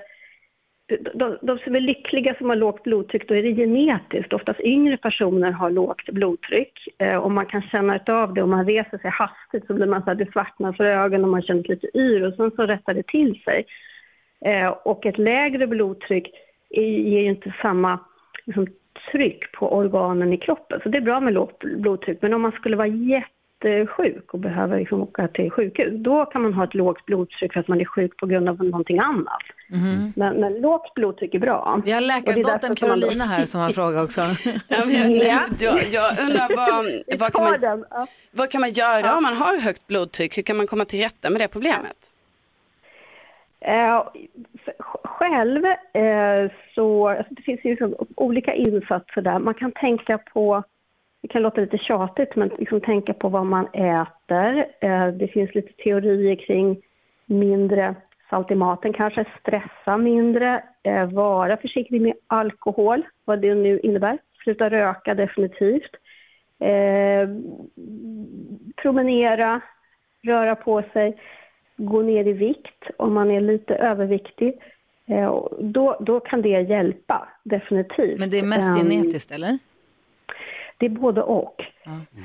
de, 1.14 1.38
de 1.41 1.60
som 1.60 1.76
är 1.76 1.80
lyckliga 1.80 2.36
som 2.36 2.50
har 2.50 2.56
lågt 2.56 2.84
blodtryck, 2.84 3.28
då 3.28 3.36
är 3.36 3.43
det 3.43 3.56
genetiskt. 3.56 4.34
Oftast 4.34 4.60
yngre 4.60 4.97
personer 4.97 5.52
har 5.52 5.70
lågt 5.70 6.10
blodtryck 6.10 6.88
eh, 6.97 7.18
och 7.18 7.32
man 7.32 7.45
kan 7.45 7.62
känna 7.62 8.00
av 8.08 8.34
det. 8.34 8.41
Om 8.41 8.50
man 8.50 8.66
reser 8.66 8.97
sig 8.97 9.12
hastigt 9.12 9.68
så 9.68 9.74
blir 9.74 9.88
man 9.88 10.02
så 10.02 10.08
här, 10.08 10.16
det 10.16 10.32
svartnar 10.32 10.74
för 10.74 10.84
ögonen 10.84 11.24
och 11.24 11.32
man 11.32 11.41
känner 11.41 11.64
sig 11.64 11.76
lite 11.76 11.97
yr 11.97 12.24
och 12.24 12.34
sen 12.34 12.52
så 12.56 12.66
rättar 12.66 12.93
det 12.93 13.08
till 13.08 13.41
sig. 13.43 13.66
Och 14.84 15.06
ett 15.06 15.18
lägre 15.18 15.68
blodtryck 15.68 16.32
ger 16.70 17.22
ju 17.22 17.30
inte 17.30 17.54
samma 17.62 18.00
liksom, 18.45 18.68
tryck 19.12 19.52
på 19.52 19.74
organen 19.76 20.34
i 20.34 20.38
kroppen. 20.38 20.80
Så 20.84 20.89
det 20.89 20.97
är 20.97 21.02
bra 21.02 21.20
med 21.20 21.34
lågt 21.34 21.60
blodtryck. 21.60 22.22
Men 22.22 22.34
om 22.34 22.41
man 22.41 22.52
skulle 22.52 22.78
vara 22.78 22.88
jättesjuk 23.64 24.34
och 24.34 24.39
behöver 24.39 24.80
liksom 24.80 25.01
åka 25.01 25.28
till 25.28 25.51
sjukhus, 25.51 25.93
då 25.93 26.26
kan 26.26 26.41
man 26.41 26.53
ha 26.53 26.64
ett 26.64 26.74
lågt 26.74 27.05
blodtryck 27.05 27.53
för 27.53 27.60
att 27.60 27.68
man 27.68 27.82
är 27.82 27.86
sjuk 27.86 28.18
på 28.18 28.26
grund 28.26 28.49
av 28.49 28.64
någonting 28.64 28.99
annat. 28.99 29.41
Men, 30.16 30.39
men 30.39 30.62
lågt 30.62 30.93
blodtryck 30.93 31.34
är 31.34 31.39
bra. 31.39 31.82
Vi 31.86 31.91
har 31.91 32.01
läkardottern 32.01 32.76
som 32.76 32.89
man 32.89 33.28
här 33.28 33.45
som 33.45 33.62
har 33.62 33.68
en 33.68 33.74
fråga 33.74 34.03
också. 34.03 34.22
Ja, 34.68 34.86
men 34.86 35.16
jag, 35.16 35.24
Ja. 35.24 35.47
jag, 35.60 35.80
jag 35.91 36.20
undrar 36.22 36.55
vad, 36.55 37.20
vad, 37.20 37.34
kan 37.34 37.43
man, 37.43 37.86
ja. 37.89 38.07
vad 38.32 38.51
kan 38.51 38.62
man 38.62 38.70
göra 38.70 39.18
om 39.18 39.24
man 39.24 39.34
har 39.34 39.62
högt 39.62 39.88
blodtryck? 39.88 40.38
Hur 40.38 40.43
kan 40.43 40.57
man 40.57 40.68
komma 40.68 40.86
till 40.86 40.99
rätta 40.99 41.30
med 41.30 41.41
det 41.41 41.47
problemet? 41.47 42.12
Eh, 43.62 44.03
själv 45.03 45.66
eh, 45.93 46.51
så, 46.76 47.07
alltså 47.07 47.34
det 47.34 47.41
finns 47.41 47.60
ju 47.66 47.70
liksom 47.70 47.95
olika 48.16 48.53
insatser 48.53 49.22
där. 49.22 49.39
Man 49.39 49.53
kan 49.53 49.72
tänka 49.72 50.18
på, 50.18 50.64
det 51.22 51.28
kan 51.28 51.41
låta 51.41 51.61
lite 51.61 51.78
tjatigt, 51.78 52.36
men 52.36 52.51
liksom 52.59 52.82
tänka 52.82 53.13
på 53.13 53.30
vad 53.30 53.45
man 53.45 53.67
äter. 53.74 54.65
Eh, 54.80 55.07
det 55.07 55.28
finns 55.28 55.55
lite 55.55 55.74
teorier 55.84 56.36
kring 56.36 56.82
mindre 57.26 57.95
salt 58.30 58.51
i 58.51 58.55
maten 58.55 58.93
kanske, 58.93 59.26
stressa 59.39 59.97
mindre, 59.97 60.63
eh, 60.84 61.05
vara 61.05 61.57
försiktig 61.57 62.01
med 62.01 62.13
alkohol, 62.28 63.05
vad 63.26 63.41
det 63.41 63.55
nu 63.55 63.80
innebär. 63.80 64.17
Sluta 64.43 64.70
röka 64.70 65.15
definitivt. 65.15 65.91
Eh, 66.59 67.30
promenera, 68.76 69.61
röra 70.24 70.55
på 70.55 70.84
sig 70.93 71.17
gå 71.78 72.01
ner 72.01 72.28
i 72.28 72.34
vikt 72.34 72.84
om 72.97 73.13
man 73.13 73.32
är 73.32 73.41
lite 73.41 73.76
överviktig. 73.76 74.61
Då, 75.59 75.97
då 75.99 76.20
kan 76.20 76.41
det 76.41 76.49
hjälpa, 76.61 77.30
definitivt. 77.43 78.20
Men 78.20 78.30
det 78.30 78.39
är 78.39 78.43
mest 78.43 78.70
Ehm, 78.70 78.89
genetiskt, 78.89 79.32
eller? 79.32 79.59
Det 80.80 80.86
är 80.86 80.89
både 80.89 81.21
och. 81.23 81.55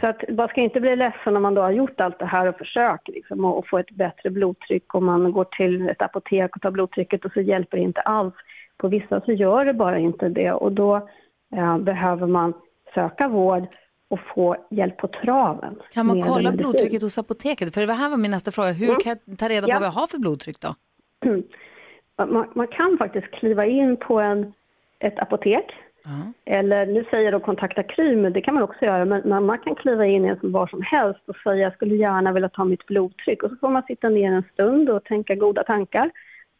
Så 0.01 0.07
att 0.07 0.23
man 0.29 0.49
ska 0.49 0.61
inte 0.61 0.81
bli 0.81 0.97
ledsen 0.97 1.37
om 1.37 1.43
man 1.43 1.55
då 1.55 1.63
har 1.63 1.71
gjort 1.71 2.01
allt 2.01 2.19
det 2.19 2.27
här 2.27 2.47
och 2.47 2.57
försöker 2.59 3.13
liksom, 3.13 3.45
och 3.45 3.59
och 3.59 3.69
få 3.69 3.79
ett 3.79 3.91
bättre 3.91 4.31
blodtryck 4.31 4.95
om 4.95 5.05
man 5.05 5.33
går 5.33 5.45
till 5.45 5.89
ett 5.89 6.03
apotek 6.03 6.57
och 6.57 6.63
tar 6.63 6.71
blodtrycket 6.71 7.25
och 7.25 7.33
så 7.33 7.41
hjälper 7.41 7.77
det 7.77 7.83
inte 7.83 8.01
alls. 8.01 8.35
På 8.77 8.89
vissa 8.89 9.21
så 9.21 9.33
gör 9.33 9.65
det 9.65 9.73
bara 9.75 9.99
inte 9.99 10.29
det 10.29 10.53
och 10.53 10.73
då 10.73 11.09
eh, 11.57 11.79
behöver 11.79 12.27
man 12.27 12.53
söka 12.95 13.29
vård 13.29 13.67
och 14.09 14.21
få 14.35 14.57
hjälp 14.71 14.97
på 14.97 15.09
traven. 15.09 15.79
Kan 15.93 16.07
man 16.07 16.23
kolla 16.23 16.53
blodtrycket 16.53 17.03
hos 17.03 17.19
apoteket? 17.19 17.75
För 17.75 17.87
det 17.87 17.93
här 17.93 18.11
var 18.11 18.17
min 18.17 18.31
nästa 18.31 18.51
fråga. 18.51 18.73
Hur 18.73 18.89
Mm. 18.89 19.01
kan 19.01 19.17
jag 19.27 19.39
ta 19.39 19.49
reda 19.49 19.67
på 19.67 19.73
Ja. 19.73 19.79
vad 19.79 19.87
jag 19.87 19.93
har 19.93 20.07
för 20.07 20.19
blodtryck 20.19 20.61
då? 20.61 20.75
man, 22.19 22.47
man 22.55 22.67
kan 22.67 22.99
faktiskt 22.99 23.31
kliva 23.31 23.67
in 23.67 23.97
på 23.97 24.21
en, 24.21 24.53
ett 24.99 25.19
apotek. 25.19 25.65
Eller 26.45 26.87
nu 26.87 27.05
säger 27.11 27.25
jag 27.25 27.33
då 27.33 27.41
kontakta 27.41 27.83
Kry, 27.83 28.17
men 28.17 28.33
det 28.33 28.41
kan 28.41 28.55
man 28.55 28.63
också 28.63 28.85
göra. 28.85 29.05
Men 29.05 29.47
man 29.47 29.59
kan 29.59 29.75
kliva 29.75 30.07
in 30.07 30.25
i 30.25 30.29
en 30.29 30.41
som 30.41 30.53
var 30.53 30.67
som 30.67 30.83
helst 30.83 31.21
och 31.27 31.37
säga 31.37 31.57
jag 31.57 31.73
skulle 31.73 31.95
gärna 31.95 32.33
vilja 32.33 32.49
ta 32.49 32.65
mitt 32.65 32.87
blodtryck. 32.87 33.43
Och 33.43 33.51
så 33.51 33.57
får 33.57 33.69
man 33.69 33.83
sitta 33.83 34.09
ner 34.09 34.33
en 34.33 34.45
stund 34.53 34.91
och 34.91 35.05
tänka 35.05 35.35
goda 35.35 35.65
tankar. 35.65 36.11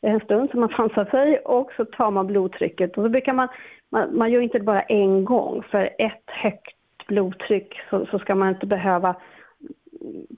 Eh, 0.03 0.13
en 0.13 0.21
stund 0.21 0.51
så 0.51 0.59
man 0.59 0.69
sansar 0.69 1.05
sig 1.05 1.39
och 1.39 1.71
så 1.77 1.85
tar 1.85 2.11
man 2.11 2.27
blodtrycket. 2.27 2.99
Och 2.99 3.05
så 3.05 3.09
brukar 3.09 3.33
man, 3.33 3.49
man, 3.91 4.17
man 4.17 4.33
gör 4.33 4.41
inte 4.41 4.59
det 4.59 4.65
bara 4.65 4.83
en 4.83 5.25
gång. 5.25 5.63
För 5.71 5.91
ett 5.99 6.25
högt 6.27 7.07
blodtryck 7.07 7.75
så, 7.91 8.07
så 8.07 8.19
ska 8.19 8.35
man 8.35 8.49
inte 8.49 8.67
behöva 8.67 9.17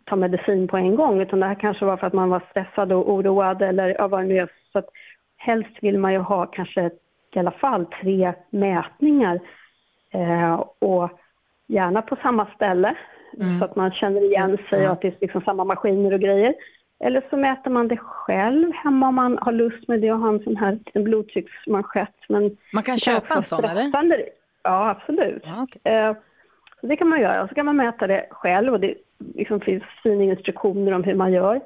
ta 0.04 0.16
medicin 0.16 0.68
på 0.68 0.76
en 0.76 0.96
gång 0.96 1.20
utan 1.20 1.40
det 1.40 1.46
här 1.46 1.60
kanske 1.60 1.84
var 1.84 1.96
för 1.96 2.06
att 2.06 2.12
man 2.12 2.30
var 2.30 2.42
stressad 2.50 2.92
och 2.92 3.12
oroad 3.12 3.62
eller 3.62 3.96
ja, 3.98 4.08
vad 4.08 4.20
det 4.20 4.26
nu 4.26 4.38
är. 4.38 4.48
Så 4.72 4.78
att 4.78 4.88
helst 5.36 5.70
vill 5.80 5.98
man 5.98 6.12
ju 6.12 6.18
ha 6.18 6.46
kanske 6.46 6.90
i 7.36 7.38
alla 7.38 7.50
fall 7.50 7.86
tre 7.86 8.32
mätningar 8.50 9.40
eh, 10.12 10.54
och 10.78 11.10
gärna 11.66 12.02
på 12.02 12.16
samma 12.22 12.46
ställe 12.54 12.96
så 13.58 13.64
att 13.64 13.76
man 13.76 13.92
känner 13.92 14.24
igen 14.24 14.58
sig 14.70 14.86
och 14.86 14.92
att 14.92 15.00
det 15.00 15.08
är 15.08 15.16
liksom 15.20 15.40
samma 15.40 15.64
maskiner 15.64 16.12
och 16.12 16.20
grejer. 16.20 16.54
Eller 17.00 17.22
så 17.30 17.36
mäter 17.36 17.70
man 17.70 17.88
det 17.88 17.96
själv 17.96 18.72
hemma 18.72 19.08
om 19.08 19.14
man 19.14 19.38
har 19.38 19.52
lust 19.52 19.88
med 19.88 20.00
det 20.00 20.12
och 20.12 20.18
har 20.18 20.28
en 20.28 20.42
sån 20.42 20.56
här 20.56 20.72
liten 20.72 21.04
blodtrycksmanschett. 21.04 22.14
Men 22.28 22.56
Man 22.72 22.82
kan 22.82 22.98
köpa 22.98 23.34
en 23.34 23.42
sån, 23.42 23.64
eller? 23.64 24.28
Ja, 24.62 24.90
absolut. 24.90 25.44
Eh, 25.84 26.12
så 26.80 26.86
det 26.86 26.96
kan 26.96 27.08
man 27.08 27.20
göra. 27.20 27.42
Och 27.42 27.48
så 27.48 27.54
kan 27.54 27.66
man 27.66 27.76
mäta 27.76 28.06
det 28.06 28.26
själv 28.30 28.72
och 28.72 28.80
det 28.80 28.94
liksom 29.34 29.60
finns 29.60 29.82
fina 30.02 30.24
instruktioner 30.24 30.92
om 30.92 31.04
hur 31.04 31.14
man 31.14 31.32
gör. 31.32 31.60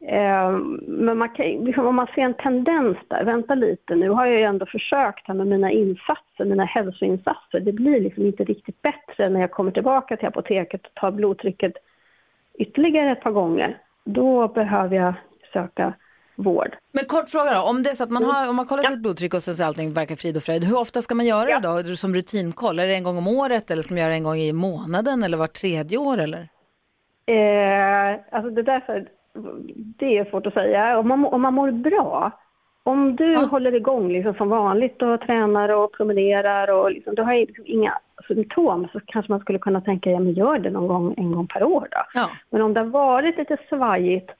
Eh, 0.00 0.50
men 0.86 1.18
man 1.18 1.28
kan, 1.28 1.46
liksom, 1.46 1.86
om 1.86 1.96
man 1.96 2.06
ser 2.14 2.22
en 2.22 2.34
tendens 2.34 2.96
där, 3.08 3.24
vänta 3.24 3.54
lite, 3.54 3.94
nu 3.94 4.08
har 4.08 4.26
jag 4.26 4.38
ju 4.38 4.44
ändå 4.44 4.66
försökt 4.66 5.28
här 5.28 5.34
med 5.34 5.46
mina 5.46 5.70
insatser, 5.70 6.44
mina 6.44 6.64
hälsoinsatser. 6.64 7.60
Det 7.60 7.72
blir 7.72 8.00
liksom 8.00 8.26
inte 8.26 8.44
riktigt 8.44 8.82
bättre 8.82 9.28
när 9.28 9.40
jag 9.40 9.50
kommer 9.50 9.70
tillbaka 9.70 10.16
till 10.16 10.28
apoteket 10.28 10.86
och 10.86 10.94
tar 10.94 11.10
blodtrycket 11.10 11.72
ytterligare 12.54 13.12
ett 13.12 13.20
par 13.22 13.30
gånger. 13.30 13.78
Då 14.04 14.48
behöver 14.48 14.96
jag 14.96 15.14
söka 15.52 15.94
vård. 16.34 16.76
Men 16.92 17.04
kort 17.04 17.28
fråga 17.28 17.54
då, 17.54 17.60
om 17.60 17.82
det 17.82 17.94
så 17.94 18.04
att 18.04 18.10
man 18.10 18.24
har, 18.24 18.48
om 18.48 18.56
man 18.56 18.66
kollar 18.66 18.82
sitt 18.82 19.02
blodtryck 19.02 19.34
och 19.34 19.42
sen 19.42 19.54
så 19.54 19.64
allting 19.64 19.92
verkar 19.92 20.16
frid 20.16 20.36
och 20.36 20.42
fröjd, 20.42 20.64
hur 20.64 20.78
ofta 20.78 21.02
ska 21.02 21.14
man 21.14 21.26
göra 21.26 21.60
det 21.60 21.82
då 21.82 21.96
som 21.96 22.14
rutinkoll? 22.14 22.78
Är 22.78 22.86
det 22.86 22.94
en 22.94 23.02
gång 23.02 23.18
om 23.18 23.28
året 23.28 23.70
eller 23.70 23.82
ska 23.82 23.94
man 23.94 24.00
göra 24.00 24.10
det 24.10 24.16
en 24.16 24.24
gång 24.24 24.36
i 24.36 24.52
månaden 24.52 25.22
eller 25.22 25.36
vart 25.36 25.52
tredje 25.52 25.98
år 25.98 26.18
eller? 26.18 26.48
Eh, 27.26 28.20
alltså 28.30 28.50
det, 28.50 28.62
där, 28.62 29.08
det 29.72 30.18
är 30.18 30.24
svårt 30.24 30.46
att 30.46 30.54
säga. 30.54 30.98
Om 30.98 31.08
man, 31.08 31.24
om 31.24 31.42
man 31.42 31.54
mår 31.54 31.70
bra, 31.70 32.30
om 32.82 33.16
du 33.16 33.36
håller 33.36 33.74
igång 33.74 34.12
liksom 34.12 34.34
som 34.34 34.48
vanligt 34.48 35.02
och 35.02 35.20
tränar 35.20 35.68
och 35.68 35.92
promenerar 35.92 36.70
och 36.70 36.90
liksom, 36.90 37.14
du 37.14 37.22
har 37.22 37.34
liksom 37.34 37.64
inga 37.66 37.98
symptom 38.28 38.88
så 38.92 39.00
kanske 39.06 39.32
man 39.32 39.40
skulle 39.40 39.58
kunna 39.58 39.80
tänka, 39.80 40.10
ja 40.10 40.18
men 40.18 40.32
gör 40.32 40.58
det 40.58 40.70
någon 40.70 40.88
gång 40.88 41.14
en 41.16 41.32
gång 41.32 41.46
per 41.46 41.64
år 41.64 41.88
då. 41.90 42.20
Men 42.50 42.62
om 42.62 42.74
det 42.74 42.80
har 42.80 42.86
varit 42.86 43.38
lite 43.38 43.56
svajigt, 43.68 44.30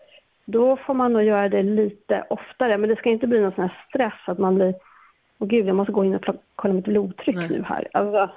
då 0.45 0.77
får 0.77 0.95
man 0.95 1.13
nog 1.13 1.23
göra 1.23 1.49
det 1.49 1.63
lite 1.63 2.25
oftare. 2.31 2.79
Men 2.79 2.89
det 2.89 2.97
ska 2.97 3.11
inte 3.11 3.27
bli 3.27 3.41
någon 3.41 3.53
sån 3.53 3.65
här 3.65 3.85
stress 3.89 4.21
att 4.27 4.39
man 4.39 4.55
blir, 4.55 4.75
åh 5.39 5.49
gud 5.49 5.67
jag 5.67 5.77
måste 5.77 5.93
gå 5.93 6.05
in 6.05 6.15
och 6.15 6.25
kolla 6.57 6.75
mitt 6.75 6.85
blodtryck 6.85 7.51
nu 7.51 7.63
här. 7.67 7.89
Alltså, 7.93 8.31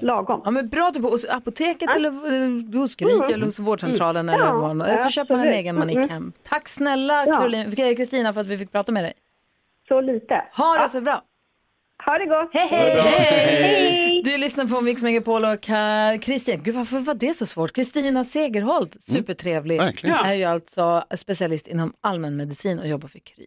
lagom. 0.00 0.40
Ja 0.44 0.50
men 0.50 0.68
bra 0.68 0.90
du 0.94 1.02
på 1.02 1.08
hos 1.08 1.24
apoteket 1.28 1.90
eller 1.96 2.08
eh, 2.08 2.80
hos 2.80 2.96
Gry 2.96 3.12
Mm. 3.14 3.34
eller 3.34 3.44
hos 3.44 3.58
vårdcentralen 3.58 4.28
Mm. 4.28 4.40
eller 4.40 4.46
Ja, 4.52 4.74
man, 4.74 4.80
eller 4.80 4.98
så 4.98 5.08
köper 5.10 5.36
man 5.36 5.46
en 5.46 5.52
egen 5.52 5.78
manik 5.78 5.96
Mm. 5.96 6.08
hem. 6.08 6.32
Tack 6.48 6.68
snälla 6.68 7.26
Ja. 7.26 7.94
Kristina 7.96 8.32
för 8.32 8.40
att 8.40 8.46
vi 8.46 8.58
fick 8.58 8.72
prata 8.72 8.92
med 8.92 9.04
dig. 9.04 9.12
Så 9.88 10.00
lite. 10.00 10.34
Ha 10.56 10.74
det 10.74 10.80
Ja. 10.80 10.88
så 10.88 11.00
bra. 11.00 11.22
Ha 12.06 12.18
det 12.18 12.26
gott. 12.26 12.50
Hej, 12.52 12.68
hej! 12.70 14.22
Du 14.24 14.38
lyssnar 14.38 14.64
på 14.64 14.80
Mix 14.80 15.02
Megapol 15.02 15.44
och 15.44 15.50
Ka- 15.50 16.18
Kristina, 16.18 16.62
gud 16.64 16.74
varför 16.74 16.98
var 16.98 17.14
det 17.14 17.34
så 17.34 17.46
svårt? 17.46 17.72
Kristina 17.72 18.24
Segerholt, 18.24 19.02
supertrevlig, 19.02 19.78
verkligen. 19.80 20.16
är 20.16 20.34
ju 20.34 20.44
alltså 20.44 21.04
specialist 21.16 21.68
inom 21.68 21.92
allmänmedicin 22.00 22.78
och 22.78 22.88
jobbar 22.88 23.08
för 23.08 23.18
Kry. 23.18 23.46